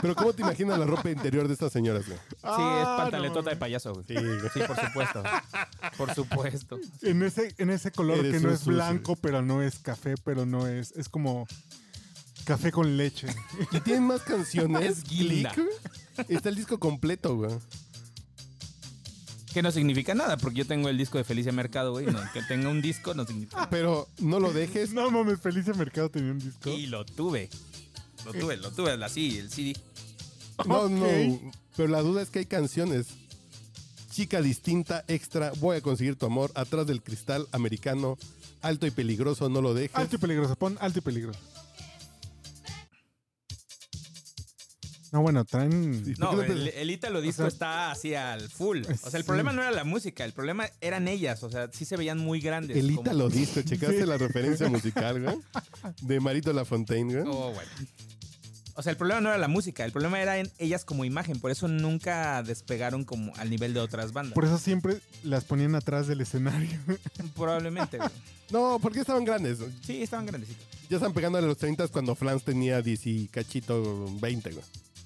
Pero 0.00 0.14
¿cómo 0.14 0.32
te 0.32 0.42
imaginas 0.42 0.78
la 0.78 0.86
ropa 0.86 1.10
interior 1.10 1.46
de 1.46 1.54
estas 1.54 1.72
señoras, 1.72 2.06
güey? 2.06 2.18
Sí, 2.18 2.32
es 2.36 2.40
Ah, 2.44 2.94
pantaletota 2.98 3.42
no. 3.42 3.50
de 3.50 3.56
payaso. 3.56 3.92
güey. 3.94 4.04
Sí, 4.06 4.60
por 4.66 4.76
supuesto. 4.80 5.22
Por 5.96 6.14
supuesto. 6.14 6.78
En 7.02 7.22
ese, 7.22 7.54
en 7.58 7.70
ese 7.70 7.90
color 7.92 8.18
Eres 8.18 8.32
que 8.34 8.40
no 8.40 8.48
un 8.48 8.54
es 8.54 8.60
sucio. 8.60 8.72
blanco, 8.74 9.16
pero 9.16 9.42
no 9.42 9.62
es 9.62 9.78
café, 9.78 10.14
pero 10.24 10.46
no 10.46 10.66
es. 10.66 10.92
Es 10.92 11.08
como 11.08 11.46
café 12.44 12.72
con 12.72 12.96
leche. 12.96 13.28
Y 13.72 13.80
tienen 13.80 14.04
más 14.06 14.22
canciones. 14.22 14.98
Es 14.98 15.04
guinda. 15.04 15.50
Click, 15.52 15.66
güey. 15.66 16.26
Está 16.36 16.48
el 16.48 16.56
disco 16.56 16.78
completo, 16.78 17.36
güey. 17.36 17.52
Que 19.52 19.60
no 19.62 19.70
significa 19.70 20.14
nada, 20.14 20.38
porque 20.38 20.58
yo 20.60 20.66
tengo 20.66 20.88
el 20.88 20.96
disco 20.96 21.18
de 21.18 21.24
Felicia 21.24 21.52
Mercado, 21.52 21.92
güey. 21.92 22.06
No, 22.06 22.18
que 22.32 22.40
tenga 22.42 22.70
un 22.70 22.80
disco 22.80 23.12
no 23.12 23.26
significa. 23.26 23.68
Pero 23.68 24.08
no 24.18 24.40
lo 24.40 24.50
dejes. 24.50 24.94
No 24.94 25.10
mames, 25.10 25.40
Felicia 25.40 25.74
Mercado 25.74 26.10
tenía 26.10 26.32
un 26.32 26.38
disco. 26.38 26.70
Y 26.70 26.86
lo 26.86 27.04
tuve. 27.04 27.50
Lo 28.24 28.32
tuve, 28.32 28.56
lo 28.56 28.70
tuve 28.70 28.92
así, 29.04 29.38
el 29.38 29.50
CD. 29.50 29.76
No, 30.66 30.88
no. 30.88 31.06
Pero 31.76 31.88
la 31.88 32.02
duda 32.02 32.22
es 32.22 32.30
que 32.30 32.40
hay 32.40 32.46
canciones. 32.46 33.06
Chica 34.10 34.42
distinta, 34.42 35.04
extra, 35.08 35.52
voy 35.58 35.78
a 35.78 35.80
conseguir 35.80 36.16
tu 36.16 36.26
amor, 36.26 36.52
atrás 36.54 36.86
del 36.86 37.02
cristal, 37.02 37.48
americano, 37.50 38.18
alto 38.60 38.86
y 38.86 38.90
peligroso, 38.90 39.48
no 39.48 39.62
lo 39.62 39.72
dejes. 39.72 39.96
Alto 39.96 40.16
y 40.16 40.18
peligroso, 40.18 40.54
pon 40.56 40.76
alto 40.80 40.98
y 40.98 41.02
peligroso. 41.02 41.40
No, 45.12 45.20
bueno, 45.20 45.44
traen. 45.44 46.02
No, 46.18 46.30
¿Por 46.30 46.46
qué 46.46 46.48
no 46.48 46.54
el, 46.54 46.68
el 46.68 46.90
Ítalo 46.90 47.20
disco 47.20 47.42
sea, 47.42 47.48
está 47.48 47.90
así 47.90 48.14
al 48.14 48.48
full. 48.48 48.80
O 49.04 49.10
sea, 49.10 49.18
el 49.18 49.22
sí. 49.24 49.26
problema 49.26 49.52
no 49.52 49.60
era 49.60 49.70
la 49.70 49.84
música, 49.84 50.24
el 50.24 50.32
problema 50.32 50.68
eran 50.80 51.06
ellas. 51.06 51.42
O 51.42 51.50
sea, 51.50 51.68
sí 51.70 51.84
se 51.84 51.98
veían 51.98 52.18
muy 52.18 52.40
grandes. 52.40 52.78
El 52.78 52.88
como- 52.88 53.02
Ítalo 53.02 53.28
disco, 53.28 53.60
¿checaste 53.64 54.06
la 54.06 54.16
referencia 54.16 54.68
musical, 54.70 55.22
güey? 55.22 55.38
De 56.00 56.18
Marito 56.18 56.52
Lafontaine, 56.54 57.12
güey. 57.12 57.24
Oh, 57.28 57.52
bueno. 57.52 57.70
O 58.74 58.82
sea, 58.82 58.90
el 58.90 58.96
problema 58.96 59.20
no 59.20 59.28
era 59.28 59.36
la 59.36 59.48
música, 59.48 59.84
el 59.84 59.92
problema 59.92 60.18
era 60.18 60.38
en 60.38 60.50
ellas 60.58 60.86
como 60.86 61.04
imagen. 61.04 61.38
Por 61.40 61.50
eso 61.50 61.68
nunca 61.68 62.42
despegaron 62.42 63.04
como 63.04 63.34
al 63.36 63.50
nivel 63.50 63.74
de 63.74 63.80
otras 63.80 64.14
bandas. 64.14 64.32
Por 64.32 64.46
eso 64.46 64.56
siempre 64.56 64.96
las 65.24 65.44
ponían 65.44 65.74
atrás 65.74 66.06
del 66.06 66.22
escenario. 66.22 66.70
Probablemente, 67.36 67.98
güey. 67.98 68.08
No, 68.50 68.78
porque 68.80 69.00
estaban 69.00 69.26
grandes. 69.26 69.58
Sí, 69.84 70.02
estaban 70.02 70.24
grandecitos. 70.24 70.64
Ya 70.88 70.96
están 70.96 71.12
pegando 71.12 71.36
a 71.36 71.42
los 71.42 71.58
30 71.58 71.88
cuando 71.88 72.14
Flans 72.14 72.44
tenía 72.44 72.80
10 72.80 73.06
y 73.06 73.28
cachito 73.28 74.10
20, 74.20 74.52
güey. 74.52 74.64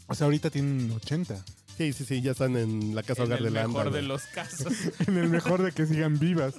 O 0.09 0.15
sea, 0.15 0.27
ahorita 0.27 0.51
tienen 0.51 0.91
80. 0.93 1.37
Sí, 1.77 1.93
sí, 1.93 2.05
sí, 2.05 2.23
ya 2.23 2.33
están 2.33 2.57
en 2.57 2.95
la 2.95 3.03
casa 3.03 3.23
En 3.23 3.27
hogar 3.29 3.39
el 3.39 3.45
de 3.45 3.51
la 3.51 3.69
mejor 3.69 3.91
de 3.91 4.03
los 4.03 4.23
casos. 4.27 4.73
En 5.07 5.19
el 5.19 5.29
mejor 5.29 5.63
de 5.63 5.73
que 5.73 5.87
sigan 5.87 6.19
vivas. 6.19 6.55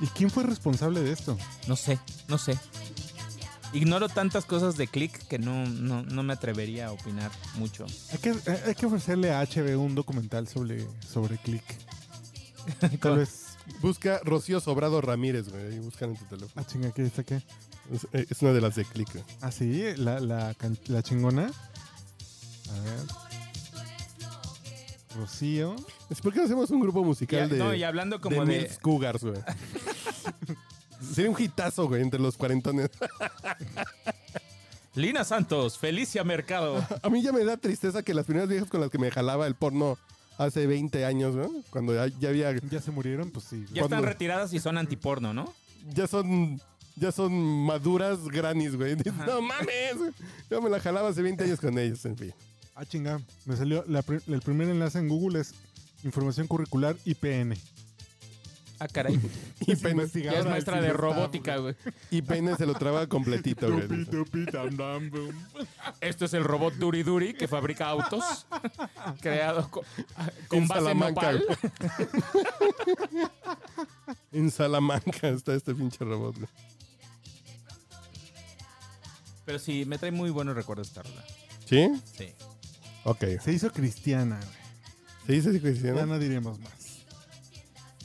¿Y 0.00 0.06
quién 0.08 0.30
fue 0.30 0.44
responsable 0.44 1.00
de 1.00 1.12
esto? 1.12 1.36
No 1.68 1.76
sé, 1.76 1.98
no 2.28 2.38
sé. 2.38 2.58
Ignoro 3.72 4.08
tantas 4.08 4.46
cosas 4.46 4.76
de 4.76 4.88
Click 4.88 5.28
que 5.28 5.38
no, 5.38 5.66
no, 5.66 6.02
no 6.02 6.22
me 6.22 6.32
atrevería 6.32 6.86
a 6.86 6.92
opinar 6.92 7.30
mucho. 7.54 7.86
Hay 8.10 8.18
que, 8.18 8.34
hay 8.66 8.74
que 8.74 8.86
ofrecerle 8.86 9.32
a 9.32 9.44
HBO 9.44 9.80
un 9.80 9.94
documental 9.94 10.48
sobre, 10.48 10.86
sobre 11.06 11.36
Click. 11.38 11.64
Tal 13.00 13.18
vez. 13.18 13.56
Busca 13.80 14.20
Rocío 14.24 14.58
Sobrado 14.58 15.00
Ramírez, 15.00 15.50
güey. 15.50 15.78
Buscan 15.78 16.10
en 16.10 16.16
tu 16.16 16.24
teléfono. 16.24 16.52
Ah, 16.56 16.66
chinga, 16.66 16.90
¿qué 16.92 17.02
está 17.02 17.22
qué? 17.22 17.42
Es, 17.92 18.06
eh, 18.12 18.26
es 18.28 18.42
una 18.42 18.52
de 18.52 18.60
las 18.60 18.76
de 18.76 18.84
Click. 18.84 19.08
Ah, 19.40 19.50
sí, 19.50 19.82
la, 19.96 20.20
la, 20.20 20.54
la 20.86 21.02
chingona. 21.02 21.50
A 22.70 22.80
ver. 22.82 23.00
Rocío. 25.16 25.74
Es 26.08 26.20
¿Por 26.20 26.32
qué 26.32 26.38
no 26.38 26.44
hacemos 26.44 26.70
un 26.70 26.80
grupo 26.80 27.00
Y, 27.00 27.04
musical 27.04 27.48
de, 27.48 27.58
no, 27.58 27.74
y 27.74 27.82
hablando 27.82 28.20
como 28.20 28.44
de 28.44 28.52
de. 28.52 28.58
Milfs 28.60 28.78
Cougars, 28.78 29.24
güey? 29.24 29.40
Sería 31.14 31.30
un 31.30 31.40
hitazo, 31.40 31.88
güey, 31.88 32.02
entre 32.02 32.20
los 32.20 32.36
cuarentones. 32.36 32.90
Lina 34.94 35.24
Santos, 35.24 35.78
Felicia 35.78 36.24
Mercado. 36.24 36.84
A 37.02 37.10
mí 37.10 37.22
ya 37.22 37.32
me 37.32 37.44
da 37.44 37.56
tristeza 37.56 38.02
que 38.02 38.14
las 38.14 38.26
primeras 38.26 38.48
viejas 38.48 38.68
con 38.68 38.80
las 38.80 38.90
que 38.90 38.98
me 38.98 39.10
jalaba 39.10 39.46
el 39.46 39.54
porno 39.54 39.98
hace 40.36 40.66
20 40.66 41.04
años, 41.04 41.34
¿no? 41.34 41.50
Cuando 41.70 41.94
ya, 41.94 42.12
ya 42.18 42.28
había... 42.28 42.52
¿Ya 42.70 42.80
se 42.80 42.90
murieron? 42.90 43.30
Pues 43.30 43.46
sí. 43.46 43.64
Ya 43.72 43.82
están 43.82 43.88
¿Cuándo? 43.88 44.06
retiradas 44.06 44.52
y 44.52 44.58
son 44.58 44.78
antiporno, 44.78 45.32
¿no? 45.32 45.52
Ya 45.94 46.06
son... 46.06 46.60
Ya 46.96 47.12
son 47.12 47.32
maduras 47.64 48.24
granis, 48.28 48.76
güey. 48.76 48.96
No 49.26 49.40
mames. 49.40 50.14
Yo 50.50 50.60
me 50.60 50.68
la 50.70 50.80
jalaba 50.80 51.08
hace 51.08 51.22
20 51.22 51.44
años 51.44 51.60
con 51.60 51.78
ellos, 51.78 52.04
en 52.04 52.16
fin. 52.16 52.34
Ah, 52.74 52.84
chinga. 52.84 53.20
Me 53.46 53.56
salió. 53.56 53.84
la 53.86 54.04
el 54.26 54.40
primer 54.42 54.68
enlace 54.68 54.98
en 54.98 55.08
Google 55.08 55.40
es 55.40 55.54
información 56.02 56.46
curricular 56.46 56.96
IPN. 57.04 57.54
Ah, 58.80 58.88
caray. 58.88 59.20
Y 59.66 59.72
Es 59.72 59.82
Ya 59.82 60.42
maestra 60.44 60.80
de 60.80 60.94
robótica, 60.94 61.58
güey. 61.58 61.74
pene 62.26 62.56
se 62.56 62.64
lo 62.64 62.72
traba 62.72 63.06
completito, 63.06 63.70
güey. 63.70 64.06
Esto 66.00 66.24
es 66.24 66.32
el 66.32 66.44
robot 66.44 66.74
Duri 66.74 67.02
Duri 67.02 67.34
que 67.34 67.46
fabrica 67.46 67.88
autos. 67.88 68.46
creado 69.20 69.70
con, 69.70 69.84
con 70.48 70.58
En 70.60 70.68
base 70.68 70.80
Salamanca, 70.80 71.32
nopal. 71.32 71.44
En 74.32 74.50
Salamanca 74.50 75.28
está 75.28 75.54
este 75.54 75.74
pinche 75.74 76.02
robot, 76.02 76.36
güey. 76.36 76.48
Pero 79.44 79.58
sí, 79.58 79.84
me 79.84 79.98
trae 79.98 80.10
muy 80.12 80.30
buenos 80.30 80.54
recuerdos 80.54 80.88
esta 80.88 81.02
rola. 81.02 81.24
¿Sí? 81.66 81.90
Sí. 82.16 82.32
Ok. 83.04 83.24
Se 83.42 83.52
hizo 83.52 83.70
cristiana, 83.72 84.38
güey. 84.38 85.40
¿Se 85.42 85.50
dice 85.50 85.68
así? 85.70 85.82
Ya 85.82 86.06
no 86.06 86.18
diremos 86.18 86.58
más. 86.60 86.72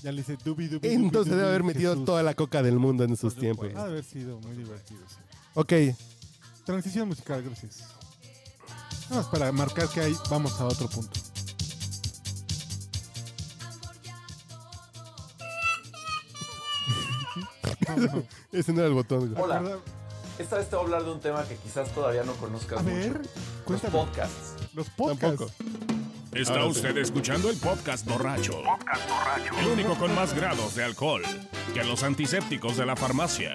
Ya 0.03 0.11
le 0.11 0.19
dice 0.21 0.37
dubi, 0.43 0.67
dubi, 0.67 0.87
dubi, 0.87 0.93
Entonces 0.93 1.31
dubi, 1.31 1.37
debe 1.39 1.49
haber 1.49 1.63
metido 1.63 1.93
Jesús. 1.93 2.05
toda 2.05 2.21
la 2.23 2.33
coca 2.35 2.61
del 2.61 2.77
mundo 2.77 3.03
en 3.03 3.17
sus 3.17 3.33
Por 3.33 3.41
tiempos. 3.41 3.67
Ha 3.75 3.85
de 3.85 3.89
haber 3.91 4.03
sido 4.03 4.39
muy 4.39 4.55
divertido, 4.55 5.01
sí. 5.09 5.15
Ok. 5.55 5.73
Transición 6.65 7.07
musical, 7.07 7.41
gracias. 7.43 7.83
Nada 9.09 9.21
más 9.21 9.25
para 9.27 9.51
marcar 9.51 9.87
que 9.89 10.01
ahí 10.01 10.15
vamos 10.29 10.59
a 10.59 10.65
otro 10.65 10.87
punto. 10.89 11.19
Ese 18.51 18.71
no 18.73 18.79
era 18.79 18.87
el 18.87 18.93
botón, 18.93 19.31
güey. 19.31 19.41
Hola. 19.43 19.59
Recuerda- 19.59 19.81
Esta 20.37 20.57
vez 20.57 20.69
te 20.69 20.75
voy 20.75 20.83
a 20.83 20.85
hablar 20.87 21.03
de 21.05 21.11
un 21.11 21.19
tema 21.21 21.43
que 21.47 21.55
quizás 21.55 21.89
todavía 21.93 22.23
no 22.23 22.33
conozcas 22.33 22.79
A 22.79 22.83
ver, 22.83 23.07
mucho. 23.19 23.19
Los 23.19 23.63
cuéntame. 23.81 23.91
podcasts. 23.93 24.55
Los 24.73 24.89
podcasts. 24.89 25.21
Tampoco. 25.37 25.51
Está 26.33 26.51
Ahora 26.53 26.63
sí. 26.65 26.69
usted 26.71 26.97
escuchando 26.97 27.49
el 27.49 27.57
podcast 27.57 28.05
borracho. 28.05 28.61
El 29.61 29.67
único 29.67 29.95
con 29.95 30.13
más 30.13 30.33
grados 30.35 30.75
de 30.75 30.83
alcohol 30.83 31.21
que 31.73 31.83
los 31.85 32.03
antisépticos 32.03 32.75
de 32.75 32.85
la 32.85 32.95
farmacia. 32.97 33.53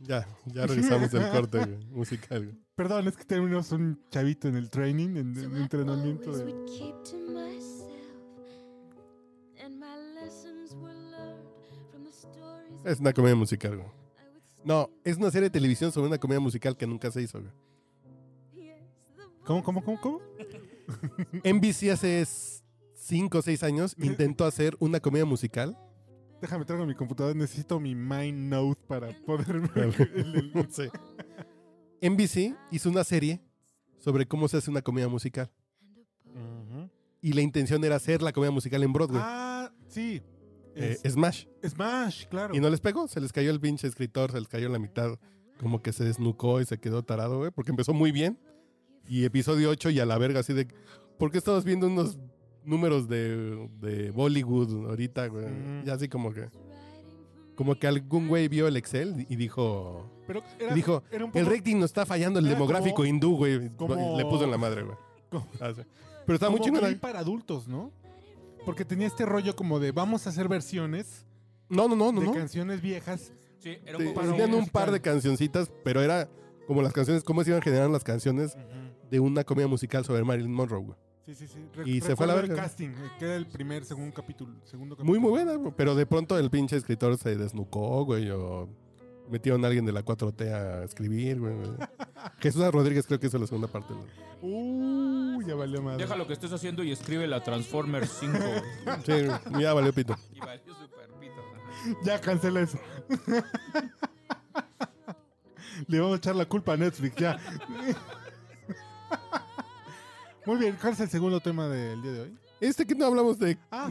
Ya, 0.00 0.26
ya 0.46 0.66
regresamos 0.66 1.10
del 1.10 1.28
corte 1.30 1.64
musical. 1.92 2.58
Perdón, 2.74 3.08
es 3.08 3.16
que 3.16 3.24
tenemos 3.24 3.70
un 3.72 4.02
chavito 4.10 4.48
en 4.48 4.56
el 4.56 4.68
training, 4.68 5.16
en 5.16 5.36
el 5.36 5.56
entrenamiento. 5.62 6.30
always 6.32 6.44
de- 6.44 7.71
Es 12.84 13.00
una 13.00 13.12
comedia 13.12 13.36
musical, 13.36 13.76
güey. 13.76 13.88
No, 14.64 14.90
es 15.04 15.16
una 15.16 15.30
serie 15.30 15.48
de 15.48 15.50
televisión 15.50 15.90
sobre 15.92 16.08
una 16.08 16.18
comedia 16.18 16.40
musical 16.40 16.76
que 16.76 16.86
nunca 16.86 17.10
se 17.10 17.22
hizo, 17.22 17.40
güey. 17.40 17.52
¿Cómo, 19.44 19.62
cómo, 19.64 19.82
cómo, 19.84 20.00
cómo? 20.00 20.20
NBC 21.44 21.90
hace 21.92 22.24
5 22.94 23.38
o 23.38 23.42
6 23.42 23.62
años 23.64 23.94
intentó 23.98 24.44
hacer 24.44 24.76
una 24.78 25.00
comedia 25.00 25.24
musical. 25.24 25.76
Déjame 26.40 26.64
traigo 26.64 26.86
mi 26.86 26.94
computadora, 26.94 27.34
necesito 27.38 27.78
mi 27.80 27.94
Mind 27.94 28.50
Note 28.50 28.80
para 28.86 29.08
poder 29.24 29.60
ver 29.74 30.10
el- 30.14 30.52
el- 30.54 30.68
Sí. 30.72 30.88
NBC 32.00 32.56
hizo 32.72 32.88
una 32.90 33.04
serie 33.04 33.40
sobre 33.98 34.26
cómo 34.26 34.48
se 34.48 34.56
hace 34.56 34.70
una 34.70 34.82
comedia 34.82 35.08
musical. 35.08 35.50
Y 37.20 37.32
la 37.34 37.40
intención 37.42 37.84
era 37.84 37.94
hacer 37.96 38.20
la 38.22 38.32
comedia 38.32 38.50
musical 38.50 38.82
en 38.82 38.92
Broadway. 38.92 39.20
Ah, 39.24 39.70
sí. 39.86 40.20
Eh, 40.74 40.98
Es- 41.02 41.12
Smash. 41.12 41.46
Smash, 41.66 42.26
claro. 42.26 42.54
Y 42.54 42.60
no 42.60 42.70
les 42.70 42.80
pegó, 42.80 43.06
se 43.08 43.20
les 43.20 43.32
cayó 43.32 43.50
el 43.50 43.60
pinche 43.60 43.86
escritor, 43.86 44.32
se 44.32 44.38
les 44.38 44.48
cayó 44.48 44.68
la 44.68 44.78
mitad. 44.78 45.18
Como 45.60 45.80
que 45.80 45.92
se 45.92 46.04
desnucó 46.04 46.60
y 46.60 46.64
se 46.64 46.78
quedó 46.78 47.02
tarado, 47.04 47.38
güey, 47.38 47.50
porque 47.50 47.70
empezó 47.70 47.92
muy 47.94 48.10
bien. 48.12 48.38
Y 49.08 49.24
episodio 49.24 49.70
8 49.70 49.90
y 49.90 50.00
a 50.00 50.06
la 50.06 50.18
verga, 50.18 50.40
así 50.40 50.52
de. 50.52 50.66
¿Por 51.18 51.30
qué 51.30 51.38
estamos 51.38 51.64
viendo 51.64 51.86
unos 51.86 52.18
números 52.64 53.08
de, 53.08 53.68
de 53.80 54.10
Bollywood 54.10 54.88
ahorita, 54.88 55.26
güey? 55.28 55.46
Mm. 55.46 55.84
Ya 55.84 55.94
así 55.94 56.08
como 56.08 56.32
que. 56.32 56.48
como 57.54 57.74
que 57.76 57.86
algún 57.86 58.28
güey 58.28 58.48
vio 58.48 58.66
el 58.66 58.76
Excel 58.76 59.26
y 59.28 59.36
dijo, 59.36 60.10
Pero 60.26 60.42
y 60.58 60.64
era, 60.64 60.74
dijo, 60.74 61.02
era 61.12 61.24
un 61.26 61.30
poco... 61.30 61.38
el 61.38 61.46
rating 61.54 61.76
nos 61.76 61.90
está 61.90 62.06
fallando 62.06 62.38
el 62.38 62.48
demográfico 62.48 62.96
como- 62.96 63.06
hindú, 63.06 63.36
güey. 63.36 63.68
como- 63.76 64.16
Le 64.16 64.24
puso 64.24 64.44
en 64.44 64.50
la 64.50 64.58
madre, 64.58 64.82
güey. 64.82 64.96
como- 65.30 65.46
Ah. 65.60 65.72
Pero 66.24 66.34
está 66.36 66.48
muy 66.50 66.60
chingón. 66.60 66.80
Glee 66.82 66.94
para 66.96 67.18
adultos, 67.20 67.68
¿no? 67.68 67.92
Porque 68.64 68.84
tenía 68.84 69.06
este 69.06 69.26
rollo 69.26 69.56
como 69.56 69.80
de 69.80 69.92
vamos 69.92 70.26
a 70.26 70.30
hacer 70.30 70.48
versiones 70.48 71.26
No, 71.68 71.88
no, 71.88 71.96
no, 71.96 72.12
no. 72.12 72.20
de 72.20 72.26
no. 72.26 72.34
canciones 72.34 72.80
viejas. 72.80 73.32
Sí, 73.58 73.78
era 73.86 73.98
un 73.98 74.12
poco 74.12 74.20
tenían 74.26 74.54
un 74.54 74.66
par 74.68 74.90
de 74.90 75.00
cancioncitas, 75.00 75.70
pero 75.84 76.00
era 76.02 76.28
como 76.66 76.82
las 76.82 76.92
canciones, 76.92 77.22
cómo 77.24 77.42
se 77.44 77.50
iban 77.50 77.62
generando 77.62 77.92
las 77.92 78.04
canciones 78.04 78.56
de 79.10 79.20
una 79.20 79.44
comedia 79.44 79.68
musical 79.68 80.04
sobre 80.04 80.24
Marilyn 80.24 80.52
Monroe, 80.52 80.80
güey. 80.82 80.98
Sí, 81.26 81.34
sí, 81.36 81.46
sí. 81.46 81.58
Re- 81.74 81.88
Y 81.88 82.00
se 82.00 82.16
fue 82.16 82.24
a 82.24 82.28
la 82.28 82.34
verga. 82.34 82.54
el 82.54 82.60
casting, 82.60 82.88
eh, 82.88 83.10
que 83.18 83.24
era 83.26 83.36
el 83.36 83.46
primer, 83.46 83.84
segundo 83.84 84.12
capítulo. 84.14 84.54
Segundo 84.64 84.96
capítulo. 84.96 85.08
Muy, 85.12 85.20
muy 85.20 85.30
buena, 85.30 85.54
güey, 85.54 85.72
pero 85.76 85.94
de 85.94 86.04
pronto 86.06 86.36
el 86.36 86.50
pinche 86.50 86.76
escritor 86.76 87.16
se 87.18 87.36
desnucó, 87.36 88.04
güey, 88.04 88.28
o 88.30 88.68
metieron 89.30 89.64
a 89.64 89.68
alguien 89.68 89.84
de 89.84 89.92
la 89.92 90.04
4T 90.04 90.42
a 90.52 90.82
escribir, 90.82 91.38
güey. 91.38 91.54
Jesús 92.40 92.68
Rodríguez 92.72 93.06
creo 93.06 93.20
que 93.20 93.28
hizo 93.28 93.38
la 93.38 93.46
segunda 93.46 93.68
parte. 93.68 93.94
güey. 93.94 94.08
Uh, 94.42 95.21
ya 95.46 95.54
valió 95.54 95.82
madre. 95.82 96.02
Deja 96.04 96.16
lo 96.16 96.26
que 96.26 96.32
estés 96.32 96.52
haciendo 96.52 96.82
y 96.82 96.92
escribe 96.92 97.26
la 97.26 97.42
Transformers 97.42 98.10
5. 98.20 98.38
güey. 98.38 98.62
Sí, 99.06 99.12
ya 99.60 99.72
valió 99.74 99.92
pito. 99.92 100.16
y 100.32 100.40
valió 100.40 100.74
super 100.74 101.08
pito. 101.20 101.42
Ya 102.04 102.20
cancela 102.20 102.60
eso. 102.60 102.78
Le 105.88 105.98
vamos 106.00 106.14
a 106.14 106.18
echar 106.18 106.36
la 106.36 106.44
culpa 106.46 106.74
a 106.74 106.76
Netflix, 106.76 107.16
ya. 107.16 107.38
Muy 110.46 110.56
bien, 110.58 110.76
¿cuál 110.80 110.92
es 110.92 111.00
el 111.00 111.08
segundo 111.08 111.40
tema 111.40 111.68
del 111.68 112.02
día 112.02 112.12
de 112.12 112.20
hoy? 112.22 112.36
Este 112.60 112.86
que 112.86 112.94
no 112.94 113.06
hablamos 113.06 113.38
de 113.38 113.58
Ah, 113.70 113.90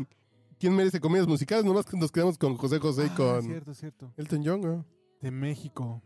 quién 0.60 0.76
merece 0.76 1.00
comedias 1.00 1.28
musicales, 1.28 1.64
nomás 1.66 1.86
que 1.86 1.98
nos 1.98 2.12
quedamos 2.12 2.38
con 2.38 2.56
José 2.58 2.80
José 2.80 3.06
y 3.06 3.10
ah, 3.10 3.16
con 3.16 3.42
cierto, 3.44 3.74
cierto. 3.74 4.14
Elton 4.18 4.42
John. 4.46 4.86
De 5.22 5.32
México. 5.32 6.02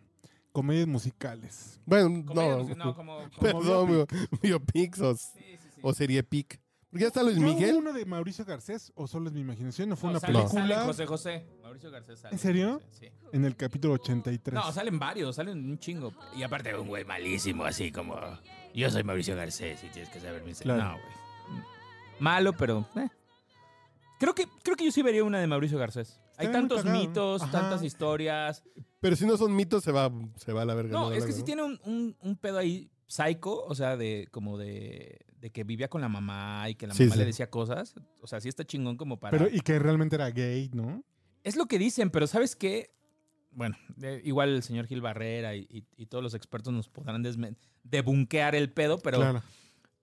Comedias 0.56 0.88
musicales. 0.88 1.80
Bueno, 1.86 2.26
Comedia, 2.26 2.56
no, 2.56 2.76
no, 2.86 2.96
como, 2.96 3.18
como- 3.18 3.30
perdón, 3.42 3.88
güey. 3.88 4.06
biopics 4.42 5.00
o, 5.02 5.16
Sí, 5.16 5.28
sí, 5.38 5.58
sí. 5.76 5.82
o 5.84 5.94
serie 5.94 6.24
pic. 6.24 6.60
Porque 6.90 7.02
ya 7.04 7.08
está 7.10 7.24
Luis 7.24 7.36
¿Fue 7.36 7.46
Miguel. 7.46 7.76
uno 7.76 7.92
de 7.92 8.06
Mauricio 8.06 8.46
Garcés 8.46 8.94
o 8.96 9.06
solo 9.06 9.28
es 9.28 9.34
mi 9.34 9.42
imaginación? 9.42 9.90
¿No 9.90 9.98
fue 9.98 10.08
No, 10.08 10.12
una 10.12 10.20
sale, 10.22 10.34
película 10.40 10.64
sale 10.64 10.86
José 10.86 11.06
José. 11.06 11.46
Mauricio 11.62 11.92
Garcés 11.92 12.20
sale. 12.20 12.34
¿En 12.36 12.40
serio? 12.40 12.82
Sí. 12.92 13.10
en 13.34 13.44
el 13.44 13.56
capítulo 13.58 13.96
83? 13.96 14.54
No, 14.56 14.72
salen 14.72 14.98
varios, 14.98 15.36
salen 15.36 15.58
un 15.70 15.78
chingo. 15.78 16.14
Y 16.38 16.44
aparte 16.44 16.74
un 16.74 16.88
güey 16.88 17.04
malísimo, 17.04 17.66
así 17.66 17.92
como... 17.92 18.16
Yo 18.74 18.90
soy 18.90 19.04
Mauricio 19.04 19.36
Garcés 19.36 19.84
y 19.84 19.88
tienes 19.90 20.10
que 20.10 20.22
saber 20.22 20.42
mi 20.44 20.54
Claro. 20.54 20.84
No, 20.84 20.92
güey. 20.94 21.64
Malo, 22.20 22.54
pero. 22.54 22.88
eh. 22.96 23.10
Creo 24.20 24.34
que, 24.34 24.46
creo 24.64 24.76
que 24.78 24.86
yo 24.86 24.92
sí 24.92 25.02
vería 25.02 25.24
una 25.24 25.40
de 25.40 25.48
Mauricio 25.48 25.78
Garcés. 25.78 26.20
Hay 26.38 26.48
Está 26.48 26.60
muy 26.60 26.70
tantos 26.70 26.84
cagado. 26.84 27.02
mitos, 27.02 27.42
Ajá. 27.42 27.52
tantas 27.52 27.84
historias. 27.84 28.64
Pero 29.02 29.16
si 29.16 29.26
no 29.26 29.38
son 29.38 29.56
mitos, 29.56 29.84
se 29.84 29.92
va, 29.92 30.12
se 30.38 30.54
va 30.54 30.62
a 30.62 30.66
la 30.66 30.74
verga. 30.76 30.94
No, 30.94 31.12
es 31.12 31.26
que 31.26 31.32
sí 31.34 31.40
¿no? 31.40 31.46
tiene 31.46 31.64
un, 31.64 31.80
un- 31.86 32.16
un 32.22 32.36
pedo 32.38 32.58
ahí 32.58 32.90
psycho, 33.08 33.64
o 33.66 33.76
sea, 33.76 33.98
de 33.98 34.28
como 34.32 34.58
de, 34.58 35.20
de 35.40 35.52
que 35.52 35.64
vivía 35.64 35.90
con 35.90 36.02
la 36.02 36.10
mamá 36.10 36.70
y 36.70 36.76
que 36.76 36.88
la 36.88 36.94
Sí, 36.94 37.04
mamá 37.04 37.14
sí. 37.16 37.20
le 37.20 37.26
decía 37.26 37.50
cosas. 37.50 37.96
O 38.22 38.28
sea, 38.28 38.40
sí 38.42 38.50
está 38.50 38.64
chingón 38.66 38.98
como 38.98 39.20
para. 39.20 39.38
Pero, 39.38 39.50
y 39.54 39.60
que 39.60 39.78
realmente 39.80 40.16
era 40.16 40.30
gay, 40.32 40.70
¿no? 40.74 41.04
Es 41.44 41.56
lo 41.56 41.66
que 41.68 41.78
dicen, 41.78 42.10
pero 42.10 42.26
¿sabes 42.26 42.56
qué? 42.56 42.92
Bueno, 43.52 43.78
eh, 44.02 44.22
igual 44.26 44.50
el 44.50 44.64
señor 44.64 44.88
Gil 44.88 45.02
Barrera 45.02 45.56
y, 45.56 45.68
y- 45.70 45.86
y 45.96 46.06
todos 46.08 46.24
los 46.24 46.34
expertos 46.34 46.74
nos 46.74 46.90
podrán 46.90 47.24
desmen- 47.24 47.56
debunquear 47.84 48.56
el 48.56 48.72
pedo, 48.72 48.98
pero, 48.98 49.18
claro. 49.20 49.44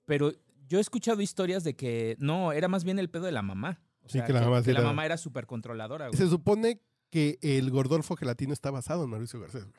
pero 0.06 0.32
yo 0.68 0.78
he 0.78 0.80
escuchado 0.80 1.20
historias 1.20 1.64
de 1.64 1.74
que 1.76 2.16
no, 2.18 2.52
era 2.52 2.68
más 2.68 2.84
bien 2.84 2.98
el 2.98 3.10
pedo 3.10 3.24
de 3.26 3.32
la 3.32 3.42
mamá. 3.42 3.80
O 4.04 4.08
Sí, 4.08 4.18
sea, 4.18 4.24
que 4.26 4.32
la 4.32 4.40
mamá 4.42 4.62
sí 4.62 4.72
la 4.72 4.80
era- 4.80 4.88
mamá 4.88 5.04
era 5.06 5.16
súper 5.16 5.46
controladora. 5.46 6.08
güey. 6.08 6.18
Se 6.18 6.28
supone 6.28 6.80
que 7.10 7.38
el 7.42 7.70
Gordolfo 7.70 8.16
Gelatino 8.16 8.52
está 8.52 8.70
basado 8.70 9.04
en 9.04 9.10
Mauricio 9.10 9.40
Garcés. 9.40 9.64
güey. 9.64 9.76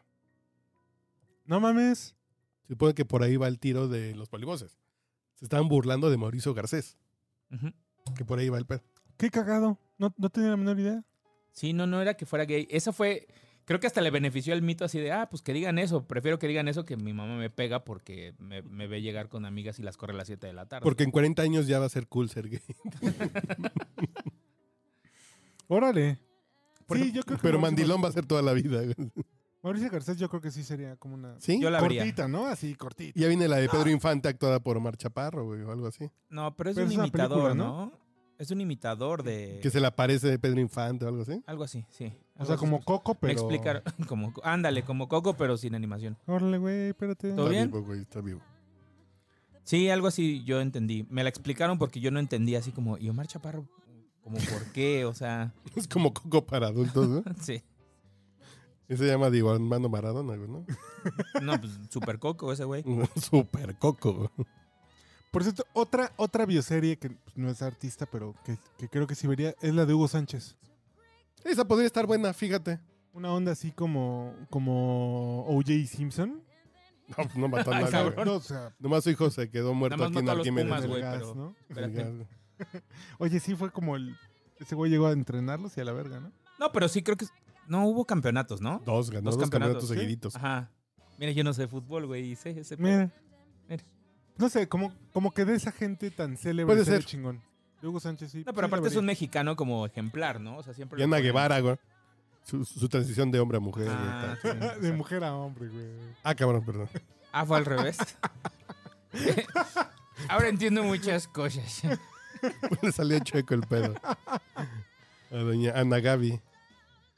No 1.45 1.59
mames. 1.59 2.15
Se 2.67 2.73
supone 2.73 2.93
que 2.93 3.05
por 3.05 3.21
ahí 3.23 3.35
va 3.35 3.47
el 3.47 3.59
tiro 3.59 3.87
de 3.87 4.15
los 4.15 4.29
polivoces. 4.29 4.77
Se 5.35 5.45
estaban 5.45 5.67
burlando 5.67 6.09
de 6.09 6.17
Mauricio 6.17 6.53
Garcés. 6.53 6.97
Que 8.15 8.25
por 8.25 8.39
ahí 8.39 8.49
va 8.49 8.57
el 8.57 8.65
pedo. 8.65 8.81
Qué 9.17 9.29
cagado. 9.29 9.77
No, 9.97 10.13
no 10.17 10.29
tenía 10.29 10.49
la 10.49 10.57
menor 10.57 10.79
idea. 10.79 11.03
Sí, 11.51 11.73
no, 11.73 11.85
no 11.85 12.01
era 12.01 12.15
que 12.15 12.25
fuera 12.25 12.45
gay. 12.45 12.67
Esa 12.71 12.91
fue, 12.93 13.27
creo 13.65 13.79
que 13.79 13.87
hasta 13.87 14.01
le 14.01 14.11
benefició 14.11 14.53
el 14.53 14.61
mito 14.61 14.85
así 14.85 14.99
de, 14.99 15.11
ah, 15.11 15.29
pues 15.29 15.41
que 15.41 15.53
digan 15.53 15.79
eso. 15.79 16.05
Prefiero 16.05 16.39
que 16.39 16.47
digan 16.47 16.67
eso 16.67 16.85
que 16.85 16.97
mi 16.97 17.13
mamá 17.13 17.35
me 17.35 17.49
pega 17.49 17.83
porque 17.83 18.33
me, 18.39 18.61
me 18.61 18.87
ve 18.87 19.01
llegar 19.01 19.29
con 19.29 19.45
amigas 19.45 19.79
y 19.79 19.83
las 19.83 19.97
corre 19.97 20.13
a 20.13 20.17
las 20.17 20.27
7 20.27 20.47
de 20.47 20.53
la 20.53 20.67
tarde. 20.67 20.83
Porque 20.83 21.03
en 21.03 21.11
40 21.11 21.41
años 21.41 21.67
ya 21.67 21.79
va 21.79 21.85
a 21.85 21.89
ser 21.89 22.07
cool 22.07 22.29
ser 22.29 22.49
gay. 22.49 22.61
Órale. 25.67 26.19
Por 26.85 26.97
sí, 26.97 27.11
yo 27.11 27.23
creo 27.23 27.37
que 27.37 27.43
Pero 27.43 27.59
mandilón 27.59 28.03
va 28.03 28.09
a 28.09 28.11
ser 28.11 28.25
toda 28.25 28.41
la 28.41 28.53
vida. 28.53 28.81
Mauricio 29.63 29.89
Garcés 29.89 30.17
yo 30.17 30.27
creo 30.27 30.41
que 30.41 30.51
sí 30.51 30.61
sería 30.61 30.97
como 30.97 31.15
una... 31.15 31.39
¿Sí? 31.39 31.57
Yo 31.61 31.69
la 31.69 31.79
vería. 31.79 32.01
cortita, 32.01 32.27
¿no? 32.27 32.47
Así, 32.47 32.75
cortita. 32.75 33.17
Ya 33.17 33.29
viene 33.29 33.47
la 33.47 33.57
de 33.57 33.69
Pedro 33.69 33.89
Infante 33.89 34.27
actuada 34.27 34.59
por 34.59 34.75
Omar 34.75 34.97
Chaparro, 34.97 35.45
güey, 35.45 35.61
o 35.61 35.71
algo 35.71 35.87
así. 35.87 36.11
No, 36.29 36.53
pero 36.53 36.71
es 36.71 36.75
Pero 36.75 36.87
un 36.87 36.91
es 36.91 36.97
imitador, 36.97 37.29
película, 37.29 37.53
¿no? 37.53 37.93
Es 38.37 38.51
un 38.51 38.59
imitador 38.59 39.23
de... 39.23 39.59
Que 39.63 39.69
se 39.69 39.79
le 39.79 39.87
aparece 39.87 40.37
Pedro 40.37 40.59
Infante 40.59 41.05
o 41.05 41.07
algo 41.07 41.21
así. 41.21 41.41
Algo 41.45 41.63
así, 41.63 41.85
sí. 41.89 42.11
O 42.37 42.45
sea, 42.45 42.57
como 42.57 42.83
Coco, 42.83 43.15
pero... 43.15 43.33
Me 43.33 43.39
explicaron, 43.39 43.83
como, 44.07 44.33
ándale, 44.43 44.83
como 44.83 45.07
Coco, 45.07 45.35
pero 45.35 45.57
sin 45.57 45.75
animación. 45.75 46.17
Órale, 46.25 46.57
güey, 46.57 46.89
espérate. 46.89 47.31
¿Todo 47.33 47.45
está 47.45 47.51
bien? 47.51 47.71
vivo, 47.71 47.83
güey, 47.83 48.01
está 48.01 48.21
vivo. 48.21 48.41
Sí, 49.63 49.89
algo 49.89 50.07
así 50.07 50.43
yo 50.43 50.59
entendí. 50.59 51.05
Me 51.09 51.23
la 51.23 51.29
explicaron 51.29 51.77
porque 51.77 51.99
yo 51.99 52.11
no 52.11 52.19
entendí 52.19 52.55
así 52.55 52.71
como, 52.71 52.97
¿y 52.97 53.09
Omar 53.09 53.27
Chaparro? 53.27 53.67
Como, 54.23 54.37
¿por 54.37 54.71
qué? 54.71 55.05
O 55.05 55.13
sea, 55.13 55.53
Es 55.75 55.87
como 55.87 56.13
Coco 56.13 56.45
para 56.45 56.67
adultos, 56.67 57.07
¿no? 57.07 57.23
sí. 57.41 57.63
Ese 58.87 59.05
se 59.05 59.11
llama 59.11 59.29
Diego 59.29 59.51
Armando 59.51 59.87
Maradona, 59.87 60.35
güey, 60.35 60.49
¿no? 60.49 60.65
No, 61.41 61.59
pues 61.59 61.79
super 61.89 62.19
Coco 62.19 62.51
ese 62.51 62.65
güey. 62.65 62.83
Super 63.15 63.77
Coco. 63.77 64.29
Por 65.31 65.43
cierto, 65.43 65.65
otra, 65.73 66.11
otra 66.17 66.45
bioserie 66.45 66.97
que 66.97 67.09
pues, 67.09 67.37
no 67.37 67.49
es 67.49 67.61
artista, 67.61 68.05
pero 68.05 68.35
que, 68.43 68.57
que 68.77 68.89
creo 68.89 69.07
que 69.07 69.15
sí 69.15 69.25
vería, 69.25 69.55
es 69.61 69.73
la 69.73 69.85
de 69.85 69.93
Hugo 69.93 70.07
Sánchez. 70.07 70.57
Esa 71.43 71.65
podría 71.67 71.87
estar 71.87 72.05
buena, 72.07 72.33
fíjate. 72.33 72.79
Una 73.13 73.31
onda 73.33 73.51
así 73.51 73.71
como, 73.71 74.33
como 74.49 75.45
O.J. 75.45 75.71
Simpson. 75.87 76.41
No, 77.09 77.15
pues 77.15 77.35
no 77.35 77.47
mató 77.47 77.71
a 77.71 77.75
Ay, 77.77 77.83
nadie, 77.83 77.91
cabrón. 77.91 78.13
güey. 78.15 78.25
No, 78.25 78.33
o 78.35 78.39
sea, 78.39 78.73
Nomás 78.79 79.03
su 79.03 79.09
hijo 79.11 79.29
se 79.29 79.49
quedó 79.49 79.73
muerto 79.73 79.97
Nada 79.97 80.09
más 80.09 80.17
aquí 80.17 80.19
en 80.19 80.25
mató 80.25 80.31
a 80.31 80.35
los 80.35 80.47
Arquímedes. 80.47 80.67
Pumas, 80.67 80.83
el 80.83 80.89
güey, 80.89 81.01
gas, 81.01 81.17
pero- 81.19 81.35
¿no? 81.35 81.55
Espérate. 81.69 82.27
Oye, 83.19 83.39
sí 83.39 83.55
fue 83.55 83.71
como 83.71 83.95
el... 83.95 84.15
Ese 84.59 84.75
güey 84.75 84.89
llegó 84.89 85.07
a 85.07 85.11
entrenarlos 85.11 85.75
y 85.77 85.81
a 85.81 85.83
la 85.85 85.91
verga, 85.91 86.19
¿no? 86.19 86.31
No, 86.59 86.71
pero 86.71 86.87
sí 86.87 87.03
creo 87.03 87.17
que... 87.17 87.25
No, 87.67 87.85
hubo 87.87 88.05
campeonatos, 88.05 88.61
¿no? 88.61 88.81
Dos, 88.85 89.09
ganó 89.09 89.31
dos, 89.31 89.39
campeonatos, 89.39 89.87
¿sí? 89.89 89.95
seguiditos. 89.95 90.35
Ajá. 90.35 90.71
Mira, 91.17 91.31
yo 91.31 91.43
no 91.43 91.53
sé 91.53 91.67
fútbol, 91.67 92.05
güey, 92.07 92.31
y 92.31 92.35
sé 92.35 92.51
ese 92.51 92.77
pedo. 92.77 92.87
Mira. 92.87 93.11
Mira. 93.69 93.83
No 94.37 94.49
sé, 94.49 94.67
como, 94.67 94.93
como 95.11 95.31
que 95.31 95.45
de 95.45 95.55
esa 95.55 95.71
gente 95.71 96.09
tan 96.11 96.35
célebre 96.37 96.73
Puede 96.73 96.85
ser. 96.85 97.03
chingón. 97.05 97.41
Hugo 97.87 97.99
Sánchez 97.99 98.31
sí. 98.31 98.43
No, 98.45 98.53
pero 98.53 98.67
aparte 98.67 98.87
es 98.87 98.95
un 98.95 99.05
mexicano 99.05 99.55
como 99.55 99.85
ejemplar, 99.85 100.39
¿no? 100.39 100.57
O 100.57 100.63
sea, 100.63 100.73
siempre... 100.73 100.99
Y 100.99 101.03
Ana 101.03 101.17
ponen- 101.17 101.23
Guevara, 101.23 101.59
güey. 101.59 101.77
Su, 102.43 102.65
su 102.65 102.89
transición 102.89 103.31
de 103.31 103.39
hombre 103.39 103.57
a 103.57 103.61
mujer. 103.61 103.87
Ah, 103.89 104.37
tal. 104.41 104.59
sí, 104.75 104.81
De 104.81 104.91
mujer 104.93 105.23
a 105.23 105.33
hombre, 105.33 105.69
güey. 105.69 105.85
Ah, 106.23 106.35
cabrón, 106.35 106.63
perdón. 106.65 106.89
Ah, 107.31 107.45
fue 107.45 107.57
al 107.57 107.65
revés. 107.65 107.97
Ahora 110.29 110.49
entiendo 110.49 110.83
muchas 110.83 111.27
cosas. 111.27 111.81
Le 112.81 112.91
salió 112.91 113.19
chueco 113.19 113.53
el 113.53 113.61
pedo. 113.61 113.95
A 115.31 115.35
doña 115.37 115.71
Ana 115.79 115.99
Gaby. 115.99 116.39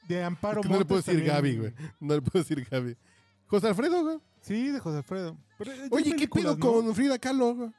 De 0.08 0.22
Amparo 0.22 0.60
Es 0.60 0.66
que 0.66 0.72
no 0.72 0.78
le 0.78 0.84
puedo 0.84 1.00
decir 1.02 1.14
también. 1.14 1.34
Gaby, 1.34 1.56
güey. 1.56 1.74
No 2.00 2.14
le 2.14 2.22
puedo 2.22 2.42
decir 2.44 2.66
Gaby. 2.70 2.96
José 3.46 3.68
Alfredo, 3.68 4.02
güey. 4.04 4.18
Sí, 4.40 4.68
de 4.68 4.78
José 4.78 4.98
Alfredo. 4.98 5.36
Pero, 5.58 5.72
eh, 5.72 5.88
Oye, 5.90 6.14
¿qué 6.16 6.28
pedo 6.28 6.56
¿no? 6.56 6.60
con 6.60 6.94
Frida 6.94 7.18
Kahlo? 7.18 7.54
güey? 7.54 7.70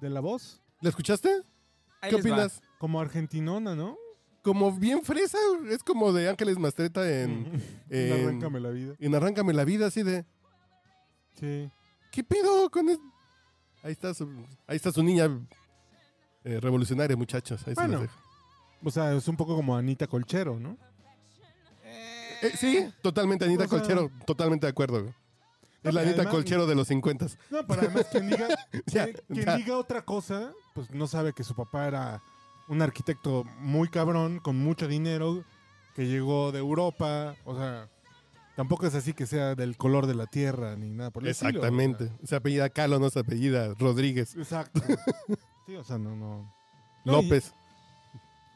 De 0.00 0.08
la 0.08 0.20
voz. 0.20 0.62
¿La 0.80 0.88
escuchaste? 0.88 1.42
Ahí 2.00 2.10
¿Qué 2.10 2.16
va. 2.16 2.20
opinas? 2.20 2.60
Como 2.78 3.00
argentinona, 3.00 3.74
¿no? 3.74 3.96
Como 4.42 4.72
bien 4.72 5.02
fresa, 5.04 5.38
es 5.70 5.82
como 5.82 6.12
de 6.12 6.28
Ángeles 6.28 6.58
Mastreta 6.58 7.08
en, 7.10 7.46
En 7.90 8.12
en- 8.12 8.22
Arráncame 8.24 8.60
la 8.60 8.70
vida. 8.70 8.94
en 8.98 9.14
Arráncame 9.14 9.52
la 9.52 9.64
vida, 9.64 9.86
así 9.86 10.02
de. 10.02 10.24
Sí. 11.38 11.70
¿Qué 12.12 12.24
pedo 12.24 12.70
con 12.70 12.88
es- 12.88 12.98
Ahí 13.82 13.92
está 13.92 14.12
su, 14.14 14.28
ahí 14.66 14.76
está 14.76 14.90
su 14.92 15.02
niña 15.02 15.28
eh, 16.44 16.58
revolucionaria, 16.60 17.16
muchachos. 17.16 17.60
Ahí 17.66 17.74
se 17.74 17.80
Bueno. 17.80 18.00
dejo. 18.00 18.14
O 18.82 18.90
sea, 18.90 19.12
es 19.14 19.26
un 19.28 19.36
poco 19.36 19.54
como 19.56 19.76
Anita 19.76 20.06
Colchero, 20.06 20.58
¿no? 20.58 20.76
Eh, 21.84 22.52
sí, 22.56 22.88
totalmente 23.02 23.44
Anita 23.44 23.64
O 23.64 23.68
sea- 23.68 23.78
Colchero, 23.78 24.10
totalmente 24.26 24.66
de 24.66 24.70
acuerdo. 24.70 25.12
Es 25.82 25.94
la 25.94 26.00
además- 26.00 26.26
Colchero 26.28 26.66
de 26.66 26.74
los 26.74 26.88
50. 26.88 27.26
No, 27.50 27.66
pero 27.66 27.82
además 27.82 28.06
quien 28.10 28.28
diga, 28.30 28.48
Ya, 28.86 29.04
quien, 29.04 29.16
quien 29.28 29.46
ya. 29.46 29.56
diga 29.56 29.76
otra 29.78 30.02
cosa, 30.04 30.52
pues 30.74 30.90
no 30.90 31.06
sabe 31.06 31.32
que 31.32 31.44
su 31.44 31.54
papá 31.54 31.86
era 31.86 32.22
un 32.68 32.82
arquitecto 32.82 33.44
muy 33.60 33.88
cabrón, 33.88 34.40
con 34.40 34.56
mucho 34.58 34.88
dinero, 34.88 35.44
que 35.94 36.06
llegó 36.06 36.52
de 36.52 36.58
Europa. 36.58 37.34
O 37.44 37.56
sea, 37.56 37.88
tampoco 38.56 38.86
es 38.86 38.94
así 38.94 39.14
que 39.14 39.24
sea 39.26 39.54
del 39.54 39.76
color 39.76 40.06
de 40.06 40.14
la 40.14 40.26
tierra 40.26 40.76
ni 40.76 40.90
nada 40.90 41.10
por 41.10 41.22
el 41.22 41.30
estilo, 41.30 41.50
Exactamente. 41.60 42.10
o 42.22 42.26
Se 42.26 42.36
apellida 42.36 42.68
Kahlo, 42.68 42.98
no 42.98 43.08
se 43.10 43.20
apellida 43.20 43.72
Rodríguez. 43.78 44.30
sea, 44.30 44.40
exacto. 44.42 44.80
Sí, 45.66 45.76
o 45.76 45.84
sea, 45.84 45.98
no, 45.98 46.16
no. 46.16 46.50
No, 47.04 47.12
López. 47.12 47.52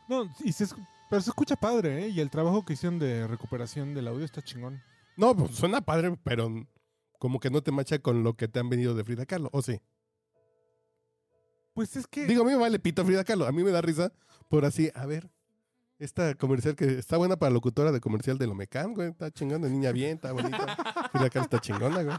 No, 0.09 0.25
y 0.43 0.53
si 0.53 0.65
es- 0.65 0.75
Pero 1.11 1.21
se 1.23 1.31
escucha 1.31 1.57
padre, 1.57 2.05
¿eh? 2.05 2.09
Y 2.09 2.21
el 2.21 2.31
trabajo 2.31 2.65
que 2.65 2.73
hicieron 2.73 2.99
de 2.99 3.27
recuperación 3.27 3.95
del 3.95 4.09
audio 4.09 4.25
está 4.25 4.43
chingón. 4.43 4.83
No, 5.17 5.35
pues 5.37 5.55
suena 5.55 5.83
padre, 5.83 6.17
pero 6.25 6.51
como 7.23 7.39
que 7.39 7.51
no 7.51 7.63
te 7.63 7.71
macha 7.71 8.01
con 8.01 8.25
lo 8.25 8.35
que 8.35 8.49
te 8.49 8.59
han 8.59 8.69
venido 8.69 8.97
de 8.97 9.05
Frida 9.05 9.25
Kahlo, 9.27 9.49
¿o 9.53 9.63
sí? 9.63 9.81
Pues 11.73 11.95
es 11.95 12.09
que... 12.09 12.27
Digo, 12.27 12.43
a 12.43 12.45
mí 12.45 12.51
me 12.51 12.57
vale 12.59 12.81
pito 12.81 13.05
Frida 13.05 13.23
Kahlo. 13.23 13.47
A 13.47 13.53
mí 13.53 13.63
me 13.63 13.71
da 13.71 13.81
risa 13.81 14.13
por 14.49 14.65
así, 14.65 14.91
a 14.93 15.07
ver, 15.07 15.31
esta 16.01 16.35
comercial 16.35 16.75
que 16.75 16.99
está 16.99 17.17
buena 17.19 17.37
para 17.37 17.53
locutora 17.53 17.93
de 17.93 18.01
comercial 18.01 18.39
de 18.39 18.49
Lomecam, 18.49 18.93
güey. 18.93 19.11
Está 19.11 19.31
chingona, 19.31 19.69
niña 19.69 19.93
bien, 19.93 20.17
está 20.17 20.33
bonita. 20.33 20.77
Frida 21.13 21.31
Kahlo 21.31 21.45
está 21.45 21.61
chingona, 21.61 22.03
güey. 22.03 22.17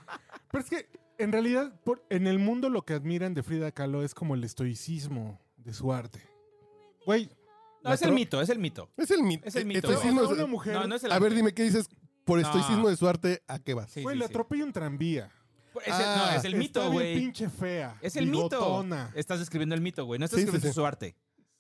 Pero 0.50 0.64
es 0.64 0.70
que, 0.70 0.90
en 1.18 1.34
realidad, 1.34 1.78
por- 1.84 2.02
en 2.10 2.26
el 2.26 2.40
mundo 2.40 2.70
lo 2.70 2.84
que 2.86 2.94
admiran 2.94 3.34
de 3.34 3.44
Frida 3.44 3.74
Kahlo 3.74 4.04
es 4.04 4.16
como 4.16 4.36
el 4.36 4.44
estoicismo 4.46 5.38
de 5.58 5.74
su 5.74 5.92
arte. 5.92 6.22
Güey. 7.06 7.30
No, 7.84 7.92
es 7.94 8.02
el 8.04 8.14
mito, 8.14 8.42
es 8.42 8.48
el 8.48 8.60
mito. 8.60 8.90
Es 8.96 9.12
el 9.12 9.22
mito. 9.22 9.46
Es 9.46 9.56
el 9.58 9.66
mito, 9.66 9.80
estoicismo 9.92 10.22
o 10.22 10.24
sea, 10.28 10.32
es- 10.36 10.40
una 10.40 10.48
mujer... 10.48 10.74
No, 10.76 10.88
no 10.88 10.96
es 10.96 11.04
el 11.04 11.12
a 11.12 11.20
ver, 11.20 11.34
dime, 11.36 11.54
¿qué 11.54 11.64
dices? 11.64 11.90
Por 12.26 12.40
No. 12.40 12.46
estoicismo 12.48 12.90
de 12.90 12.96
su 12.96 13.08
arte, 13.08 13.44
¿a 13.48 13.60
qué 13.60 13.74
vas? 13.74 13.92
Sí, 13.92 14.02
Güey, 14.04 14.16
sí, 14.16 14.20
le 14.20 14.26
sí. 14.28 14.32
atropella 14.32 14.64
un 14.64 14.72
tranvía. 14.74 15.30
Es 15.86 15.88
el, 15.88 15.94
Ah, 15.94 16.28
no, 16.32 16.38
es 16.38 16.46
el 16.46 16.56
mito, 16.56 16.80
Está 16.80 16.90
bien 16.92 16.94
güey. 16.94 17.16
pinche 17.20 17.50
fea. 17.50 17.98
Es 18.02 18.16
el 18.16 18.28
mito. 18.28 18.86
Estás 19.16 19.40
describiendo 19.40 19.74
el 19.76 19.82
mito, 19.82 20.06
güey. 20.06 20.20
No 20.20 20.26
estás 20.26 20.40
Sí, 20.40 20.46
sí, 20.46 20.52
describiendo 20.52 20.74
sí. 20.74 20.76
su 20.82 20.86
arte. 20.86 21.16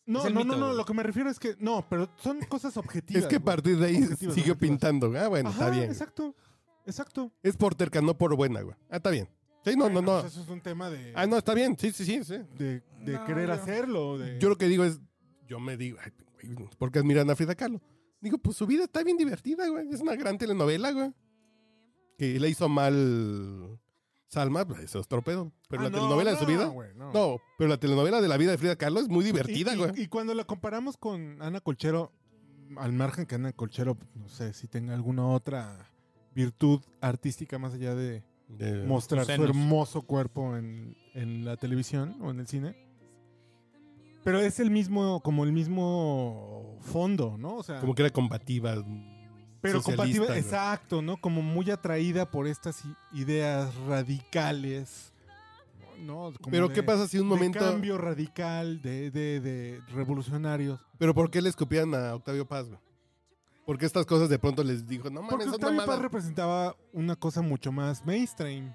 No, 0.06 0.20
es 0.20 0.26
el 0.26 0.34
no, 0.34 0.42
mito, 0.42 0.52
no, 0.54 0.60
no, 0.60 0.66
güey. 0.68 0.78
lo 0.78 0.86
que 0.86 0.94
me 0.94 1.02
refiero 1.04 1.30
es 1.30 1.40
que... 1.40 1.56
No, 1.60 1.86
pero 1.90 2.10
son 2.18 2.40
cosas 2.42 2.78
objetivas. 2.78 3.24
Es 3.24 3.30
que 3.30 3.38
a 3.38 3.40
güey. 3.40 3.46
partir 3.46 3.78
de 3.78 3.88
ahí 3.88 3.96
Objetivas, 4.04 4.36
siguió 4.36 4.54
objetivas. 4.54 4.58
pintando. 4.58 5.14
Ah, 5.18 5.28
bueno, 5.30 5.50
Ajá, 5.50 5.60
está 5.60 5.70
bien. 5.76 5.90
exacto. 5.90 6.36
Exacto. 6.86 7.32
Es 7.42 7.56
por 7.58 7.74
terca, 7.74 8.02
no 8.02 8.18
por 8.18 8.36
buena, 8.36 8.62
güey. 8.62 8.76
Ah, 8.90 8.98
está 8.98 9.10
bien. 9.10 9.28
Sí, 9.66 9.72
no, 9.78 9.88
no, 9.88 9.94
Bueno, 9.94 10.02
no. 10.16 10.22
pues 10.22 10.34
eso 10.34 10.42
es 10.44 10.50
un 10.50 10.62
tema 10.62 10.90
de... 10.90 11.14
Ah, 11.16 11.26
no, 11.26 11.38
está 11.38 11.54
bien. 11.54 11.76
Sí, 11.80 11.92
sí, 11.94 12.04
sí. 12.06 12.24
sí. 12.24 12.38
De, 12.58 12.84
de 13.00 13.14
No, 13.14 13.26
querer 13.26 13.48
yo- 13.48 13.54
hacerlo. 13.54 14.18
De... 14.18 14.38
Yo 14.40 14.50
lo 14.50 14.58
que 14.58 14.68
digo 14.68 14.84
es, 14.84 15.00
yo 15.48 15.60
me 15.62 15.78
digo, 15.78 15.98
ay, 16.04 16.12
güey, 16.54 16.70
¿por 16.78 16.92
qué 16.92 17.00
admiran 17.00 17.30
a 17.30 17.36
Frida 17.38 17.56
Kahlo? 17.56 17.82
Digo, 18.24 18.38
pues 18.40 18.56
su 18.58 18.66
vida 18.66 18.86
está 18.86 19.04
bien 19.04 19.18
divertida, 19.18 19.68
güey. 19.68 19.90
Es 19.92 20.00
una 20.02 20.16
gran 20.16 20.38
telenovela, 20.38 20.92
güey. 20.92 21.14
Que 22.18 22.40
le 22.40 22.50
hizo 22.50 22.70
mal 22.70 23.80
Salma, 24.28 24.66
pues 24.66 24.80
eso 24.82 25.00
es 25.00 25.08
torpedo. 25.08 25.52
Pero 25.70 25.82
Ah, 25.82 25.86
la 25.86 25.90
no, 25.92 25.98
telenovela 25.98 26.32
de 26.32 26.38
su 26.38 26.46
vida. 26.46 26.66
güey, 26.68 26.90
no. 26.96 27.12
No, 27.14 27.38
pero 27.58 27.70
la 27.70 27.78
telenovela 27.78 28.20
de 28.22 28.28
la 28.28 28.38
vida 28.38 28.50
de 28.52 28.58
Frida 28.58 28.76
Kahlo 28.76 29.00
es 29.00 29.08
muy 29.10 29.24
divertida, 29.24 29.72
Y- 29.74 29.76
y, 29.76 29.78
güey. 29.78 29.92
y 30.04 30.08
cuando 30.08 30.34
la 30.34 30.44
comparamos 30.46 30.98
con 30.98 31.40
Ana 31.42 31.60
Colchero, 31.62 32.12
al 32.78 32.94
margen 32.94 33.26
que 33.28 33.36
Ana 33.36 33.52
Colchero, 33.54 33.96
no 34.16 34.28
sé 34.30 34.54
si 34.54 34.68
tenga 34.68 34.96
alguna 34.96 35.28
otra 35.28 35.92
virtud 36.34 36.82
artística 37.02 37.60
más 37.60 37.74
allá 37.76 37.94
de 37.94 38.24
De- 38.48 38.84
mostrar 38.86 39.26
su 39.26 39.44
hermoso 39.44 40.02
cuerpo 40.02 40.56
en, 40.58 40.96
en 41.14 41.46
la 41.46 41.58
televisión 41.58 42.16
o 42.22 42.32
en 42.32 42.40
el 42.40 42.48
cine. 42.48 42.76
Pero 44.24 44.40
es 44.40 44.60
el 44.60 44.72
mismo, 44.72 45.22
como 45.22 45.44
el 45.44 45.52
mismo 45.52 46.78
fondo, 46.82 47.36
¿no? 47.38 47.56
O 47.58 47.64
sea, 47.64 47.80
como 47.80 47.94
que 47.94 48.04
era 48.04 48.10
combativa. 48.12 48.76
pero 49.62 49.82
güey. 49.82 50.38
exacto, 50.38 51.02
¿no? 51.02 51.18
Como 51.18 51.42
muy 51.42 51.70
atraída 51.72 52.30
por 52.30 52.48
estas 52.48 52.84
ideas 53.14 53.74
radicales. 53.88 55.14
¿no? 56.00 56.34
Como 56.42 56.52
Pero 56.52 56.68
de- 56.68 56.74
¿qué 56.74 56.84
pasa 56.84 57.08
si 57.08 57.18
un 57.18 57.30
de 57.30 57.36
momento... 57.36 57.60
cambio 57.60 57.98
radical, 57.98 58.82
de, 58.82 59.12
de, 59.12 59.40
de 59.40 59.82
revolucionarios. 59.94 60.80
Pero 60.98 61.14
¿por 61.14 61.30
qué 61.30 61.42
le 61.42 61.50
escupían 61.50 61.94
a 61.96 62.16
Octavio 62.16 62.46
Paz, 62.48 62.68
güey? 62.68 62.80
Porque 63.66 63.86
estas 63.86 64.06
cosas 64.06 64.28
de 64.28 64.38
pronto 64.38 64.64
les 64.64 64.86
dijo, 64.86 65.10
no 65.10 65.22
mames, 65.22 65.30
Porque 65.30 65.50
Octavio 65.50 65.86
Paz 65.86 66.00
representaba 66.00 66.76
una 66.92 67.16
cosa 67.16 67.42
mucho 67.42 67.72
más 67.72 68.06
mainstream. 68.06 68.74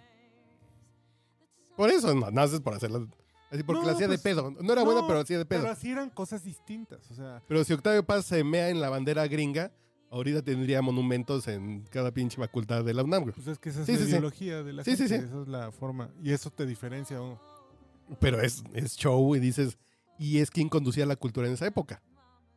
Por 1.76 1.90
eso 1.90 2.14
no, 2.14 2.30
naces 2.30 2.60
por 2.60 2.74
hacerla. 2.74 3.06
Así 3.50 3.62
porque 3.62 3.80
No, 3.82 3.86
la 3.86 3.92
hacía 3.94 4.06
pues, 4.06 4.22
de 4.22 4.30
pedo. 4.30 4.50
No 4.60 4.72
era 4.72 4.82
buena, 4.84 5.00
No, 5.00 5.06
pero 5.06 5.20
hacía 5.20 5.38
de 5.38 5.46
pedo. 5.46 5.60
Pero 5.62 5.72
así 5.72 5.90
eran 5.90 6.10
cosas 6.10 6.44
distintas. 6.44 7.10
O 7.10 7.14
sea, 7.14 7.42
Pero 7.48 7.64
si 7.64 7.72
Octavio 7.72 8.04
Paz 8.04 8.26
se 8.26 8.44
mea 8.44 8.68
en 8.68 8.80
la 8.80 8.90
bandera 8.90 9.26
gringa, 9.26 9.72
ahorita 10.10 10.42
tendría 10.42 10.82
monumentos 10.82 11.48
en 11.48 11.82
cada 11.90 12.12
pinche 12.12 12.36
facultad 12.36 12.84
de 12.84 12.94
la 12.94 13.02
UNAM, 13.04 13.22
güey. 13.24 13.34
pues 13.34 13.46
es 13.46 13.58
que 13.58 13.70
esa 13.70 13.80
es 13.80 13.86
Sí, 13.86 13.92
la 13.92 13.98
sí, 13.98 14.04
sí. 14.04 14.10
ideología 14.10 14.62
de 14.62 14.72
la 14.72 14.84
gente. 14.84 15.08
sí. 15.08 15.14
Esa 15.14 15.42
es 15.42 15.48
la 15.48 15.72
forma. 15.72 16.10
Y 16.22 16.32
eso 16.32 16.50
te 16.50 16.66
diferencia. 16.66 17.16
¿no? 17.16 17.40
Pero 18.20 18.40
es, 18.40 18.62
es 18.74 18.96
show 18.96 19.34
y 19.36 19.38
dices, 19.40 19.78
y 20.18 20.38
es 20.38 20.50
quien 20.50 20.68
conducía 20.68 21.06
la 21.06 21.16
cultura 21.16 21.46
en 21.46 21.54
esa 21.54 21.66
época. 21.66 22.02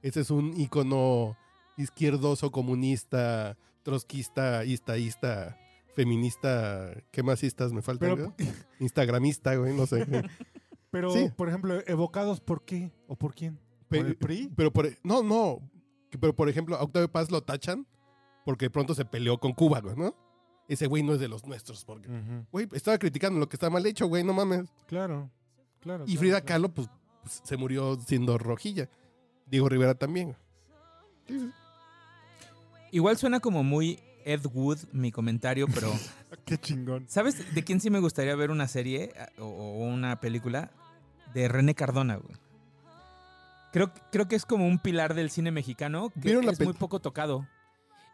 Ese 0.01 0.21
es 0.21 0.31
un 0.31 0.59
ícono 0.59 1.37
izquierdoso, 1.77 2.51
comunista, 2.51 3.57
trotskista, 3.83 4.65
istaísta, 4.65 5.57
feminista, 5.95 6.91
¿qué 7.11 7.21
más 7.23 7.43
istas 7.43 7.71
me 7.73 7.81
faltan? 7.81 8.15
Pero? 8.15 8.35
Instagramista, 8.79 9.55
güey, 9.55 9.73
no 9.75 9.85
sé. 9.85 10.05
Pero 10.91 11.11
Sí. 11.11 11.29
por 11.35 11.47
ejemplo, 11.49 11.79
evocados 11.87 12.39
por 12.41 12.63
qué 12.65 12.91
o 13.07 13.15
por 13.15 13.33
quién? 13.33 13.59
¿Por 13.89 13.97
el 13.99 14.15
PRI? 14.15 14.51
Pero 14.55 14.71
por, 14.71 14.87
no, 15.03 15.23
no. 15.23 15.59
Pero 16.19 16.35
por 16.35 16.47
ejemplo, 16.49 16.75
a 16.75 16.83
Octavio 16.83 17.11
Paz 17.11 17.31
lo 17.31 17.41
tachan 17.41 17.85
porque 18.45 18.65
de 18.65 18.69
pronto 18.69 18.93
se 18.95 19.05
peleó 19.05 19.37
con 19.39 19.53
Cuba, 19.53 19.79
güey, 19.81 19.95
¿no? 19.95 20.15
Ese 20.67 20.87
güey 20.87 21.03
no 21.03 21.13
es 21.13 21.19
de 21.19 21.27
los 21.27 21.45
nuestros, 21.45 21.83
porque, 21.83 22.07
Ujú. 22.09 22.45
güey, 22.51 22.67
estaba 22.71 22.97
criticando 22.97 23.39
lo 23.39 23.49
que 23.49 23.55
está 23.57 23.69
mal 23.69 23.85
hecho, 23.85 24.07
güey, 24.07 24.23
no 24.23 24.31
mames. 24.33 24.69
Claro, 24.87 25.29
claro. 25.81 26.03
Y 26.05 26.07
claro, 26.07 26.19
Frida 26.19 26.41
claro. 26.41 26.45
Kahlo, 26.45 26.73
pues, 26.73 26.89
pues, 27.23 27.41
se 27.43 27.57
murió 27.57 27.99
siendo 27.99 28.37
rojilla. 28.37 28.89
Diego 29.47 29.67
Rivera 29.67 29.95
también. 29.95 30.27
güey. 30.27 30.37
Sí, 31.27 31.39
sí. 31.39 31.51
Igual 32.91 33.17
suena 33.17 33.39
como 33.39 33.63
muy 33.63 33.99
Ed 34.25 34.45
Wood 34.53 34.79
mi 34.93 35.11
comentario, 35.11 35.67
pero 35.73 35.91
Qué 36.45 36.57
chingón. 36.57 37.05
¿sabes 37.09 37.53
de 37.53 37.63
quién 37.63 37.79
sí 37.81 37.89
me 37.89 37.99
gustaría 37.99 38.35
ver 38.35 38.51
una 38.51 38.67
serie 38.67 39.11
o 39.39 39.85
una 39.85 40.19
película? 40.19 40.71
De 41.33 41.47
René 41.47 41.75
Cardona, 41.75 42.15
güey. 42.17 42.35
Creo, 43.71 43.91
creo 44.11 44.27
que 44.27 44.35
es 44.35 44.45
como 44.45 44.67
un 44.67 44.79
pilar 44.79 45.13
del 45.13 45.29
cine 45.29 45.49
mexicano 45.51 46.09
que 46.09 46.19
¿Vieron 46.19 46.45
la 46.45 46.51
es 46.51 46.59
muy 46.59 46.73
poco 46.73 46.99
tocado. 46.99 47.47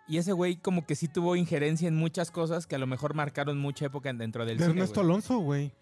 Y 0.08 0.18
ese 0.18 0.32
güey 0.32 0.56
como 0.58 0.86
que 0.86 0.96
sí 0.96 1.08
tuvo 1.08 1.36
injerencia 1.36 1.88
en 1.88 1.96
muchas 1.96 2.30
cosas 2.32 2.68
que 2.68 2.76
a 2.76 2.80
lo 2.80 2.88
mejor 2.88 3.14
marcaron 3.16 3.58
mucha 3.58 3.86
época 3.88 4.14
dentro 4.14 4.46
del 4.46 4.58
De 4.58 4.66
cine. 4.66 4.74
Ernesto 4.80 5.02
güey. 5.02 5.06
Alonso, 5.12 5.38
güey. 5.40 5.74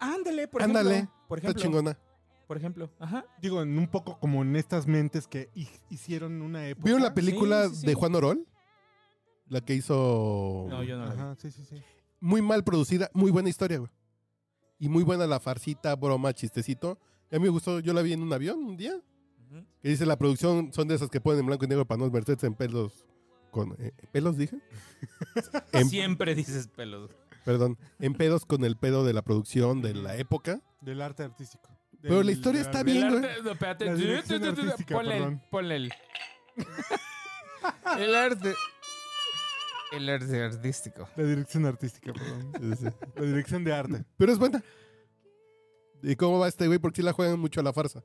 Ándale, 0.00 0.48
por 0.48 0.62
Ándale, 0.62 0.90
ejemplo. 0.94 1.14
Por 1.28 1.38
Está 1.38 1.50
ejemplo. 1.50 1.62
chingona. 1.62 1.98
Por 2.46 2.56
ejemplo. 2.56 2.90
Ajá. 2.98 3.24
Digo, 3.40 3.62
en 3.62 3.78
un 3.78 3.86
poco 3.88 4.18
como 4.18 4.42
en 4.42 4.56
estas 4.56 4.86
mentes 4.86 5.26
que 5.26 5.50
hi- 5.54 5.68
hicieron 5.90 6.42
una 6.42 6.66
época. 6.66 6.84
¿Vieron 6.84 7.02
la 7.02 7.14
película 7.14 7.64
Sí, 7.68 7.74
sí, 7.74 7.80
sí. 7.82 7.86
de 7.86 7.94
Juan 7.94 8.14
Orol? 8.14 8.46
La 9.48 9.60
que 9.60 9.74
hizo... 9.74 10.66
No, 10.68 10.82
yo 10.82 10.96
no 10.98 11.06
la 11.06 11.14
vi. 11.14 11.20
Ajá, 11.20 11.34
sí, 11.36 11.50
sí, 11.50 11.64
sí. 11.64 11.82
Muy 12.20 12.42
mal 12.42 12.64
producida, 12.64 13.10
muy 13.14 13.30
buena 13.30 13.48
historia, 13.48 13.78
güey. 13.78 13.90
Y 14.78 14.88
muy 14.88 15.02
buena 15.02 15.26
la 15.26 15.40
farcita, 15.40 15.94
broma, 15.96 16.32
chistecito. 16.32 16.98
Y 17.30 17.36
a 17.36 17.38
mí 17.38 17.44
me 17.44 17.50
gustó, 17.50 17.80
yo 17.80 17.92
la 17.92 18.02
vi 18.02 18.12
en 18.12 18.22
un 18.22 18.32
avión 18.32 18.58
un 18.64 18.76
día. 18.76 18.94
Que 19.82 19.88
dice 19.88 20.04
la 20.04 20.16
producción, 20.18 20.72
son 20.74 20.88
de 20.88 20.94
esas 20.94 21.08
que 21.08 21.20
ponen 21.20 21.40
en 21.40 21.46
blanco 21.46 21.64
y 21.64 21.68
negro 21.68 21.86
para 21.86 21.98
no 21.98 22.10
verterse 22.10 22.46
en 22.46 22.54
pelos. 22.54 23.06
Con, 23.50 23.74
eh, 23.78 23.92
¿Pelos 24.12 24.36
dije? 24.36 24.58
En- 25.72 25.88
Siempre 25.88 26.34
dices 26.34 26.68
pelos. 26.68 27.10
Perdón, 27.44 27.78
en 27.98 28.12
pedos 28.12 28.44
con 28.44 28.62
el 28.64 28.76
pedo 28.76 29.04
de 29.04 29.14
la 29.14 29.22
producción 29.22 29.80
de 29.80 29.94
la 29.94 30.16
época. 30.16 30.60
Del 30.82 31.00
arte 31.00 31.22
artístico. 31.22 31.70
Pero 32.02 32.22
la 32.22 32.30
historia 32.32 32.60
está 32.60 32.82
bien, 32.82 33.04
arte- 33.04 33.42
no, 33.42 33.50
espérate. 33.52 33.86
Ponle, 34.94 35.40
ponle 35.50 35.76
el. 35.76 35.92
el 37.98 38.14
arte. 38.14 38.54
El 39.92 40.08
arte 40.08 40.42
artístico. 40.42 41.08
La 41.16 41.24
dirección 41.24 41.66
artística, 41.66 42.12
perdón. 42.12 42.52
La 43.16 43.22
dirección 43.22 43.64
de 43.64 43.72
arte. 43.72 44.04
Pero 44.16 44.32
es 44.32 44.38
buena. 44.38 44.62
¿Y 46.02 46.14
cómo 46.16 46.38
va 46.38 46.48
este 46.48 46.66
güey? 46.66 46.78
Porque 46.78 46.96
sí 46.96 47.02
la 47.02 47.12
juegan 47.12 47.40
mucho 47.40 47.60
a 47.60 47.62
la 47.62 47.72
farsa. 47.72 48.04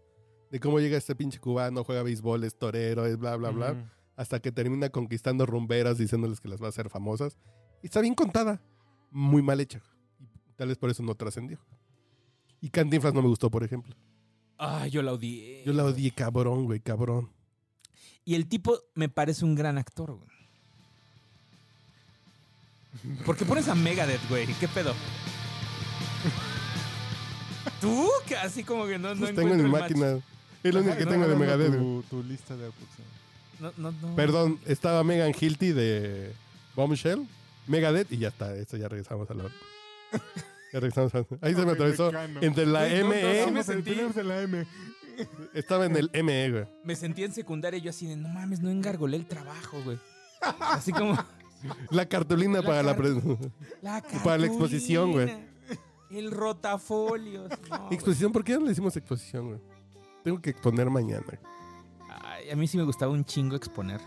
De 0.50 0.60
cómo 0.60 0.80
llega 0.80 0.98
este 0.98 1.16
pinche 1.16 1.40
cubano, 1.40 1.84
juega 1.84 2.04
béisbol, 2.04 2.44
es 2.44 2.56
torero, 2.56 3.06
es 3.06 3.18
bla, 3.18 3.36
bla, 3.36 3.50
bla. 3.50 3.92
Hasta 4.16 4.40
que 4.40 4.52
termina 4.52 4.90
conquistando 4.90 5.46
rumberas 5.46 5.98
diciéndoles 5.98 6.40
que 6.40 6.48
las 6.48 6.62
va 6.62 6.68
a 6.68 6.70
hacer 6.70 6.90
famosas. 6.90 7.38
Y 7.82 7.88
está 7.88 8.02
bien 8.02 8.14
contada. 8.14 8.62
Muy 9.12 9.42
mal 9.42 9.60
hecha. 9.60 9.82
Y 10.20 10.54
tal 10.54 10.70
vez 10.70 10.78
por 10.78 10.90
eso 10.90 11.04
no 11.04 11.16
trascendió. 11.16 11.60
Y 12.62 12.70
Cantinflas 12.70 13.14
no 13.14 13.22
me 13.22 13.28
gustó, 13.28 13.52
por 13.52 13.64
ejemplo. 13.64 13.96
Ah, 14.58 14.88
yo 14.88 15.02
la 15.02 15.14
odié. 15.14 15.64
Yo 15.66 15.74
la 15.74 15.84
odié 15.84 16.12
cabrón, 16.12 16.66
güey, 16.66 16.80
cabrón. 16.80 17.32
Y 18.24 18.36
el 18.36 18.48
tipo 18.48 18.80
me 18.96 19.10
parece 19.10 19.44
un 19.44 19.56
gran 19.56 19.78
actor, 19.78 20.14
güey. 20.14 20.33
¿Por 23.26 23.36
qué 23.36 23.46
pones 23.46 23.68
a 23.68 23.76
Megadeth, 23.76 24.28
güey? 24.30 24.46
¿Qué 24.60 24.68
pedo? 24.68 24.94
Tú, 27.82 28.10
casi 28.30 28.64
como 28.64 28.86
que 28.86 28.98
no, 28.98 29.14
no 29.14 29.20
Pues 29.22 29.36
tengo 29.36 29.54
en 29.54 29.58
mi 29.58 29.66
encuentro 29.66 29.66
el 29.66 29.72
match. 29.72 30.10
máquina. 30.14 30.24
Es 30.64 30.74
lo 30.74 30.80
único 30.82 30.98
que 30.98 31.06
tengo 31.06 31.28
de 31.28 31.34
no, 31.34 31.40
Megadeth. 31.40 31.70
güey. 31.70 31.80
Tu, 31.80 32.04
tu 32.10 32.24
lista 32.24 32.56
de 32.56 32.66
reproducción. 32.68 33.08
No, 33.60 33.74
no, 33.78 33.92
no. 33.92 34.16
Perdón, 34.16 34.60
estaba 34.66 35.04
Megan 35.04 35.34
Hilty 35.40 35.72
de 35.72 36.32
Bombshell, 36.76 37.28
Megadeth 37.68 38.12
y 38.12 38.18
ya 38.18 38.30
está. 38.30 38.56
Eso 38.56 38.78
ya 38.78 38.88
regresamos 38.88 39.30
a 39.30 39.34
la. 39.34 39.44
Ya 40.72 40.80
regresamos 40.80 41.14
a... 41.16 41.26
Ahí 41.42 41.54
se 41.54 41.66
me 41.66 41.72
atravesó 41.74 42.12
entre 42.42 42.66
la 42.66 42.88
Güey, 42.88 43.02
no, 43.02 43.08
no, 43.10 43.52
ME. 43.52 43.64
sentí- 43.64 44.24
la 44.24 44.42
M. 44.42 44.66
Estaba 45.54 45.86
en 45.86 45.96
el 45.98 46.10
ME, 46.24 46.50
güey. 46.52 46.66
Me 46.84 46.96
sentí 46.96 47.24
en 47.24 47.32
secundaria 47.34 47.78
y 47.78 47.82
yo 47.82 47.90
así 47.92 48.08
de, 48.08 48.16
no 48.16 48.30
mames, 48.30 48.60
no 48.62 48.70
engargolé 48.72 49.18
el 49.18 49.26
trabajo, 49.28 49.82
güey. 49.84 50.00
Así 50.60 50.92
como... 50.92 51.14
La 51.92 52.06
cartulina 52.08 52.60
La 52.60 52.66
para 52.66 52.84
la. 52.84 52.96
car- 52.96 53.06
La 53.82 54.02
Para 54.24 54.38
la 54.38 54.48
exposición, 54.48 55.12
güey. 55.12 55.32
El 56.12 56.32
rotafolios. 56.32 57.50
no. 57.70 57.90
Exposición, 57.92 58.32
¿por 58.32 58.44
qué 58.44 58.54
no 58.54 58.66
le 58.66 58.72
hicimos 58.72 58.96
exposición, 58.96 59.48
güey? 59.48 59.60
Tengo 60.24 60.40
que 60.42 60.52
exponer 60.52 60.90
mañana. 60.90 61.26
Ay, 62.24 62.50
a 62.52 62.56
mí 62.56 62.68
sí 62.68 62.78
me 62.78 62.84
gustaba 62.84 63.12
un 63.12 63.26
chingo 63.26 63.56
exponer. 63.56 64.00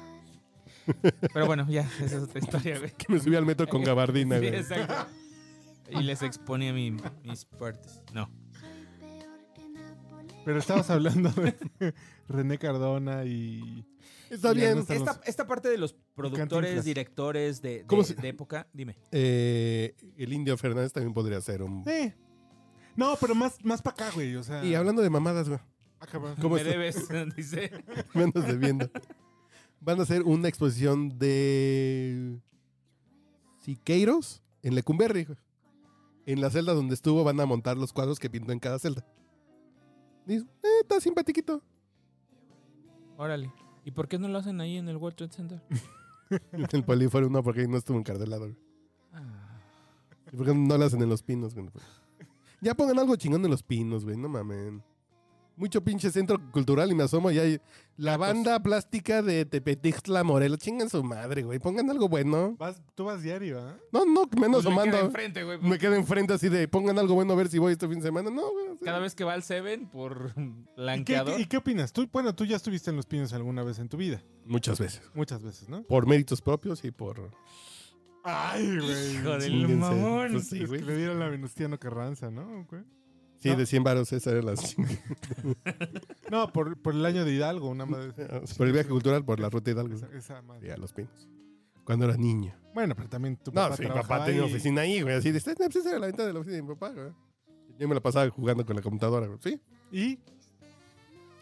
Pero 1.34 1.46
bueno, 1.46 1.66
ya, 1.68 1.82
esa 2.00 2.16
es 2.18 2.22
otra 2.22 2.38
historia, 2.38 2.78
güey. 2.78 2.92
Que 2.92 3.12
me 3.12 3.18
subí 3.18 3.34
al 3.34 3.44
metro 3.44 3.66
con 3.66 3.82
gabardina, 3.82 4.38
Sí, 4.38 4.46
güey. 4.46 4.60
exacto. 4.60 4.94
Y 5.90 6.02
les 6.02 6.22
exponía 6.22 6.72
mi- 6.72 6.96
mis 7.24 7.44
partes. 7.44 8.00
No. 8.14 8.30
Pero 10.44 10.58
estabas 10.60 10.90
hablando 10.90 11.30
de 11.30 11.56
René 12.28 12.58
Cardona 12.58 13.24
y. 13.24 13.84
Está 14.30 14.52
bien. 14.52 14.78
Esta, 14.88 15.20
esta 15.24 15.46
parte 15.46 15.68
de 15.68 15.78
los 15.78 15.94
productores, 16.14 16.48
Cantinflas. 16.48 16.84
directores 16.84 17.62
de, 17.62 17.68
de- 17.78 17.86
¿Cómo 17.86 18.02
se- 18.04 18.14
de 18.14 18.28
época, 18.28 18.66
dime. 18.72 18.98
Eh, 19.12 19.94
el 20.16 20.32
Indio 20.32 20.56
Fernández 20.56 20.92
también 20.92 21.14
podría 21.14 21.40
ser 21.40 21.62
un... 21.62 21.84
Sí. 21.84 22.12
No, 22.96 23.14
pero 23.20 23.34
más, 23.34 23.62
más 23.64 23.82
para 23.82 23.94
acá, 24.06 24.10
güey. 24.14 24.34
O 24.36 24.42
sea. 24.42 24.64
Y 24.64 24.74
hablando 24.74 25.02
de 25.02 25.10
mamadas, 25.10 25.48
güey. 25.48 25.60
Ah. 26.00 26.06
¿Cómo 26.40 26.54
Me 26.56 26.60
está? 26.62 26.70
debes, 26.72 27.08
dice. 27.36 27.70
Me 28.14 28.24
andas 28.24 28.46
debiendo. 28.46 28.90
Van 29.80 30.00
a 30.00 30.02
hacer 30.02 30.22
una 30.22 30.48
exposición 30.48 31.18
de 31.18 32.40
Siqueiros 33.60 34.42
en 34.62 34.74
Lecumberri. 34.74 35.24
güey. 35.24 35.38
En 36.24 36.40
la 36.40 36.50
celda 36.50 36.72
donde 36.74 36.94
estuvo 36.94 37.22
van 37.22 37.38
a 37.40 37.46
montar 37.46 37.76
los 37.76 37.92
cuadros 37.92 38.18
que 38.18 38.28
pintó 38.30 38.50
en 38.52 38.58
cada 38.58 38.78
celda. 38.78 39.06
Dice, 40.26 40.44
eh, 40.64 40.68
está 40.80 41.00
simpatiquito. 41.00 41.62
Órale. 43.16 43.52
¿Y 43.86 43.92
por 43.92 44.08
qué 44.08 44.18
no 44.18 44.26
lo 44.26 44.38
hacen 44.38 44.60
ahí 44.60 44.78
en 44.78 44.88
el 44.88 44.96
World 44.96 45.16
Trade 45.16 45.32
Center? 45.32 45.62
El 46.72 46.82
polífono 46.82 47.28
no, 47.30 47.40
porque 47.40 47.60
ahí 47.60 47.68
no 47.68 47.76
estuvo 47.76 47.96
encarcelado. 47.96 48.52
Ah. 49.12 49.60
¿Y 50.32 50.36
por 50.36 50.44
qué 50.44 50.52
no 50.52 50.76
lo 50.76 50.84
hacen 50.84 51.00
en 51.00 51.08
los 51.08 51.22
pinos? 51.22 51.54
güey? 51.54 51.68
Ya 52.60 52.74
pongan 52.74 52.98
algo 52.98 53.14
chingón 53.14 53.44
en 53.44 53.50
los 53.52 53.62
pinos, 53.62 54.04
güey. 54.04 54.16
No 54.16 54.28
mamen. 54.28 54.82
Mucho 55.56 55.82
pinche 55.82 56.10
centro 56.10 56.38
cultural 56.52 56.90
y 56.90 56.94
me 56.94 57.04
asomo 57.04 57.30
y 57.30 57.38
hay 57.38 57.60
la 57.96 58.18
banda 58.18 58.62
plástica 58.62 59.22
de 59.22 59.46
Tepetixtla 59.46 60.22
Morelos. 60.22 60.58
Chingan 60.58 60.90
su 60.90 61.02
madre, 61.02 61.44
güey. 61.44 61.58
Pongan 61.58 61.88
algo 61.88 62.10
bueno. 62.10 62.54
Vas, 62.58 62.82
tú 62.94 63.04
vas 63.06 63.22
diario, 63.22 63.58
¿ah? 63.58 63.74
No, 63.90 64.04
no, 64.04 64.28
que 64.28 64.38
me 64.38 64.46
ando 64.46 64.58
Pues 64.62 64.66
queda 64.66 64.82
asomando. 64.82 65.06
enfrente, 65.06 65.44
güey. 65.44 65.58
Me 65.62 65.78
quedo 65.78 65.94
enfrente 65.94 66.34
así 66.34 66.50
de 66.50 66.68
pongan 66.68 66.98
algo 66.98 67.14
bueno 67.14 67.32
a 67.32 67.36
ver 67.36 67.48
si 67.48 67.58
voy 67.58 67.72
este 67.72 67.88
fin 67.88 68.00
de 68.00 68.04
semana. 68.04 68.30
No, 68.30 68.50
güey. 68.52 68.68
o 68.68 68.78
Cada 68.80 68.98
vez 68.98 69.14
que 69.14 69.24
va 69.24 69.32
al 69.32 69.42
Seven 69.42 69.86
por 69.88 70.34
¿Y 70.36 70.42
qué, 70.42 70.52
blanqueador. 70.76 71.40
¿Y 71.40 71.46
qué 71.46 71.56
opinas? 71.56 71.90
Tú, 71.92 72.06
bueno, 72.12 72.34
tú 72.34 72.44
ya 72.44 72.56
estuviste 72.56 72.90
en 72.90 72.96
Los 72.96 73.06
Pinos 73.06 73.32
alguna 73.32 73.62
vez 73.62 73.78
en 73.78 73.88
tu 73.88 73.96
vida. 73.96 74.22
Muchas 74.44 74.78
veces. 74.78 75.00
Muchas 75.14 75.42
veces, 75.42 75.70
¿no? 75.70 75.82
Por 75.84 76.06
méritos 76.06 76.42
propios 76.42 76.84
y 76.84 76.90
por. 76.90 77.30
Ay, 78.24 78.78
güey. 78.78 79.14
Hijo 79.16 79.38
del 79.38 79.68
mamón. 79.78 80.32
Pues 80.32 80.48
sí, 80.48 80.62
Es 80.62 80.68
güey. 80.68 80.80
que 80.80 80.86
le 80.86 80.96
dieron 80.98 81.18
la 81.18 81.28
Venustiano 81.28 81.78
Carranza, 81.78 82.30
¿no? 82.30 82.66
güey? 82.68 82.82
Sí, 83.38 83.50
No. 83.50 83.56
de 83.56 83.66
100 83.66 83.84
varos, 83.84 84.12
esa 84.12 84.30
era 84.30 84.42
la. 84.42 84.54
No, 86.30 86.52
por, 86.52 86.76
por 86.80 86.94
el 86.94 87.04
año 87.04 87.24
de 87.24 87.32
Hidalgo, 87.32 87.68
una 87.68 87.86
madre. 87.86 88.12
por 88.56 88.66
el 88.66 88.72
viaje 88.72 88.88
cultural, 88.88 89.24
por 89.24 89.38
la 89.40 89.48
ruta 89.50 89.70
Hidalgo. 89.70 89.94
Esa, 89.94 90.08
esa 90.16 90.42
madre. 90.42 90.68
Y 90.68 90.70
a 90.70 90.76
los 90.76 90.92
pinos. 90.92 91.28
Cuando 91.84 92.04
era 92.06 92.16
niño. 92.16 92.54
Bueno, 92.74 92.94
pero 92.96 93.08
también 93.08 93.36
tu 93.36 93.50
No, 93.52 93.62
papá 93.62 93.76
sí, 93.76 93.82
mi 93.84 93.88
papá 93.90 94.24
tenía 94.24 94.44
oficina 94.44 94.80
ahí, 94.82 95.02
güey. 95.02 95.14
Así 95.14 95.30
de, 95.30 95.38
"Este, 95.38 95.54
pues, 95.54 95.84
la 95.84 95.98
ventana 96.06 96.26
de 96.26 96.32
la 96.32 96.40
oficina 96.40 96.56
de 96.56 96.62
mi 96.62 96.68
papá, 96.74 96.90
güey. 96.90 97.12
Yo 97.78 97.86
me 97.88 97.94
la 97.94 98.00
pasaba 98.00 98.28
jugando 98.30 98.66
con 98.66 98.74
la 98.74 98.82
computadora, 98.82 99.26
güey. 99.26 99.38
Sí, 99.42 99.60
Y, 99.92 100.18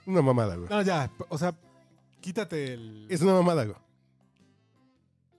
una 0.07 0.21
mamada, 0.21 0.57
güey. 0.57 0.69
no, 0.69 0.83
ya, 0.83 1.11
o 1.31 1.39
sea, 1.39 1.57
quítate 2.21 2.75
el... 2.75 3.07
Es 3.09 3.23
una 3.23 3.33
mamada, 3.33 3.65
güey. 3.65 3.77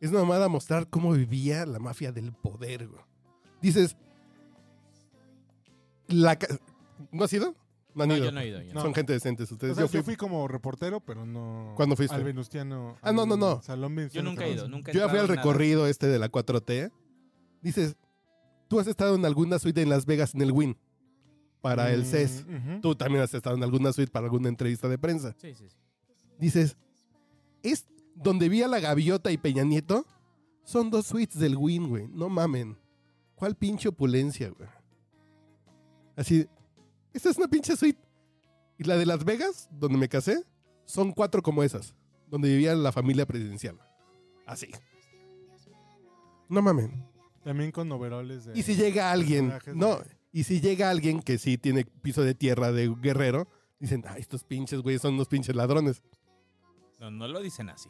Es 0.01 0.10
una 0.10 0.22
mamada 0.22 0.47
mostrar 0.49 0.89
cómo 0.89 1.12
vivía 1.12 1.66
la 1.66 1.80
mafia 1.80 2.12
del 2.12 2.32
poder, 2.34 2.88
güey. 2.88 3.01
Dices. 3.62 3.95
La 6.08 6.36
ca- 6.38 6.47
¿No 7.12 7.24
has 7.24 7.34
ido? 7.34 7.56
No 7.93 8.03
han 8.03 8.10
No, 8.10 8.16
ido. 8.18 8.26
yo 8.26 8.32
no 8.32 8.39
he 8.41 8.47
ido. 8.47 8.62
yo 8.62 8.68
no. 8.70 8.74
No. 8.76 8.82
Son 8.82 8.93
gente 8.93 9.14
decentes 9.14 9.49
O 9.51 9.56
ustedes. 9.56 9.76
sea, 9.76 9.86
yo 9.86 9.91
yo 9.91 10.03
fui, 10.03 10.16
como 10.16 10.47
reportero, 10.47 10.99
pero 10.99 11.26
no... 11.26 11.74
¿Cuándo 11.76 11.95
fuiste? 11.95 12.16
Al 12.16 12.24
Venustiano. 12.24 12.97
Ah, 13.01 13.12
no, 13.14 13.24
al 13.24 13.30
no, 13.30 13.38
no. 13.38 13.62
Salón 13.62 13.91
Yo 13.91 13.95
Venustiano 13.95 14.30
nunca 14.30 14.43
he 14.45 14.47
ido. 14.49 14.56
Carranza. 14.58 14.76
Nunca 14.78 14.91
he 14.91 14.93
yo 14.93 14.99
ya 15.01 15.10
fui 15.10 15.18
al 15.18 15.24
entrado 15.24 15.34
en 15.34 15.36
nada. 15.38 15.51
recorrido 15.53 15.88
este 15.88 16.08
de 16.08 16.20
la 16.20 16.30
4T. 16.30 16.91
Dices, 17.62 17.95
tú 18.68 18.80
has 18.80 18.88
estado 18.88 19.16
en 19.16 19.26
alguna 19.26 19.60
suite 19.60 19.82
en 19.82 19.89
Las 19.89 20.06
Vegas 20.06 20.36
en 20.36 20.41
el 20.41 20.51
Win 20.51 20.78
para 21.62 21.91
el 21.93 22.01
Mm, 22.01 22.06
CES. 22.06 22.45
ujú. 22.47 22.82
Tú 22.82 22.95
también 22.95 23.24
has 23.24 23.34
estado 23.34 23.56
en 23.56 23.64
alguna 23.64 23.91
suite 23.93 24.12
para 24.12 24.26
alguna 24.26 24.49
entrevista 24.49 24.88
de 24.89 24.97
prensa. 24.97 25.34
Sí, 25.39 25.53
sí, 25.56 25.70
sí. 25.70 25.76
Dices, 26.38 26.78
es 27.64 27.86
donde 28.14 28.49
vi 28.49 28.62
a 28.62 28.68
la 28.68 28.80
gaviota 28.80 29.32
y 29.32 29.38
Peña 29.38 29.64
Nieto. 29.64 30.06
Son 30.64 30.89
dos 30.89 31.06
suites 31.08 31.39
del 31.39 31.56
Win, 31.58 31.88
güey. 31.88 32.08
No 32.10 32.28
mamen. 32.28 32.78
¿Cuál 33.36 33.56
pinche 33.56 33.88
opulencia, 33.89 34.49
güey? 34.49 34.68
Así, 36.16 36.47
esta 37.13 37.30
es 37.30 37.38
una 37.38 37.47
pinche 37.47 37.76
suite. 37.76 37.99
Y 38.78 38.84
la 38.84 38.97
de 38.97 39.05
Las 39.05 39.24
Vegas, 39.24 39.70
donde 39.72 39.97
me 39.97 40.09
casé, 40.09 40.43
son 40.86 41.11
cuatro 41.11 41.41
como 41.41 41.63
esas. 41.63 41.95
Donde 42.30 42.49
vivía 42.49 42.76
la 42.76 42.91
familia 42.91 43.26
presidencial. 43.26 43.78
Así. 44.45 44.70
No 46.49 46.61
mamen. 46.61 47.05
También 47.43 47.72
con 47.72 47.91
overoles 47.91 48.45
de... 48.45 48.57
Y 48.57 48.63
si 48.63 48.76
llega 48.76 49.11
alguien, 49.11 49.53
no, 49.76 49.97
de- 49.97 50.05
y 50.32 50.43
si 50.43 50.59
llega 50.61 50.89
alguien 50.89 51.22
que 51.22 51.38
sí 51.38 51.57
tiene 51.57 51.86
piso 51.86 52.22
de 52.24 52.34
tierra 52.34 52.72
de 52.72 52.89
guerrero, 53.01 53.47
dicen, 53.80 54.03
ay, 54.07 54.22
estos 54.22 54.43
pinches, 54.43 54.82
güey, 54.82 54.97
son 54.99 55.13
unos 55.13 55.28
pinches 55.28 55.55
ladrones. 55.55 56.01
No, 56.99 57.11
no 57.11 57.28
lo 57.28 57.39
dicen 57.41 57.70
así. 57.70 57.89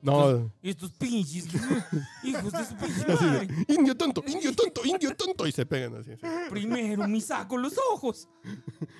No, 0.00 0.52
estos 0.62 0.92
pinches 0.92 1.46
hijos 2.22 2.52
de 2.52 2.64
su 2.64 2.76
pinche 2.76 3.04
madre. 3.06 3.48
indio 3.66 3.96
tonto, 3.96 4.22
indio 4.28 4.54
tonto, 4.54 4.84
indio 4.84 5.16
tonto, 5.16 5.44
y 5.46 5.50
se 5.52 5.66
pegan 5.66 5.96
así. 5.96 6.12
así. 6.12 6.22
Primero 6.50 7.08
me 7.08 7.20
saco 7.20 7.56
los 7.56 7.74
ojos. 7.92 8.28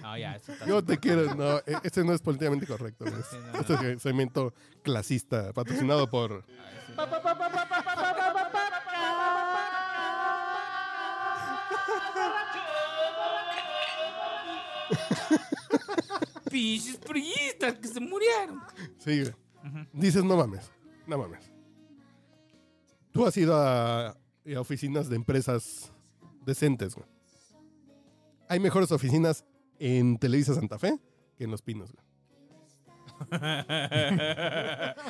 No, 0.03 0.19
ya, 0.19 0.35
eso 0.35 0.53
está 0.53 0.67
Yo 0.67 0.83
te 0.85 0.99
quiero, 0.99 1.35
no, 1.37 1.59
e- 1.59 1.79
ese 1.85 2.03
no 2.05 2.13
es 2.15 2.21
políticamente 2.21 2.67
correcto. 2.67 3.05
güey. 3.05 3.17
Sí, 3.31 3.37
no, 3.37 3.53
no. 3.53 3.61
Este 3.61 3.93
es 3.93 4.03
segmento 4.03 4.53
clasista, 4.83 5.53
patrocinado 5.53 6.11
por... 6.11 6.45
Pinches 16.51 16.97
priistas 16.97 17.75
que 17.75 17.89
se 17.89 18.01
murieron. 18.01 18.61
Sí, 18.99 19.21
güey. 19.23 19.35
Dices, 19.93 20.25
no 20.25 20.37
mames, 20.37 20.71
no 21.09 21.19
mames. 21.19 21.51
Tú 23.11 23.27
has 23.27 23.37
ido 23.37 23.57
a, 23.57 24.09
a 24.11 24.17
oficinas 24.61 25.09
de 25.09 25.17
empresas 25.17 25.93
decentes, 26.47 26.95
güey. 26.95 27.09
Hay 28.49 28.61
mejores 28.61 28.93
oficinas 28.93 29.45
en 29.79 30.19
Televisa 30.19 30.55
Santa 30.55 30.79
Fe 30.79 30.99
que 31.37 31.45
en 31.45 31.51
Los 31.51 31.63
Pinos, 31.63 31.93
güey. 31.93 32.05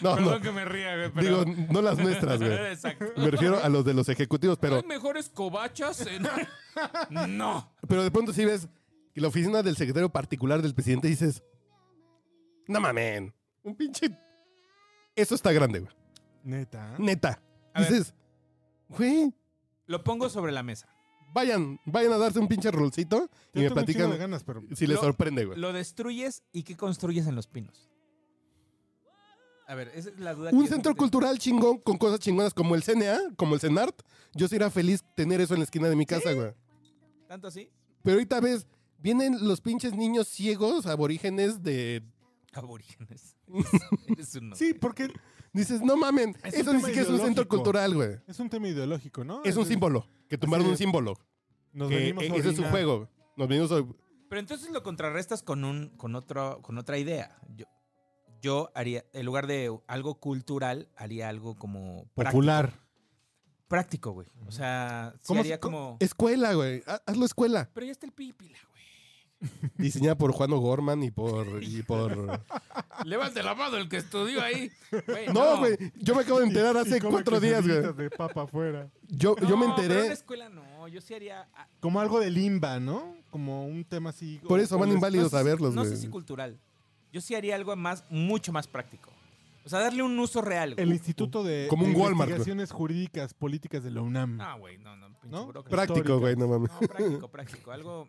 No, 0.02 0.14
Perdón 0.14 0.24
no. 0.24 0.40
que 0.40 0.52
me 0.52 0.64
ría, 0.64 0.96
güey, 0.96 1.10
pero... 1.12 1.44
Digo, 1.44 1.66
no 1.72 1.82
las 1.82 1.98
nuestras, 1.98 2.38
güey. 2.38 2.52
Exacto. 2.72 3.04
Me 3.16 3.30
refiero 3.30 3.62
a 3.62 3.68
los 3.68 3.84
de 3.84 3.92
los 3.94 4.08
ejecutivos, 4.08 4.56
pero, 4.58 4.76
¿Hay 4.76 4.82
mejores 4.84 5.28
cobachas? 5.28 6.06
en- 6.06 6.26
no. 7.38 7.70
pero 7.86 8.02
de 8.02 8.10
pronto 8.10 8.32
sí 8.32 8.44
ves 8.44 8.68
que 9.12 9.20
la 9.20 9.28
oficina 9.28 9.62
del 9.62 9.76
secretario 9.76 10.08
particular 10.10 10.62
del 10.62 10.74
presidente 10.74 11.08
dices, 11.08 11.42
no 12.66 12.80
mamen, 12.80 13.34
un 13.62 13.74
pinche... 13.76 14.16
Eso 15.20 15.34
está 15.34 15.52
grande, 15.52 15.80
güey. 15.80 15.92
Neta. 16.44 16.94
Neta. 16.98 17.42
A 17.74 17.80
dices, 17.82 18.14
güey, 18.88 19.32
Lo 19.86 20.02
pongo 20.04 20.28
sobre 20.28 20.52
la 20.52 20.62
mesa. 20.62 20.88
vayan, 21.34 21.78
vayan 21.84 22.12
a 22.12 22.18
darse 22.18 22.38
un 22.38 22.48
pinche 22.48 22.70
rolcito 22.70 23.28
y 23.54 23.60
me 23.60 23.70
platican 23.70 24.16
ganas, 24.18 24.44
pero... 24.44 24.62
si 24.74 24.86
les 24.86 24.96
Lo- 24.96 25.02
sorprende, 25.02 25.44
güey. 25.44 25.58
Lo 25.58 25.72
destruyes 25.72 26.42
y 26.52 26.62
¿qué 26.62 26.76
construyes 26.76 27.26
en 27.26 27.34
Los 27.34 27.46
Pinos? 27.46 27.90
A 29.66 29.74
ver, 29.74 29.88
esa 29.94 30.08
es 30.08 30.18
la 30.18 30.32
duda. 30.34 30.50
Un 30.52 30.62
que- 30.62 30.68
centro 30.68 30.94
cultural 30.96 31.38
chingón 31.38 31.78
con 31.78 31.98
cosas 31.98 32.20
chingonas 32.20 32.54
como 32.54 32.74
el 32.74 32.82
CNA, 32.82 33.18
como 33.36 33.54
el 33.54 33.60
CENART. 33.60 34.00
Yo 34.34 34.48
sería 34.48 34.70
feliz 34.70 35.04
tener 35.14 35.40
eso 35.42 35.52
en 35.54 35.60
la 35.60 35.64
esquina 35.64 35.88
de 35.88 35.96
mi 35.96 36.06
casa, 36.06 36.32
güey. 36.32 36.52
¿Tanto 37.26 37.48
así? 37.48 37.70
Pero 38.02 38.14
ahorita 38.14 38.40
ves, 38.40 38.66
vienen 38.98 39.46
los 39.46 39.60
pinches 39.60 39.94
niños 39.94 40.28
ciegos 40.28 40.86
aborígenes 40.86 41.62
de... 41.62 42.02
Aborígenes. 42.52 43.36
Eres. 44.08 44.38
Sí, 44.54 44.74
porque 44.74 45.08
Dices, 45.52 45.80
no 45.80 45.96
mamen, 45.96 46.36
Es 46.44 46.54
eso 46.54 46.72
ni 46.74 46.80
siquiera 46.80 47.02
es 47.02 47.08
un 47.08 47.20
centro 47.20 47.48
cultural, 47.48 47.94
güey. 47.94 48.18
es 48.26 48.38
un 48.38 48.50
tema 48.50 48.68
ideológico, 48.68 49.24
¿no? 49.24 49.42
Es 49.44 49.56
un 49.56 49.64
símbolo, 49.64 50.06
que 50.28 50.36
tumbaron 50.36 50.66
Así 50.66 50.72
un 50.72 50.76
símbolo. 50.78 51.14
Nos 51.72 51.88
Que, 51.88 51.96
venimos 51.96 52.22
a 52.24 52.26
eh, 52.26 52.36
ese 52.36 52.50
es 52.50 52.56
su 52.56 52.64
juego. 52.64 53.08
Nos 53.36 53.48
venimos 53.48 53.72
a- 53.72 53.82
Pero 54.28 54.40
entonces 54.40 54.70
lo 54.70 54.82
contrarrestas 54.82 55.42
con 55.42 55.64
un, 55.64 55.88
con 55.96 56.14
otro, 56.14 56.60
con 56.62 56.76
otra 56.76 56.98
idea. 56.98 57.38
Yo, 57.56 57.64
yo 58.42 58.70
haría, 58.74 59.04
en 59.14 59.24
lugar 59.24 59.46
de 59.46 59.74
algo 59.86 60.20
cultural, 60.20 60.90
haría 60.96 61.30
algo 61.30 61.56
como. 61.56 62.06
Popular. 62.14 62.74
Práctico, 63.68 64.12
güey. 64.12 64.28
O 64.46 64.52
sea, 64.52 65.14
sí 65.20 65.24
¿Cómo 65.28 65.40
haría 65.40 65.56
se- 65.56 65.60
cómo- 65.60 65.78
como. 65.78 65.96
Escuela, 66.00 66.52
güey. 66.54 66.82
Ha- 66.86 67.02
Hazlo 67.06 67.24
escuela. 67.24 67.70
Pero 67.72 67.86
ya 67.86 67.92
está 67.92 68.06
el 68.06 68.12
pípila, 68.12 68.58
güey. 68.64 68.67
Diseñada 69.76 70.16
por 70.18 70.32
Juan 70.32 70.52
O'Gorman 70.52 71.02
y 71.02 71.10
por... 71.10 71.62
Y 71.62 71.82
por... 71.82 72.40
Levante 73.04 73.42
la 73.42 73.54
mano 73.54 73.76
el 73.76 73.88
que 73.88 73.98
estudió 73.98 74.42
ahí. 74.42 74.70
Güey, 75.06 75.28
No, 75.28 75.58
güey. 75.58 75.76
Yo 75.96 76.14
me 76.14 76.22
acabo 76.22 76.40
de 76.40 76.46
enterar 76.46 76.74
Y 76.74 76.78
hace 76.78 77.00
cuatro 77.00 77.38
días, 77.38 77.66
güey. 77.66 77.92
de 77.94 78.10
papa 78.10 78.42
afuera. 78.42 78.88
Yo, 79.08 79.36
yo 79.36 79.56
me 79.56 79.66
No, 79.68 79.74
pero 79.76 79.86
en 79.86 79.90
enteré. 79.92 80.08
la 80.08 80.14
escuela 80.14 80.48
no. 80.48 80.88
Yo 80.88 81.00
sí 81.00 81.14
haría. 81.14 81.48
ah, 81.54 81.68
Como 81.80 82.00
algo 82.00 82.18
de 82.18 82.30
limba, 82.30 82.80
¿no? 82.80 83.14
Como 83.30 83.66
un 83.66 83.84
tema 83.84 84.10
así. 84.10 84.40
Por 84.48 84.58
eso 84.60 84.76
van 84.78 84.90
inválidos 84.90 85.32
a 85.34 85.42
verlos, 85.42 85.74
No 85.74 85.82
güey. 85.82 85.94
sé 85.94 86.00
si 86.00 86.08
cultural. 86.08 86.58
Yo 87.12 87.20
sí 87.20 87.34
haría 87.34 87.54
algo 87.54 87.74
más, 87.76 88.04
mucho 88.10 88.52
más 88.52 88.66
práctico. 88.66 89.10
O 89.64 89.68
sea, 89.68 89.80
darle 89.80 90.02
un 90.02 90.18
uso 90.18 90.40
real. 90.40 90.74
güey. 90.74 90.82
El 90.86 90.92
Instituto 90.92 91.44
de, 91.44 91.66
Como 91.68 91.84
un 91.84 91.92
de 91.92 91.98
Walmart, 92.00 92.30
Investigaciones 92.30 92.72
Jurídicas 92.72 93.34
Políticas 93.34 93.84
de 93.84 93.90
la 93.90 94.00
UNAM. 94.00 94.36
No, 94.38 94.58
güey, 94.58 94.78
no, 94.78 94.96
no. 94.96 95.08
pinche 95.20 95.28
¿No? 95.28 95.44
burócrata. 95.46 95.76
Práctico, 95.86 96.18
güey, 96.18 96.36
no 96.36 96.48
mames. 96.48 96.70
No, 96.72 96.78
práctico, 96.88 97.28
práctico. 97.28 97.70
Algo. 97.72 98.08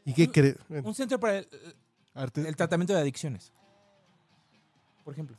Ah, 0.00 0.10
¿Y 0.10 0.12
qué 0.14 0.30
crees? 0.30 0.56
Un 0.68 0.94
centro 0.94 1.18
para 1.20 1.38
el, 1.38 1.48
Arte- 2.14 2.46
el 2.48 2.56
tratamiento 2.56 2.92
de 2.94 3.00
adicciones. 3.00 3.52
Por 5.04 5.14
ejemplo. 5.14 5.36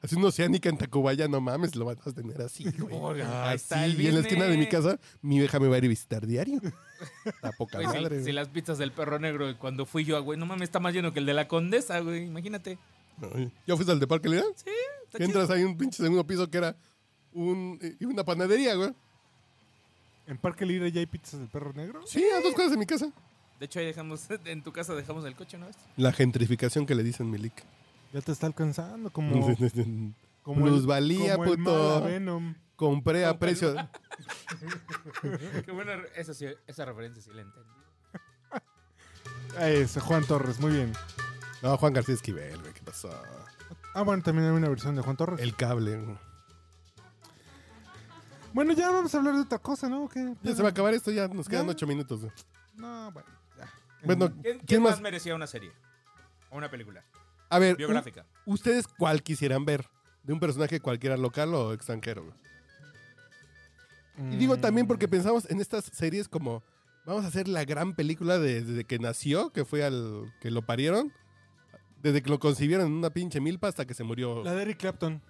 Así 0.00 0.16
una 0.16 0.26
oceánica 0.28 0.68
en 0.68 0.76
Tacubaya, 0.78 1.28
no 1.28 1.40
mames, 1.40 1.76
lo 1.76 1.84
vas 1.84 2.04
a 2.04 2.12
tener 2.12 2.42
así, 2.42 2.64
güey. 2.78 2.96
Oiga, 3.00 3.44
ahí 3.48 3.54
Así, 3.54 3.62
está 3.62 3.84
el 3.84 4.00
y 4.00 4.08
en 4.08 4.14
la 4.14 4.20
esquina 4.22 4.46
de 4.46 4.56
mi 4.56 4.66
casa, 4.68 4.98
mi 5.20 5.38
vieja 5.38 5.60
me 5.60 5.68
va 5.68 5.76
a 5.76 5.78
ir 5.78 5.84
a 5.84 5.88
visitar 5.88 6.26
diario. 6.26 6.60
Está 7.24 7.52
poca 7.52 7.78
Güey, 7.78 7.86
si- 7.88 7.96
madre, 8.02 8.16
si, 8.16 8.22
güey. 8.22 8.32
las 8.34 8.48
pizzas 8.48 8.78
del 8.78 8.90
perro 8.92 9.18
negro, 9.20 9.48
y 9.48 9.54
cuando 9.54 9.86
fui 9.86 10.04
yo, 10.04 10.20
güey, 10.24 10.38
no 10.38 10.46
mames, 10.46 10.62
está 10.64 10.80
más 10.80 10.92
lleno 10.94 11.12
que 11.12 11.20
el 11.20 11.26
de 11.26 11.34
la 11.34 11.46
condesa, 11.48 12.00
güey. 12.00 12.24
Imagínate. 12.26 12.78
Ay, 13.34 13.52
¿Ya 13.66 13.76
fuiste 13.76 13.92
al 13.92 14.00
de 14.00 14.06
Parque 14.08 14.28
Lira? 14.28 14.42
Sí, 14.56 14.70
está 15.04 15.18
Que 15.18 15.26
chido. 15.26 15.40
entras 15.40 15.50
ahí 15.50 15.62
un 15.64 15.76
pinche 15.76 16.02
segundo 16.02 16.26
piso 16.26 16.48
que 16.50 16.58
era 16.58 16.76
un, 17.32 17.78
eh, 17.80 17.96
una 18.06 18.24
panadería, 18.24 18.74
güey. 18.74 18.92
¿En 20.26 20.38
Parque 20.38 20.64
Libre 20.66 20.90
ya 20.90 21.00
hay 21.00 21.06
pizzas 21.06 21.38
del 21.40 21.48
perro 21.48 21.72
negro? 21.74 22.00
Sí, 22.06 22.24
a 22.36 22.40
dos 22.40 22.54
cosas 22.54 22.72
de 22.72 22.76
mi 22.76 22.86
casa. 22.86 23.10
De 23.62 23.66
hecho, 23.66 23.78
ahí 23.78 23.86
dejamos, 23.86 24.26
en 24.44 24.60
tu 24.64 24.72
casa 24.72 24.92
dejamos 24.92 25.24
el 25.24 25.36
coche, 25.36 25.56
¿no? 25.56 25.68
La 25.96 26.10
gentrificación 26.12 26.84
que 26.84 26.96
le 26.96 27.04
dicen 27.04 27.30
Milik. 27.30 27.62
Ya 28.12 28.20
te 28.20 28.32
está 28.32 28.48
alcanzando 28.48 29.08
como, 29.10 29.30
como 30.42 30.64
Plusvalía, 30.64 31.36
como 31.36 31.52
el 31.52 31.58
puto. 31.58 32.02
Venom. 32.02 32.56
Compré 32.74 33.24
a 33.24 33.38
precio. 33.38 33.76
Qué 35.64 35.70
buena, 35.70 35.92
esa, 36.16 36.34
sí- 36.34 36.48
esa 36.66 36.84
referencia 36.86 37.22
sí 37.22 37.30
la 37.32 37.42
entendí. 37.42 37.70
Ese, 39.60 40.00
Juan 40.00 40.24
Torres, 40.24 40.58
muy 40.58 40.72
bien. 40.72 40.92
No, 41.62 41.76
Juan 41.76 41.92
García 41.92 42.16
Esquivel, 42.16 42.60
güey, 42.62 42.72
¿qué 42.74 42.82
pasó? 42.82 43.10
Ah, 43.94 44.02
bueno, 44.02 44.24
también 44.24 44.48
hay 44.48 44.56
una 44.56 44.70
versión 44.70 44.96
de 44.96 45.02
Juan 45.02 45.16
Torres. 45.16 45.38
El 45.38 45.54
cable. 45.54 46.00
güey. 46.00 46.18
Bueno, 48.52 48.72
ya 48.72 48.90
vamos 48.90 49.14
a 49.14 49.18
hablar 49.18 49.34
de 49.34 49.42
otra 49.42 49.60
cosa, 49.60 49.88
¿no? 49.88 50.08
¿Qué? 50.08 50.34
Ya 50.42 50.52
se 50.52 50.62
va 50.62 50.70
a 50.70 50.72
acabar 50.72 50.92
esto, 50.94 51.12
ya 51.12 51.28
nos 51.28 51.48
quedan 51.48 51.66
¿Ya? 51.66 51.70
ocho 51.70 51.86
minutos. 51.86 52.22
güey. 52.22 52.32
No, 52.74 53.12
bueno. 53.12 53.41
Bueno, 54.04 54.30
¿Quién, 54.30 54.42
¿quién 54.42 54.58
quién 54.66 54.82
más 54.82 54.92
más? 54.92 55.00
merecía 55.00 55.34
una 55.34 55.46
serie? 55.46 55.72
O 56.50 56.56
una 56.56 56.70
película. 56.70 57.04
A 57.48 57.58
ver, 57.58 57.76
Biográfica. 57.76 58.26
¿ustedes 58.46 58.86
cuál 58.88 59.22
quisieran 59.22 59.64
ver? 59.64 59.86
¿De 60.22 60.32
un 60.32 60.40
personaje 60.40 60.80
cualquiera 60.80 61.16
local 61.16 61.54
o 61.54 61.72
extranjero? 61.72 62.32
Y 64.30 64.36
digo 64.36 64.56
también 64.58 64.86
porque 64.86 65.08
pensamos 65.08 65.48
en 65.50 65.60
estas 65.60 65.84
series 65.86 66.28
como 66.28 66.62
vamos 67.06 67.24
a 67.24 67.28
hacer 67.28 67.48
la 67.48 67.64
gran 67.64 67.94
película 67.94 68.38
de- 68.38 68.62
desde 68.62 68.84
que 68.84 68.98
nació, 68.98 69.50
que 69.50 69.64
fue 69.64 69.84
al 69.84 70.32
que 70.40 70.50
lo 70.50 70.62
parieron, 70.62 71.12
desde 72.02 72.22
que 72.22 72.30
lo 72.30 72.38
concibieron 72.38 72.86
en 72.86 72.92
una 72.92 73.10
pinche 73.10 73.40
milpa 73.40 73.68
hasta 73.68 73.86
que 73.86 73.94
se 73.94 74.04
murió. 74.04 74.44
La 74.44 74.54
de 74.54 74.62
Eric 74.62 74.78
Clapton. 74.78 75.22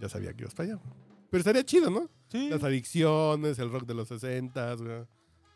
Ya 0.00 0.08
sabía 0.08 0.32
que 0.32 0.42
ibas 0.42 0.54
para 0.54 0.70
allá. 0.72 0.82
Pero 1.30 1.38
estaría 1.40 1.64
chido, 1.64 1.90
¿no? 1.90 2.08
Sí. 2.28 2.48
Las 2.48 2.62
adicciones, 2.64 3.58
el 3.58 3.70
rock 3.70 3.84
de 3.86 3.94
los 3.94 4.08
60 4.08 4.74
güey. 4.74 5.04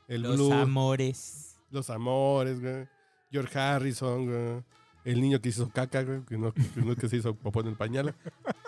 El 0.06 0.22
Los 0.22 0.36
blues, 0.36 0.52
amores. 0.52 1.47
Los 1.70 1.90
amores, 1.90 2.60
güey. 2.60 2.88
George 3.30 3.58
Harrison, 3.58 4.26
güey. 4.26 4.62
El 5.04 5.20
niño 5.20 5.40
que 5.40 5.48
hizo 5.50 5.68
caca, 5.70 6.02
güey. 6.02 6.22
Que 6.24 6.36
no, 6.38 6.52
que 6.52 6.62
no 6.76 6.92
es 6.92 6.98
que 6.98 7.08
se 7.08 7.16
hizo 7.16 7.34
popó 7.34 7.60
en 7.60 7.68
el 7.68 7.76
pañal. 7.76 8.14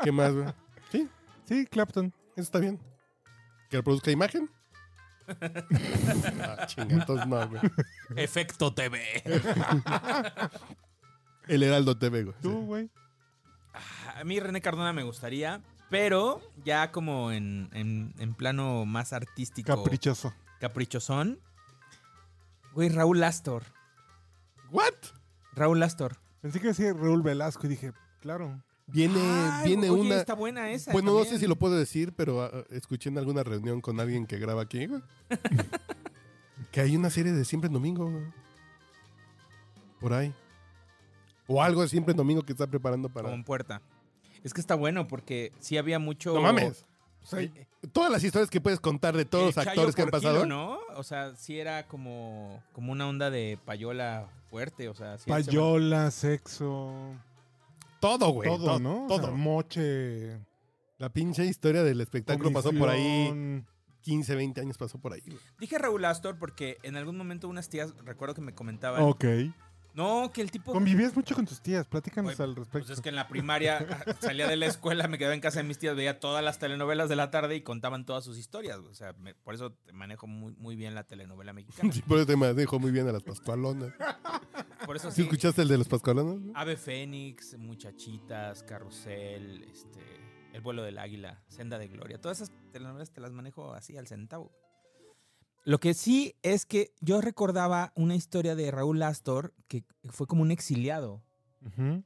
¿Qué 0.03 0.13
más, 0.13 0.33
güey? 0.33 0.47
Sí, 0.91 1.09
Sí, 1.47 1.67
Clapton. 1.67 2.13
eso 2.37 2.43
está 2.43 2.59
bien. 2.59 2.79
¿Que 3.69 3.77
lo 3.79 3.83
produzca 3.85 4.11
imagen? 4.11 4.49
ah, 5.29 6.67
chinga, 6.67 6.95
entonces 6.95 7.27
no, 7.27 7.49
güey. 7.49 7.61
Efecto 8.17 8.73
TV. 8.75 9.01
El 11.49 11.63
Heraldo 11.63 11.97
TV, 11.99 12.25
güey. 12.25 12.37
Tú, 12.43 12.67
güey. 12.67 12.91
A 14.17 14.25
mí 14.25 14.39
René 14.41 14.61
Cardona 14.61 14.93
me 14.93 15.03
gustaría, 15.05 15.63
pero 15.89 16.41
ya 16.65 16.91
como 16.93 17.33
en, 17.33 17.69
en- 17.73 18.13
en 18.19 18.35
plano 18.35 18.85
más 18.87 19.13
artístico. 19.13 19.75
Caprichoso. 19.77 20.35
Caprichosón. 20.61 21.41
Güey, 22.75 22.89
Raúl 22.89 23.23
Astor. 23.23 23.64
¿What? 24.71 24.95
Raúl 25.55 25.83
Astor. 25.83 26.16
Pensé 26.41 26.61
que 26.61 26.68
decía 26.68 26.93
Raúl 26.93 27.23
Velasco 27.23 27.66
y 27.66 27.71
dije, 27.71 27.93
claro. 28.21 28.62
Viene, 28.87 29.21
Ay, 29.21 29.68
viene 29.68 29.91
oye, 29.91 30.01
una... 30.01 30.16
está 30.16 30.35
buena 30.35 30.71
esa. 30.71 30.93
Bueno, 30.93 31.16
no 31.16 31.25
sé 31.25 31.39
si 31.39 31.47
lo 31.47 31.57
puedo 31.57 31.77
decir, 31.77 32.12
pero 32.14 32.43
ah, 32.43 32.64
escuché 32.71 33.09
en 33.09 33.18
alguna 33.18 33.45
reunión 33.45 33.81
con 33.81 34.01
alguien 34.01 34.27
que 34.27 34.39
graba 34.39 34.62
aquí, 34.62 34.87
güey. 34.87 35.03
que 36.73 36.81
hay 36.81 36.97
una 36.97 37.11
serie 37.11 37.33
de 37.33 37.45
Siempre 37.45 37.68
en 37.68 37.75
Domingo, 37.75 38.11
güey. 38.11 38.25
Por 40.01 40.12
ahí. 40.12 40.35
O 41.47 41.62
algo 41.62 41.83
de 41.83 41.89
Siempre 41.89 42.12
en 42.12 42.16
Domingo 42.16 42.43
que 42.43 42.53
está 42.53 42.66
preparando 42.66 43.09
para... 43.09 43.25
Como 43.25 43.35
en 43.37 43.45
puerta. 43.45 43.83
Es 44.43 44.55
que 44.55 44.61
está 44.61 44.75
bueno 44.75 45.07
porque 45.07 45.53
sí 45.61 45.77
había 45.77 45.99
mucho. 45.99 46.35
No 46.35 46.41
mames. 46.41 46.85
O 47.23 47.27
sea, 47.27 47.41
El- 47.41 47.53
todas 47.93 48.11
las 48.11 48.23
historias 48.25 48.51
que 48.51 48.61
puedes 48.61 48.81
contar 48.81 49.16
de 49.16 49.25
todos 49.25 49.43
el 49.43 49.47
los 49.49 49.55
Chayo 49.57 49.71
actores 49.71 49.95
que 49.95 50.03
han 50.03 50.09
pasado. 50.11 50.43
kilo, 50.43 50.47
¿no? 50.47 50.79
O 50.97 51.03
sea, 51.03 51.35
sí 51.37 51.59
era 51.59 51.87
como, 51.87 52.62
como 52.73 52.93
una 52.93 53.07
onda 53.09 53.31
de 53.31 53.59
payola 53.64 54.29
fuerte. 54.51 54.89
O 54.89 54.95
sea, 54.95 55.18
sí 55.18 55.25
se 55.25 55.31
Payola, 55.31 56.11
sexo. 56.11 56.93
Todo, 58.01 58.31
güey. 58.31 58.49
todo, 58.49 58.64
to- 58.75 58.79
¿no? 58.81 59.05
O 59.05 59.09
Todo. 59.09 59.23
sea, 59.27 59.31
moche. 59.31 60.39
La 60.99 61.09
pinche 61.11 61.45
historia 61.45 61.83
del 61.83 62.01
espectáculo 62.01 62.53
pasó 62.53 62.73
por 62.73 62.89
ahí. 62.89 63.29
cognición. 63.29 63.66
15, 64.03 64.35
20 64.35 64.61
años 64.62 64.79
pasó 64.79 64.99
por 64.99 65.12
ahí. 65.12 65.21
güey. 65.27 65.39
Dije 65.59 65.77
Raúl 65.77 66.03
Astor 66.07 66.39
porque 66.39 66.79
en 66.83 66.97
algún 66.97 67.18
momento 67.18 67.49
unas 67.49 67.68
tías, 67.68 67.93
recuerdo 68.05 68.35
que 68.35 68.41
me 68.41 68.55
comentaban. 68.55 69.03
Ok. 69.03 69.25
No, 69.95 70.30
que 70.32 70.41
el 70.41 70.51
tipo. 70.51 70.72
Convivías 70.72 71.14
mucho 71.16 71.34
con 71.34 71.47
tus 71.47 71.61
tías. 71.61 71.86
Platícanos 71.86 72.38
al 72.41 72.55
respecto. 72.57 72.86
Pues 72.86 72.91
es 72.91 73.01
que 73.01 73.09
en 73.09 73.16
la 73.16 73.26
primaria 73.28 73.78
ah, 74.07 74.14
salía 74.20 74.47
de 74.47 74.57
la 74.57 74.66
escuela, 74.66 75.09
me 75.09 75.18
quedaba 75.18 75.34
en 75.34 75.41
casa 75.41 75.59
de 75.61 75.64
mis 75.64 75.78
tías, 75.78 75.97
veía 75.97 76.20
todas 76.20 76.45
las 76.45 76.59
telenovelas 76.59 77.09
de 77.09 77.16
la 77.16 77.30
tarde 77.30 77.57
y 77.57 77.62
contaban 77.62 78.07
todas 78.07 78.24
sus 78.24 78.38
historias. 78.38 78.78
O 78.78 78.95
sea, 78.95 79.12
me- 79.14 79.34
por 79.34 79.55
eso 79.55 79.76
manejo 79.93 80.26
muy, 80.26 80.55
muy 80.57 80.76
bien 80.76 80.95
la 80.95 81.05
telenovela 81.05 81.53
mexicana. 81.53 81.93
Sí, 81.93 82.03
por 82.03 82.18
eso 82.18 82.26
te 82.26 82.36
manejo 82.36 82.78
muy 82.78 82.93
bien 82.93 83.09
a 83.09 83.12
las 83.12 83.22
Pascualonas. 83.22 83.93
Por 84.86 84.97
eso 84.97 85.11
¿Sí 85.11 85.16
sí. 85.16 85.22
escuchaste 85.22 85.62
el 85.62 85.68
de 85.68 85.78
los 85.78 85.88
Pascualonas? 85.88 86.38
Ave 86.55 86.76
Fénix, 86.76 87.57
Muchachitas, 87.59 88.62
Carrusel, 88.62 89.64
este, 89.64 90.01
El 90.53 90.61
vuelo 90.62 90.82
del 90.82 90.99
águila, 90.99 91.43
Senda 91.49 91.78
de 91.78 91.88
Gloria. 91.88 92.20
Todas 92.20 92.41
esas 92.41 92.55
telenovelas 92.72 93.11
te 93.11 93.20
las 93.20 93.32
manejo 93.32 93.74
así 93.74 93.97
al 93.97 94.07
centavo. 94.07 94.53
Lo 95.65 95.79
que 95.79 95.95
sí 95.95 96.35
es 96.43 96.65
que 96.67 96.93
yo 97.01 97.21
recordaba 97.21 97.93
una 97.95 98.15
historia 98.15 98.55
de 98.55 98.71
Raúl 98.71 99.03
Astor 99.03 99.53
que 99.69 99.85
fue 100.09 100.27
como 100.27 100.43
un 100.43 100.51
exiliado. 100.51 101.23
Ujú. 101.67 102.03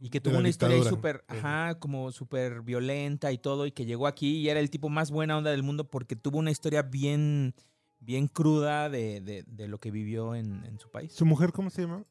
Y 0.00 0.10
que 0.10 0.20
tuvo 0.20 0.38
una 0.38 0.48
historia 0.48 0.76
ahí 0.76 0.82
dictadura. 0.82 1.18
súper, 1.20 1.24
ajá, 1.26 1.78
como 1.80 2.12
súper 2.12 2.62
violenta 2.62 3.32
y 3.32 3.38
todo, 3.38 3.66
y 3.66 3.72
que 3.72 3.84
llegó 3.84 4.06
aquí 4.06 4.36
y 4.38 4.48
era 4.48 4.60
el 4.60 4.70
tipo 4.70 4.88
más 4.88 5.10
buena 5.10 5.36
onda 5.36 5.50
del 5.50 5.62
mundo 5.64 5.88
porque 5.90 6.14
tuvo 6.14 6.38
una 6.38 6.52
historia 6.52 6.82
bien, 6.82 7.52
bien 7.98 8.28
cruda 8.28 8.88
de, 8.90 9.20
de- 9.20 9.42
de 9.46 9.66
lo 9.68 9.78
que 9.78 9.90
vivió 9.90 10.36
en, 10.36 10.64
en 10.66 10.78
su 10.78 10.88
país. 10.90 11.12
¿Su 11.12 11.26
mujer 11.26 11.50
cómo 11.52 11.68
se 11.70 11.82
llama? 11.82 12.04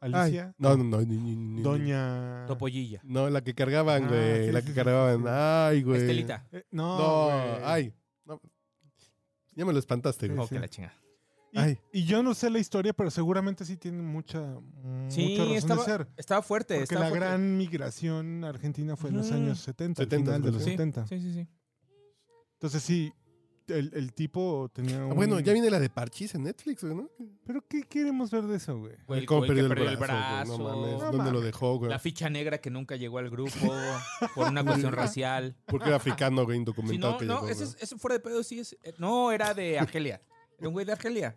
Ay, 0.00 0.12
Alicia. 0.14 0.54
no, 0.58 0.76
no, 0.76 0.84
no. 0.84 1.00
ni- 1.02 1.16
ni- 1.18 1.36
ni- 1.36 1.62
Doña. 1.62 2.44
Topollilla. 2.46 3.00
No, 3.04 3.28
la 3.30 3.42
que 3.42 3.54
cargaban, 3.54 4.04
Ah, 4.04 4.08
güey. 4.08 4.46
sí, 4.46 4.52
la 4.52 4.60
que 4.62 4.68
sí, 4.68 4.74
cargaban. 4.74 5.16
sí, 5.18 5.22
sí. 5.24 5.28
Ay, 5.30 5.82
güey. 5.82 6.00
Estelita. 6.00 6.46
Eh, 6.52 6.64
no. 6.70 6.98
No, 6.98 7.66
ay. 7.66 7.92
Ya 9.56 9.64
me 9.64 9.72
lo 9.72 9.78
espantaste, 9.80 10.28
güey. 10.28 10.38
Oh, 10.38 10.46
sí. 10.46 10.54
que 10.54 10.60
la 10.60 10.68
chinga. 10.68 10.94
Y, 11.52 11.58
Ay. 11.58 11.78
y 11.92 12.04
yo 12.04 12.22
no 12.22 12.34
sé 12.34 12.50
la 12.50 12.58
historia, 12.58 12.92
pero 12.92 13.10
seguramente 13.10 13.64
sí 13.64 13.76
tiene 13.76 14.02
mucha, 14.02 14.38
Sí, 15.08 15.28
mucha 15.30 15.42
razón 15.44 15.56
estaba, 15.56 15.80
de 15.80 15.86
ser. 15.90 16.08
estaba 16.16 16.42
fuerte. 16.42 16.74
Porque 16.74 16.84
estaba 16.84 17.04
la 17.06 17.08
fuerte. 17.10 17.26
gran 17.26 17.56
migración 17.56 18.44
argentina 18.44 18.96
fue 18.96 19.10
en 19.10 19.16
los 19.16 19.26
Ujú. 19.28 19.36
años 19.36 19.58
70, 19.60 20.02
al 20.02 20.06
70, 20.08 20.30
final 20.32 20.42
de 20.42 20.52
los 20.52 20.62
sí. 20.62 20.70
70. 20.70 21.06
Sí, 21.06 21.20
sí, 21.20 21.32
sí. 21.32 21.46
Entonces 22.54 22.82
sí, 22.82 23.12
el, 23.68 23.90
el 23.94 24.12
tipo 24.12 24.70
tenía 24.72 25.00
Ah, 25.02 25.06
un... 25.06 25.14
bueno, 25.16 25.40
ya 25.40 25.52
viene 25.52 25.70
la 25.70 25.78
de 25.80 25.88
Parchís 25.90 26.34
en 26.34 26.44
Netflix, 26.44 26.82
güey, 26.84 26.94
¿no? 26.94 27.10
¿Pero 27.46 27.64
qué 27.68 27.82
queremos 27.82 28.30
ver 28.30 28.44
de 28.44 28.56
eso, 28.56 28.78
güey? 28.78 28.94
Güey, 29.06 29.20
el 29.20 29.26
Cómo 29.26 29.40
güey 29.40 29.50
que 29.56 29.68
perdió 29.68 29.88
el 29.88 29.96
brazo, 29.96 30.56
güey, 30.58 30.58
No 30.58 30.64
mames. 30.82 30.98
No 31.02 31.12
¿Dónde 31.12 31.32
lo 31.32 31.40
dejó, 31.40 31.76
güey? 31.78 31.90
La 31.90 31.98
ficha 31.98 32.28
negra 32.30 32.58
que 32.58 32.70
nunca 32.70 32.96
llegó 32.96 33.18
al 33.18 33.30
grupo 33.30 33.50
por 34.34 34.48
una 34.48 34.64
cuestión 34.64 34.92
racial. 34.92 35.56
Porque 35.66 35.86
era 35.88 35.96
africano, 35.96 36.44
güey, 36.44 36.56
Sí, 36.56 36.60
indocumentado 36.60 37.12
no, 37.14 37.18
que 37.18 37.24
no, 37.26 37.34
llegó, 37.40 37.48
ese, 37.48 37.64
güey. 37.64 37.76
es- 37.76 37.82
ese 37.82 37.96
fuera 37.98 38.14
de 38.14 38.20
pedo 38.20 38.42
sí 38.42 38.60
es. 38.60 38.76
eh, 38.82 38.94
No, 38.98 39.32
era 39.32 39.52
de 39.54 39.78
Argelia. 39.78 40.22
Era 40.58 40.68
un 40.68 40.72
güey 40.72 40.86
de 40.86 40.92
Argelia. 40.92 41.36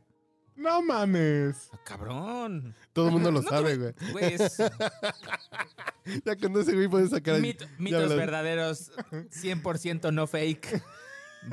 ¡No 0.56 0.82
mames! 0.82 1.70
Ah, 1.72 1.80
cabrón. 1.86 2.76
Todo 2.92 3.06
el 3.08 3.12
mundo 3.14 3.32
lo 3.32 3.42
No 3.42 3.50
sabe, 3.50 3.78
güey. 3.78 3.94
Güey, 4.12 4.34
es 4.34 4.58
Ya 6.26 6.36
con 6.36 6.58
ese 6.60 6.74
güey 6.74 6.88
puedes 6.88 7.12
sacar... 7.12 7.40
mit- 7.40 7.60
ya 7.60 7.68
mitos 7.78 8.04
hablas- 8.04 8.18
verdaderos, 8.18 8.92
100% 9.12 10.12
no 10.14 10.28
fake. 10.28 10.82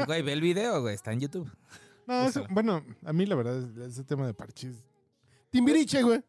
Güey, 0.07 0.22
ve 0.22 0.32
el 0.32 0.41
video, 0.41 0.80
güey, 0.82 0.95
está 0.95 1.12
en 1.12 1.20
YouTube. 1.20 1.51
No, 2.07 2.24
eso- 2.26 2.47
bueno, 2.51 2.84
a 3.05 3.12
mí 3.12 3.26
la 3.26 3.34
verdad, 3.37 3.59
es- 3.59 3.93
ese 3.93 4.05
tema 4.05 4.26
de 4.26 4.34
parchís... 4.34 4.82
Timbiriche, 5.51 6.03
güey. 6.03 6.22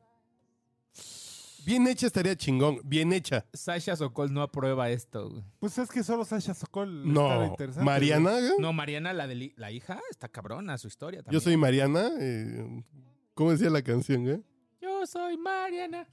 Bien 1.66 1.86
hecha 1.88 2.08
estaría 2.08 2.36
chingón. 2.36 2.80
Bien 2.86 3.12
hecha. 3.12 3.46
Sasha 3.52 3.96
Sokol 3.98 4.32
no 4.34 4.42
aprueba 4.42 4.90
esto. 4.90 5.30
güey. 5.30 5.44
Pues 5.60 5.78
es 5.78 5.90
que 5.90 6.02
solo 6.02 6.24
Sasha 6.24 6.54
Sokol 6.54 7.06
estaba 7.10 7.36
No. 7.40 7.46
interesante. 7.46 7.84
Mariana, 7.86 8.32
güey. 8.40 8.52
No, 8.60 8.72
Mariana, 8.72 9.12
la 9.12 9.28
de 9.28 9.36
li- 9.36 9.54
la 9.58 9.70
hija, 9.72 10.00
está 10.10 10.30
cabrona 10.30 10.78
su 10.78 10.88
historia 10.88 11.20
Yo 11.20 11.24
también. 11.26 11.42
soy 11.42 11.58
Mariana. 11.58 12.10
eh, 12.20 12.84
¿Cómo 13.34 13.52
decía 13.52 13.70
la 13.70 13.82
canción, 13.82 14.24
güey? 14.24 14.42
Yo 14.80 15.06
soy 15.06 15.36
Mariana. 15.38 16.08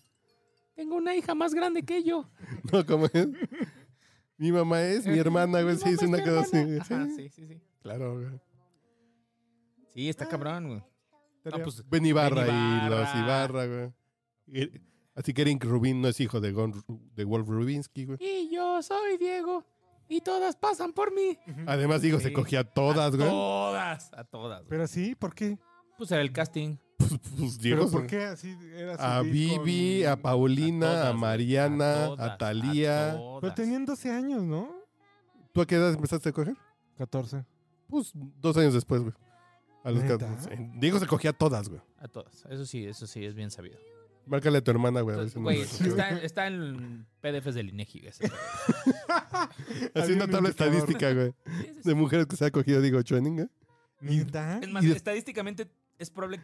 Tengo 0.74 0.96
una 0.96 1.14
hija 1.14 1.36
más 1.36 1.54
grande 1.54 1.84
que 1.84 2.02
yo. 2.02 2.28
No, 2.72 2.84
¿cómo 2.84 3.06
es? 3.06 3.28
Mi 4.36 4.50
mamá 4.52 4.82
es, 4.82 5.06
mi 5.06 5.18
hermana, 5.18 5.62
güey. 5.62 5.76
Sí, 5.76 5.90
es 5.90 6.02
una 6.02 6.22
cosa 6.22 6.40
así. 6.40 6.56
Ajá, 6.80 7.06
Sí, 7.16 7.28
sí, 7.28 7.46
sí. 7.46 7.60
Claro, 7.82 8.14
güey. 8.14 8.40
Sí, 9.94 10.08
está 10.08 10.26
cabrón, 10.28 10.68
güey. 10.68 10.82
No, 11.44 11.62
pues, 11.62 11.88
Ben 11.88 12.04
Ibarra, 12.06 12.44
Ben 12.44 12.86
y 12.86 12.88
los 12.88 13.14
Ibarra. 13.14 13.66
Güey. 13.66 14.70
Así 15.14 15.32
que 15.32 15.42
Eric 15.42 15.62
Rubin 15.64 16.00
no 16.00 16.08
es 16.08 16.18
hijo 16.20 16.40
de, 16.40 16.52
Gon, 16.52 16.72
de 17.14 17.24
Wolf 17.24 17.46
Rubinsky, 17.48 18.04
güey. 18.06 18.18
y 18.20 18.50
yo 18.52 18.82
soy 18.82 19.16
Diego. 19.18 19.64
Y 20.08 20.20
todas 20.20 20.56
pasan 20.56 20.92
por 20.92 21.14
mí. 21.14 21.38
Además, 21.66 22.02
digo, 22.02 22.20
se 22.20 22.32
cogía 22.32 22.60
a 22.60 22.64
todas, 22.64 23.14
a 23.14 23.16
güey. 23.16 23.28
todas, 23.28 24.12
a 24.12 24.24
todas. 24.24 24.58
güey. 24.60 24.68
Pero 24.68 24.86
sí, 24.86 25.14
¿por 25.14 25.34
qué? 25.34 25.58
Pues 25.96 26.10
era 26.10 26.20
el 26.20 26.32
casting. 26.32 26.76
Pues 27.38 27.58
Diego. 27.58 27.80
¿Pero 27.82 27.90
por 27.90 28.00
son- 28.02 28.06
qué 28.06 28.24
así 28.24 28.56
era 28.74 28.96
su 28.96 29.02
A 29.02 29.22
Vivi, 29.22 30.02
con- 30.02 30.12
a 30.12 30.16
Paulina, 30.16 30.86
a, 30.90 30.94
todas. 31.02 31.14
Mariana, 31.16 32.04
a, 32.04 32.06
todas, 32.06 32.38
Talía. 32.38 33.18
Pero 33.40 33.54
tenían 33.54 33.84
12 33.84 34.10
años, 34.10 34.42
¿no? 34.42 34.70
¿Tú 35.52 35.60
a 35.60 35.66
qué 35.66 35.76
edad 35.76 35.92
empezaste 35.92 36.28
a 36.28 36.32
coger? 36.32 36.56
14. 36.98 37.44
Pues 37.88 38.12
dos 38.40 38.56
años 38.56 38.74
después, 38.74 39.02
güey. 39.02 39.14
A 39.84 39.90
los 39.90 40.02
¿Neta? 40.02 40.18
14. 40.18 40.70
Diego 40.76 40.98
se 40.98 41.06
cogía 41.06 41.30
a 41.30 41.32
todas, 41.34 41.68
güey. 41.68 41.80
A 41.98 42.08
todas. 42.08 42.44
Eso 42.48 42.64
sí, 42.66 42.84
eso 42.86 43.06
sí, 43.06 43.24
es 43.24 43.34
bien 43.34 43.50
sabido. 43.50 43.78
Márcale 44.26 44.58
a 44.58 44.60
tu 44.64 44.70
hermana, 44.70 45.02
güey. 45.02 45.16
no- 45.36 45.50
está, 45.50 46.10
está 46.22 46.46
en 46.46 47.06
PDFs 47.20 47.54
del 47.54 47.68
INEGI. 47.68 48.00
güey, 48.00 48.12
Había 49.94 50.16
una 50.16 50.24
un 50.24 50.30
tabla 50.30 50.48
estadística, 50.48 51.12
güey. 51.12 51.34
De 51.84 51.94
mujeres 51.94 52.26
que 52.26 52.36
se 52.36 52.46
ha 52.46 52.50
cogido, 52.50 52.80
digo, 52.80 53.00
Chuening, 53.02 53.34
güey. 53.34 53.48
¿Neta? 54.00 54.58
Es 54.62 54.70
más, 54.70 54.84
Y 54.84 54.90
estadísticamente 54.92 55.68
es 55.98 56.10
probable 56.10 56.40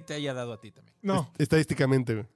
que 0.00 0.04
te 0.06 0.14
haya 0.14 0.34
dado 0.34 0.52
a 0.52 0.60
ti 0.60 0.70
también. 0.72 0.94
No, 1.02 1.30
Estadísticamente, 1.38 2.14
güey. 2.14 2.26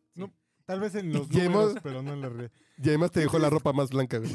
tal 0.64 0.80
vez 0.80 0.94
en 0.94 1.12
los 1.12 1.30
Y 1.30 1.36
números, 1.42 1.74
pero 1.82 2.02
no 2.02 2.12
en 2.12 2.20
la 2.22 2.28
realidad. 2.28 2.50
Y 2.82 2.88
además 2.88 3.10
te 3.10 3.20
dejó 3.20 3.38
la 3.38 3.50
ropa 3.50 3.72
más 3.74 3.90
blanca, 3.90 4.16
güey. 4.18 4.34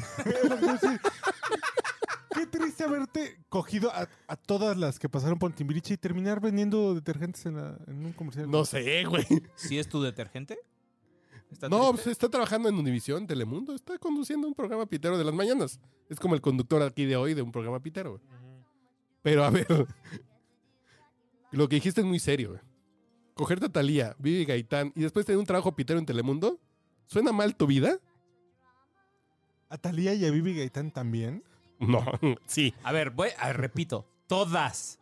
Qué 2.34 2.46
triste 2.46 2.84
haberte 2.84 3.38
cogido 3.48 3.90
a, 3.90 4.08
a 4.28 4.36
todas 4.36 4.76
las 4.76 4.98
que 4.98 5.08
pasaron 5.08 5.38
por 5.38 5.52
Timbiriche 5.52 5.94
y 5.94 5.96
terminar 5.96 6.40
vendiendo 6.40 6.94
detergentes 6.94 7.44
en, 7.46 7.56
la- 7.56 7.76
en 7.86 8.04
un 8.04 8.12
comercial. 8.12 8.50
No 8.50 8.64
sé, 8.64 9.04
güey. 9.04 9.26
¿Si 9.54 9.78
es 9.78 9.88
tu 9.88 10.02
detergente? 10.02 10.58
¿Está 11.50 11.68
No, 11.68 11.92
pues 11.92 12.06
está 12.08 12.28
trabajando 12.28 12.68
en 12.68 12.74
Univisión, 12.76 13.26
Telemundo. 13.26 13.74
Está 13.74 13.98
conduciendo 13.98 14.46
un 14.46 14.54
programa 14.54 14.84
pitero 14.86 15.16
de 15.16 15.24
las 15.24 15.34
mañanas. 15.34 15.80
Es 16.10 16.20
como 16.20 16.34
el 16.34 16.40
conductor 16.40 16.82
aquí 16.82 17.04
de 17.06 17.16
hoy 17.16 17.34
de 17.34 17.42
un 17.42 17.50
programa 17.50 17.80
pitero, 17.80 18.10
güey. 18.12 18.22
Pero 19.22 19.42
a 19.44 19.50
ver. 19.50 19.66
Lo 21.52 21.68
que 21.68 21.76
dijiste 21.76 22.00
es 22.02 22.06
muy 22.06 22.18
serio, 22.18 22.50
güey. 22.50 22.60
Cogerte 23.36 23.66
a 23.66 23.68
Talía, 23.68 24.16
Vivi 24.18 24.46
Gaitán 24.46 24.92
y 24.96 25.02
después 25.02 25.26
tener 25.26 25.38
un 25.38 25.44
trabajo 25.44 25.76
pitero 25.76 25.98
en 25.98 26.06
Telemundo. 26.06 26.58
¿Suena 27.06 27.32
mal 27.32 27.54
tu 27.54 27.66
vida? 27.66 27.98
¿A 29.68 29.76
Talía 29.76 30.14
y 30.14 30.24
a 30.24 30.30
Vivi 30.30 30.56
Gaitán 30.56 30.90
también? 30.90 31.44
No, 31.78 32.02
sí. 32.46 32.72
A 32.82 32.92
ver, 32.92 33.10
voy, 33.10 33.28
a 33.38 33.48
ver, 33.48 33.58
repito. 33.58 34.08
Todas. 34.26 34.98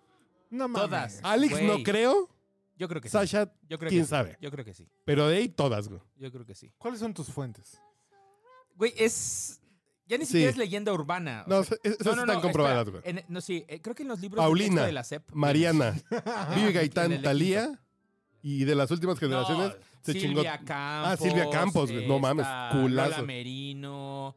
No 0.51 0.67
mames. 0.67 0.83
Todas. 0.89 1.21
Alex 1.23 1.53
Güey. 1.53 1.67
no 1.69 1.83
creo. 1.85 2.29
Yo 2.77 2.89
creo 2.89 3.01
que 3.01 3.09
sí. 3.09 3.13
Sasha, 3.13 3.53
Yo 3.69 3.79
creo 3.79 3.89
quién 3.89 4.03
que 4.03 4.07
sí. 4.07 4.11
sabe. 4.11 4.37
Yo 4.41 4.51
creo 4.51 4.65
que 4.65 4.75
sí. 4.75 4.89
Pero 5.05 5.29
de 5.29 5.37
ahí 5.37 5.49
todas, 5.49 5.89
güey. 5.89 6.01
Yo 6.17 6.33
creo 6.33 6.45
que 6.45 6.57
sí. 6.57 6.73
¿Cuáles 6.77 6.99
son 6.99 7.15
tus 7.15 7.29
fuentes? 7.29 7.81
Güey, 8.75 8.93
es. 8.97 9.61
Ya 10.07 10.19
ni 10.19 10.25
Sí. 10.25 10.33
siquiera 10.33 10.51
es 10.51 10.57
leyenda 10.57 10.93
urbana. 10.93 11.45
No, 11.47 11.63
sea, 11.63 11.79
esas 11.85 12.05
no, 12.05 12.17
no, 12.17 12.21
están 12.23 12.37
no, 12.37 12.43
comprobadas, 12.43 12.91
güey. 12.91 13.03
No, 13.29 13.41
sí, 13.41 13.65
eh, 13.69 13.81
creo 13.81 13.95
que 13.95 14.03
en 14.03 14.09
los 14.09 14.21
libros 14.21 14.43
de 14.43 14.45
Paulina, 14.45 14.85
de 14.87 14.93
la 14.93 15.05
SEP. 15.05 15.31
Mariana, 15.33 15.95
Vivi 16.57 16.73
Gaitán, 16.73 17.23
Talía 17.23 17.81
y 18.45 18.65
de 18.65 18.75
las 18.75 18.91
últimas 18.91 19.19
generaciones 19.19 19.71
No, 19.71 19.75
se 20.03 20.13
Silvia 20.13 20.29
chingó. 20.29 20.43
Campos. 20.67 21.13
Ah, 21.13 21.17
Silvia 21.19 21.51
Campos, 21.51 21.91
güey. 21.91 22.07
No 22.07 22.19
mames, 22.21 22.45
esta 22.47 22.69
culazo. 22.73 23.11
Lola 23.11 23.23
Merino. 23.23 24.37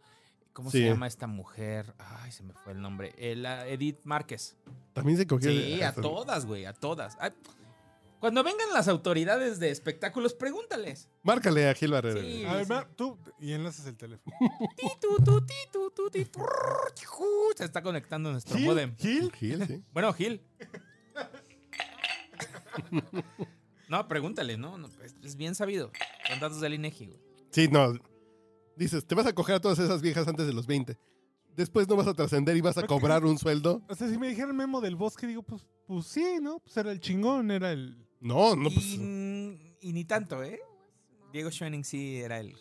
¿Cómo 0.54 0.72
Sí. 0.72 0.80
se 0.80 0.86
llama 0.86 1.06
esta 1.08 1.28
mujer? 1.28 1.94
Ay, 2.00 2.32
se 2.32 2.42
me 2.42 2.54
fue 2.54 2.72
el 2.74 2.82
nombre. 2.82 3.14
Eh, 3.18 3.36
la 3.36 3.68
Edith 3.68 4.00
Márquez. 4.06 4.56
También 4.94 5.18
se 5.18 5.28
cogió. 5.28 5.52
Sí, 5.52 5.82
a 5.84 5.94
todas, 5.94 6.46
güey, 6.48 6.66
a 6.66 6.74
todas. 6.74 7.16
Ay, 7.20 7.32
Cuando 8.20 8.44
vengan 8.44 8.74
las 8.74 8.88
autoridades 8.88 9.60
de 9.60 9.70
espectáculos, 9.70 10.34
pregúntales. 10.34 11.08
Márcale 11.22 11.70
a 11.70 11.76
Gil 11.76 11.92
Barrera. 11.92 12.20
Sí. 12.20 12.44
A 12.46 12.56
ver, 12.56 12.68
Mar, 12.68 12.90
tú 12.96 13.20
y 13.40 13.54
enlaces 13.54 13.86
el 13.86 13.96
teléfono. 13.96 14.36
Se 17.56 17.64
está 17.66 17.84
conectando 17.84 18.32
nuestro 18.32 18.58
modem. 18.58 18.96
¿Gil? 18.98 19.32
Gil, 19.34 19.68
sí. 19.68 19.84
Bueno, 19.94 20.12
Gil. 20.14 20.42
No, 23.90 24.08
pregúntale, 24.08 24.58
¿no? 24.58 24.78
no 24.78 24.88
es, 25.04 25.16
es 25.24 25.36
bien 25.36 25.56
sabido. 25.56 25.92
Son 26.28 26.40
datos 26.40 26.60
del 26.62 26.74
INEGI, 26.74 27.08
güey. 27.08 27.20
Sí, 27.52 27.68
no. 27.70 27.94
Dices, 28.76 29.06
te 29.06 29.16
vas 29.16 29.26
a 29.26 29.34
coger 29.34 29.56
a 29.56 29.60
todas 29.60 29.80
esas 29.80 30.02
viejas 30.02 30.28
antes 30.28 30.46
de 30.46 30.54
los 30.54 30.68
20. 30.68 30.98
Después 31.56 31.88
no 31.88 31.96
vas 31.96 32.08
a 32.08 32.14
trascender 32.14 32.56
y 32.56 32.62
vas 32.62 32.78
a 32.78 32.86
cobrar 32.86 33.26
un 33.26 33.38
sueldo. 33.38 33.82
O 33.90 33.96
sea, 33.96 34.08
si 34.10 34.18
me 34.18 34.28
dijeran 34.30 34.56
Memo 34.56 34.80
del 34.82 34.96
Bosque, 34.96 35.26
digo, 35.26 35.42
pues, 35.42 35.66
pues 35.88 36.06
sí, 36.06 36.38
¿no? 36.42 36.60
Pues 36.60 36.78
era 36.78 36.92
el 36.92 37.00
chingón, 37.00 37.50
era 37.50 37.72
el... 37.72 37.98
No, 38.20 38.56
no, 38.56 38.70
y, 38.70 38.74
pues. 38.74 38.86
y 39.82 39.94
ni 39.94 40.06
tanto, 40.06 40.44
¿eh? 40.44 40.60
Diego 41.32 41.50
Schoening 41.50 41.84
sí 41.84 42.18
era 42.18 42.40
el, 42.40 42.56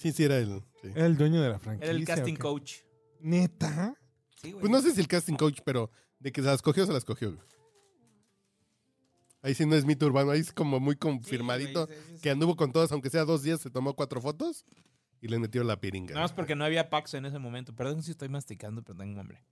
Sí, 0.00 0.12
sí, 0.12 0.24
era 0.24 0.38
el. 0.38 0.62
sí. 0.80 0.88
Era 0.94 1.04
el 1.04 1.16
dueño 1.18 1.42
de 1.42 1.50
la 1.50 1.58
franquicia. 1.58 1.90
era 1.90 1.98
el 1.98 2.06
casting 2.06 2.36
coach. 2.36 2.76
¿Neta? 3.20 3.94
Sí, 4.40 4.52
güey. 4.52 4.60
Pues 4.60 4.70
no 4.72 4.80
sé 4.80 4.94
si 4.94 5.00
el 5.00 5.06
casting 5.08 5.34
coach, 5.34 5.60
pero 5.62 5.90
de 6.18 6.32
que 6.32 6.40
se 6.40 6.46
las 6.46 6.62
cogió, 6.62 6.86
se 6.86 6.92
las 6.94 7.04
cogió. 7.04 7.32
güey. 7.32 7.42
Ahí 9.42 9.54
sí 9.54 9.64
no 9.64 9.74
es 9.74 9.84
mito 9.86 10.06
urbano, 10.06 10.32
ahí 10.32 10.40
es 10.40 10.52
como 10.52 10.80
muy 10.80 10.94
Sí, 10.94 10.98
confirmadito. 10.98 11.86
güey, 11.86 11.98
sí, 11.98 12.04
sí, 12.08 12.16
sí. 12.16 12.22
Que 12.22 12.30
anduvo 12.30 12.56
con 12.56 12.72
todas, 12.72 12.92
aunque 12.92 13.08
sea 13.10 13.24
dos 13.24 13.42
días, 13.42 13.60
se 13.60 13.70
tomó 13.70 13.94
cuatro 13.94 14.20
fotos 14.20 14.66
y 15.20 15.28
le 15.28 15.38
metió 15.38 15.64
la 15.64 15.80
piringa. 15.80 16.12
Nada 16.14 16.24
más 16.24 16.32
porque 16.32 16.54
no 16.54 16.64
había 16.64 16.90
Pax 16.90 17.14
en 17.14 17.24
ese 17.26 17.38
momento. 17.38 17.74
Perdón 17.74 18.02
si 18.02 18.10
estoy 18.10 18.28
masticando, 18.28 18.82
pero 18.82 18.98
tengo 18.98 19.18
hambre. 19.20 19.42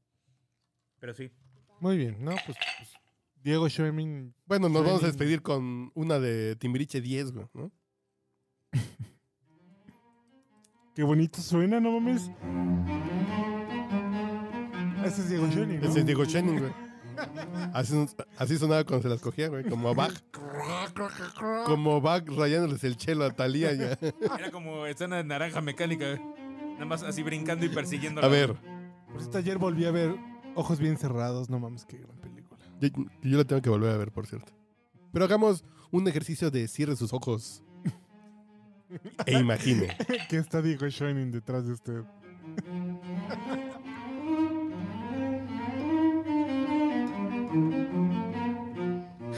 Pero 0.98 1.14
sí. 1.14 1.30
Muy 1.80 1.96
bien, 1.96 2.22
¿no? 2.22 2.32
Pues, 2.32 2.58
pues, 2.76 2.90
Diego 3.42 3.68
Schoening... 3.68 4.34
Bueno, 4.46 4.68
nos 4.68 4.84
vamos 4.84 5.02
a 5.04 5.06
despedir 5.06 5.42
con 5.42 5.90
una 5.94 6.18
de 6.18 6.56
Timbiriche 6.56 7.00
10, 7.00 7.32
güey, 7.32 7.46
¿no? 7.54 7.72
Qué 10.94 11.02
bonito 11.04 11.40
suena, 11.40 11.80
no 11.80 11.92
mames. 11.92 12.30
Ese 15.04 15.22
es 15.22 15.28
Diego 15.30 15.46
Schoening, 15.50 15.80
¿no? 15.80 15.88
Ese 15.88 16.00
es 16.00 16.06
Diego 16.06 16.24
Chenin, 16.24 16.58
güey. 16.58 16.72
Así, 17.72 18.06
así 18.36 18.58
sonaba 18.58 18.84
cuando 18.84 19.02
se 19.02 19.08
las 19.08 19.20
cogía, 19.20 19.48
güey, 19.48 19.64
como 19.64 19.88
a 19.88 19.94
Bach. 19.94 20.12
Como 21.66 22.00
Bach 22.00 22.24
rayándoles 22.26 22.82
el 22.84 22.96
chelo 22.96 23.24
a 23.24 23.30
Talía 23.30 23.72
ya. 23.72 23.98
Era 24.38 24.50
como 24.50 24.86
escena 24.86 25.16
de 25.16 25.24
naranja 25.24 25.60
mecánica. 25.60 26.06
güey. 26.16 26.20
Nada 26.74 26.86
más 26.86 27.02
así 27.02 27.22
brincando 27.22 27.66
y 27.66 27.68
persiguiendo. 27.68 28.22
A 28.22 28.28
ver, 28.28 28.54
Por 29.10 29.20
cierto, 29.20 29.38
ayer 29.38 29.58
volví 29.58 29.84
a 29.84 29.90
ver 29.90 30.14
Ojos 30.54 30.78
Bien 30.78 30.96
Cerrados. 30.96 31.50
No 31.50 31.58
mames, 31.58 31.84
qué 31.84 31.98
gran 31.98 32.16
película. 32.20 32.60
yo, 32.80 32.88
yo 33.22 33.38
la 33.38 33.44
tengo 33.44 33.62
que 33.62 33.70
volver 33.70 33.92
a 33.92 33.96
ver, 33.96 34.12
por 34.12 34.26
cierto. 34.26 34.52
Pero 35.12 35.24
hagamos 35.24 35.64
un 35.90 36.06
ejercicio 36.06 36.50
de 36.50 36.68
cierre 36.68 36.94
sus 36.96 37.12
ojos 37.12 37.64
e 39.26 39.38
imagine. 39.38 39.96
que 40.28 40.36
está 40.38 40.62
Diego 40.62 40.88
Schoening 40.88 41.30
detrás 41.30 41.66
de 41.66 41.72
usted. 41.72 42.02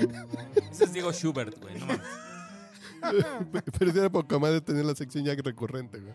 Ese 0.70 0.84
es 0.84 0.92
Diego 0.92 1.12
Schubert, 1.12 1.59
güey. 1.61 1.78
No 1.78 1.86
mames. 1.86 2.03
Pero 3.78 3.92
si 3.92 3.98
era 3.98 4.11
poca 4.11 4.38
madre 4.38 4.61
tener 4.61 4.84
la 4.84 4.94
sección 4.94 5.24
ya 5.24 5.34
recurrente, 5.34 5.98
güey. 6.01 6.14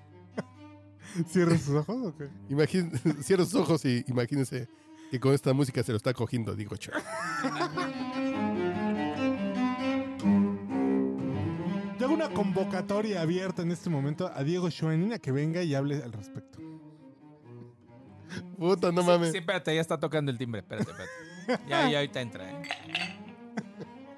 ¿Cierra 1.28 1.58
sus 1.58 1.76
ojos 1.76 1.96
o 2.08 2.16
qué? 2.18 2.30
Imagín- 2.50 2.92
cierre 3.24 3.44
sus 3.46 3.56
ojos 3.56 3.86
y 3.86 4.04
imagínense 4.08 4.68
que 5.12 5.20
con 5.20 5.34
esta 5.34 5.54
música 5.54 5.82
se 5.84 5.92
lo 5.92 5.98
está 5.98 6.14
cogiendo, 6.14 6.56
digo, 6.56 6.76
cho. 6.76 6.92
Yo 11.98 12.06
hago 12.06 12.14
una 12.14 12.30
convocatoria 12.30 13.22
abierta 13.22 13.62
en 13.62 13.72
este 13.72 13.90
momento 13.90 14.30
a 14.34 14.44
Diego 14.44 14.70
Schoening 14.70 15.14
a 15.14 15.20
que 15.20 15.32
venga 15.32 15.64
y 15.64 15.74
hable 15.76 16.04
al 16.04 16.12
respecto. 16.12 16.60
Puta, 18.58 18.92
no 18.92 19.02
Sí, 19.02 19.08
mames. 19.08 19.32
Sí, 19.32 19.38
espérate, 19.38 19.74
ya 19.74 19.82
está 19.82 19.98
tocando 20.00 20.32
el 20.32 20.38
timbre. 20.38 20.60
Espérate, 20.62 20.92
espérate. 20.92 21.70
Ya, 21.70 21.90
ya 21.90 21.98
ahorita 22.00 22.22
entra, 22.22 22.50
¿eh? 22.52 22.64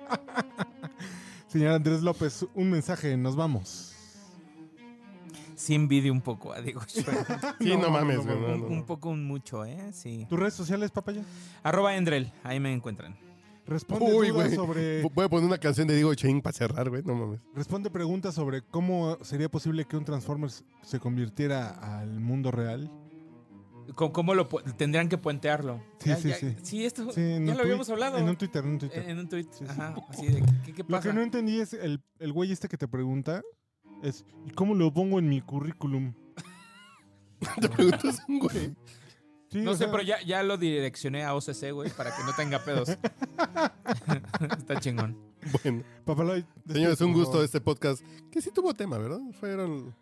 Señor 1.47 1.73
Andrés 1.73 2.01
López, 2.01 2.45
un 2.53 2.69
mensaje, 2.69 3.15
nos 3.17 3.35
vamos. 3.35 3.93
Sí 5.55 5.73
envidio 5.73 6.11
un 6.13 6.21
poco 6.21 6.53
a 6.53 6.61
Diego 6.61 6.81
Schubert. 6.87 7.27
Sí, 7.59 7.69
no, 7.75 7.83
No, 7.83 7.89
mames, 7.89 8.17
no, 8.17 8.23
güey. 8.23 8.37
no, 8.39 8.57
no, 8.57 8.67
un, 8.67 8.85
poco, 8.85 9.09
un 9.09 9.25
mucho, 9.25 9.65
¿eh? 9.65 9.91
Sí. 9.91 10.25
¿Tus 10.29 10.39
redes 10.39 10.53
sociales, 10.53 10.91
papaya? 10.91 11.23
Arroba 11.63 11.95
Endrel, 11.95 12.31
ahí 12.43 12.59
me 12.59 12.71
encuentran. 12.71 13.15
Responde 13.65 14.05
Uy, 14.13 14.29
dudas 14.29 14.53
sobre... 14.53 15.01
Voy 15.01 15.25
a 15.25 15.29
poner 15.29 15.45
una 15.45 15.57
canción 15.57 15.87
de 15.87 15.95
Diego 15.95 16.13
Chain 16.15 16.41
para 16.41 16.53
cerrar, 16.53 16.89
güey. 16.89 17.01
No 17.03 17.15
mames. 17.15 17.41
Responde 17.53 17.89
preguntas 17.89 18.33
sobre 18.35 18.61
cómo 18.61 19.17
sería 19.23 19.49
posible 19.49 19.83
que 19.85 19.97
un 19.97 20.05
Transformers 20.05 20.63
se 20.83 20.99
convirtiera 20.99 21.69
al 21.99 22.19
mundo 22.21 22.51
real. 22.51 22.89
¿Cómo, 23.95 24.11
cómo 24.13 24.33
lo 24.35 24.47
tendrían 24.77 25.09
que 25.09 25.17
puentearlo? 25.17 25.81
Sí, 25.99 26.09
Ya- 26.09 26.15
sí, 26.17 26.29
ya- 26.29 26.35
sí. 26.35 26.55
Sí, 26.63 26.85
esto 26.85 27.11
Sí, 27.11 27.21
ya 27.45 27.55
lo 27.55 27.61
habíamos 27.61 27.89
hablado. 27.89 28.17
En 28.17 28.27
un 28.29 28.35
Twitter, 28.35 28.63
en 28.63 28.71
un 28.71 28.77
Twitter. 28.79 29.09
En 29.09 29.19
un 29.19 29.29
tweet. 29.29 29.43
Sí, 29.51 29.59
sí. 29.59 29.65
Ajá. 29.69 29.95
Así 30.09 30.27
de, 30.27 30.43
¿qué, 30.65 30.73
qué 30.73 30.83
Lo 30.83 30.87
pasa? 30.89 31.09
que 31.09 31.13
no 31.15 31.21
entendí 31.21 31.59
es 31.59 31.73
el, 31.73 32.01
el 32.19 32.33
güey 32.33 32.51
este 32.51 32.67
que 32.67 32.77
te 32.77 32.87
pregunta 32.87 33.41
es 34.03 34.25
¿y 34.45 34.51
cómo 34.51 34.75
lo 34.75 34.93
pongo 34.93 35.19
en 35.19 35.29
mi 35.29 35.41
currículum? 35.41 36.13
Te 37.61 37.69
preguntas 37.69 38.21
un 38.27 38.39
güey. 38.39 38.75
Sí, 39.49 39.61
No 39.61 39.71
sé, 39.73 39.79
sea, 39.85 39.91
pero 39.91 40.03
ya, 40.03 40.21
ya 40.23 40.43
lo 40.43 40.57
direccioné 40.57 41.23
a 41.23 41.33
OCC, 41.33 41.71
güey, 41.71 41.89
para 41.91 42.15
que 42.15 42.23
no 42.23 42.33
tenga 42.35 42.59
pedos. 42.65 42.89
Está 44.57 44.79
chingón. 44.79 45.17
Bueno, 45.63 45.83
Papaloy, 46.03 46.45
señores, 46.67 46.99
un 47.01 47.13
gusto 47.13 47.41
este 47.43 47.61
podcast 47.61 48.03
que 48.31 48.41
sí 48.41 48.51
tuvo 48.51 48.73
tema, 48.73 48.97
¿verdad? 48.97 49.19
Fueron. 49.39 49.95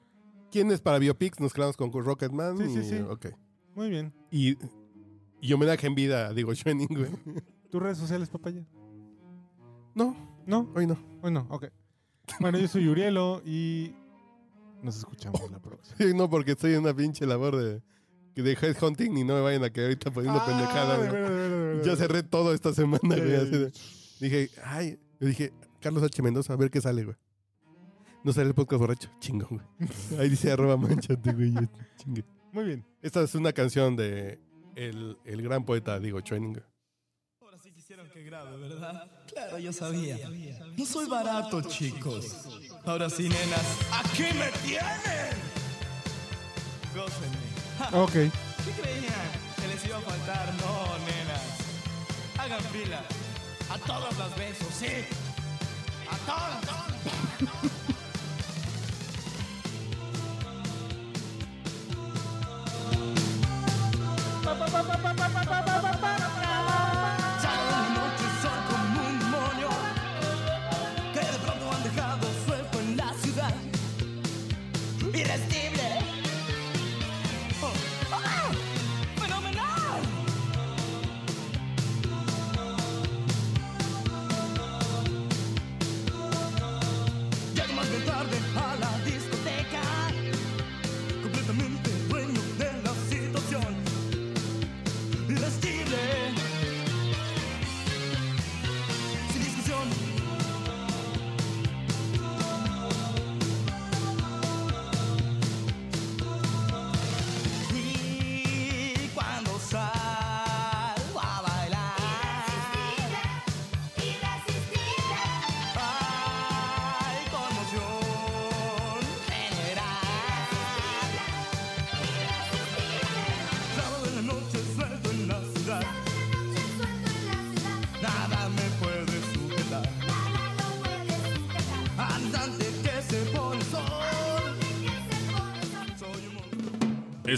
¿Quiénes 0.51 0.81
para 0.81 0.97
Biopics? 0.99 1.39
Nos 1.39 1.53
quedamos 1.53 1.77
con 1.77 1.91
Rocketman. 1.91 2.57
Sí, 2.57 2.63
sí, 2.69 2.79
y- 2.79 2.83
sí. 2.89 2.99
Ok. 3.07 3.27
Muy 3.75 3.89
bien. 3.89 4.13
Y, 4.31 4.57
y 5.41 5.53
homenaje 5.53 5.87
en 5.87 5.95
vida, 5.95 6.33
digo, 6.33 6.53
Schwenning, 6.55 6.87
güey. 6.89 7.09
¿Tus 7.69 7.81
redes 7.81 7.97
sociales, 7.97 8.29
papaya? 8.29 8.63
No, 9.93 10.15
¿No? 10.45 10.71
hoy 10.75 10.87
no. 10.87 10.97
Bueno, 11.21 11.45
ok. 11.49 11.65
Bueno, 12.39 12.57
yo 12.57 12.67
soy 12.67 12.87
Urielo 12.87 13.41
y 13.45 13.93
nos 14.81 14.97
escuchamos 14.97 15.49
la 15.51 15.59
próxima. 15.59 15.95
Sí, 15.97 16.13
no, 16.15 16.29
porque 16.29 16.51
estoy 16.51 16.73
en 16.73 16.81
una 16.81 16.93
pinche 16.93 17.25
labor 17.25 17.55
de, 17.55 17.81
de 18.41 18.51
headhunting 18.61 19.17
y 19.17 19.23
no 19.23 19.35
me 19.35 19.41
vayan 19.41 19.63
a 19.63 19.69
quedar 19.69 19.87
ahorita 19.89 20.11
poniendo 20.11 20.39
Ah, 20.41 20.45
pendejadas. 20.45 21.01
de 21.01 21.09
veras. 21.11 21.85
Ya 21.85 21.95
cerré 21.95 22.23
todo 22.23 22.53
esta 22.53 22.73
semana, 22.73 23.15
güey. 23.15 23.71
dije, 24.19 24.49
ay, 24.63 24.99
yo 25.19 25.27
dije, 25.27 25.53
Carlos 25.81 26.03
H. 26.03 26.21
Mendoza, 26.21 26.53
a 26.53 26.57
ver 26.57 26.69
qué 26.71 26.81
sale, 26.81 27.03
güey. 27.03 27.15
No 28.23 28.33
sale 28.33 28.47
el 28.47 28.55
podcast 28.55 28.79
borracho. 28.79 29.09
Chingón, 29.19 29.49
güey. 29.79 29.89
Ahí 30.19 30.29
dice 30.29 30.51
arroba 30.51 30.77
manchate, 30.77 31.31
güey. 31.33 31.53
yo, 31.53 31.61
Chingue. 31.97 32.25
Muy 32.55 32.63
bien. 32.63 32.85
Esta 33.01 33.21
es 33.21 33.35
una 33.35 33.51
canción 33.51 33.97
de 33.97 34.39
el, 34.77 35.17
el 35.25 35.41
gran 35.41 35.65
poeta, 35.65 35.99
digo, 35.99 36.21
Schwenning. 36.21 36.53
güey. 36.53 36.63
Ahora 37.41 37.57
sí 37.59 37.69
quisieron 37.73 38.07
que 38.09 38.23
grabe, 38.23 38.55
¿verdad? 38.55 39.11
Claro, 39.27 39.59
yo 39.59 39.73
sabía. 39.73 40.17
No 40.77 40.85
soy 40.85 41.05
barato, 41.09 41.61
chicos. 41.63 42.47
Ahora 42.85 43.09
sí, 43.09 43.23
nenas, 43.23 43.77
aquí 43.91 44.23
me 44.39 44.49
tienen. 44.65 45.35
Gócenme. 46.95 47.37
Ja, 47.77 47.89
Ok. 48.03 48.11
¿Qué 48.13 48.81
creían? 48.81 49.29
¿Que 49.57 49.67
les 49.67 49.85
iba 49.85 49.97
a 49.97 50.01
faltar? 50.01 50.53
No, 50.55 50.97
nenas. 50.99 51.43
Hagan 52.37 52.61
fila. 52.71 53.03
A 53.69 53.77
todas 53.79 54.17
las 54.17 54.37
besos, 54.37 54.67
sí. 54.73 55.03
A 56.09 56.17
todas. 56.25 57.71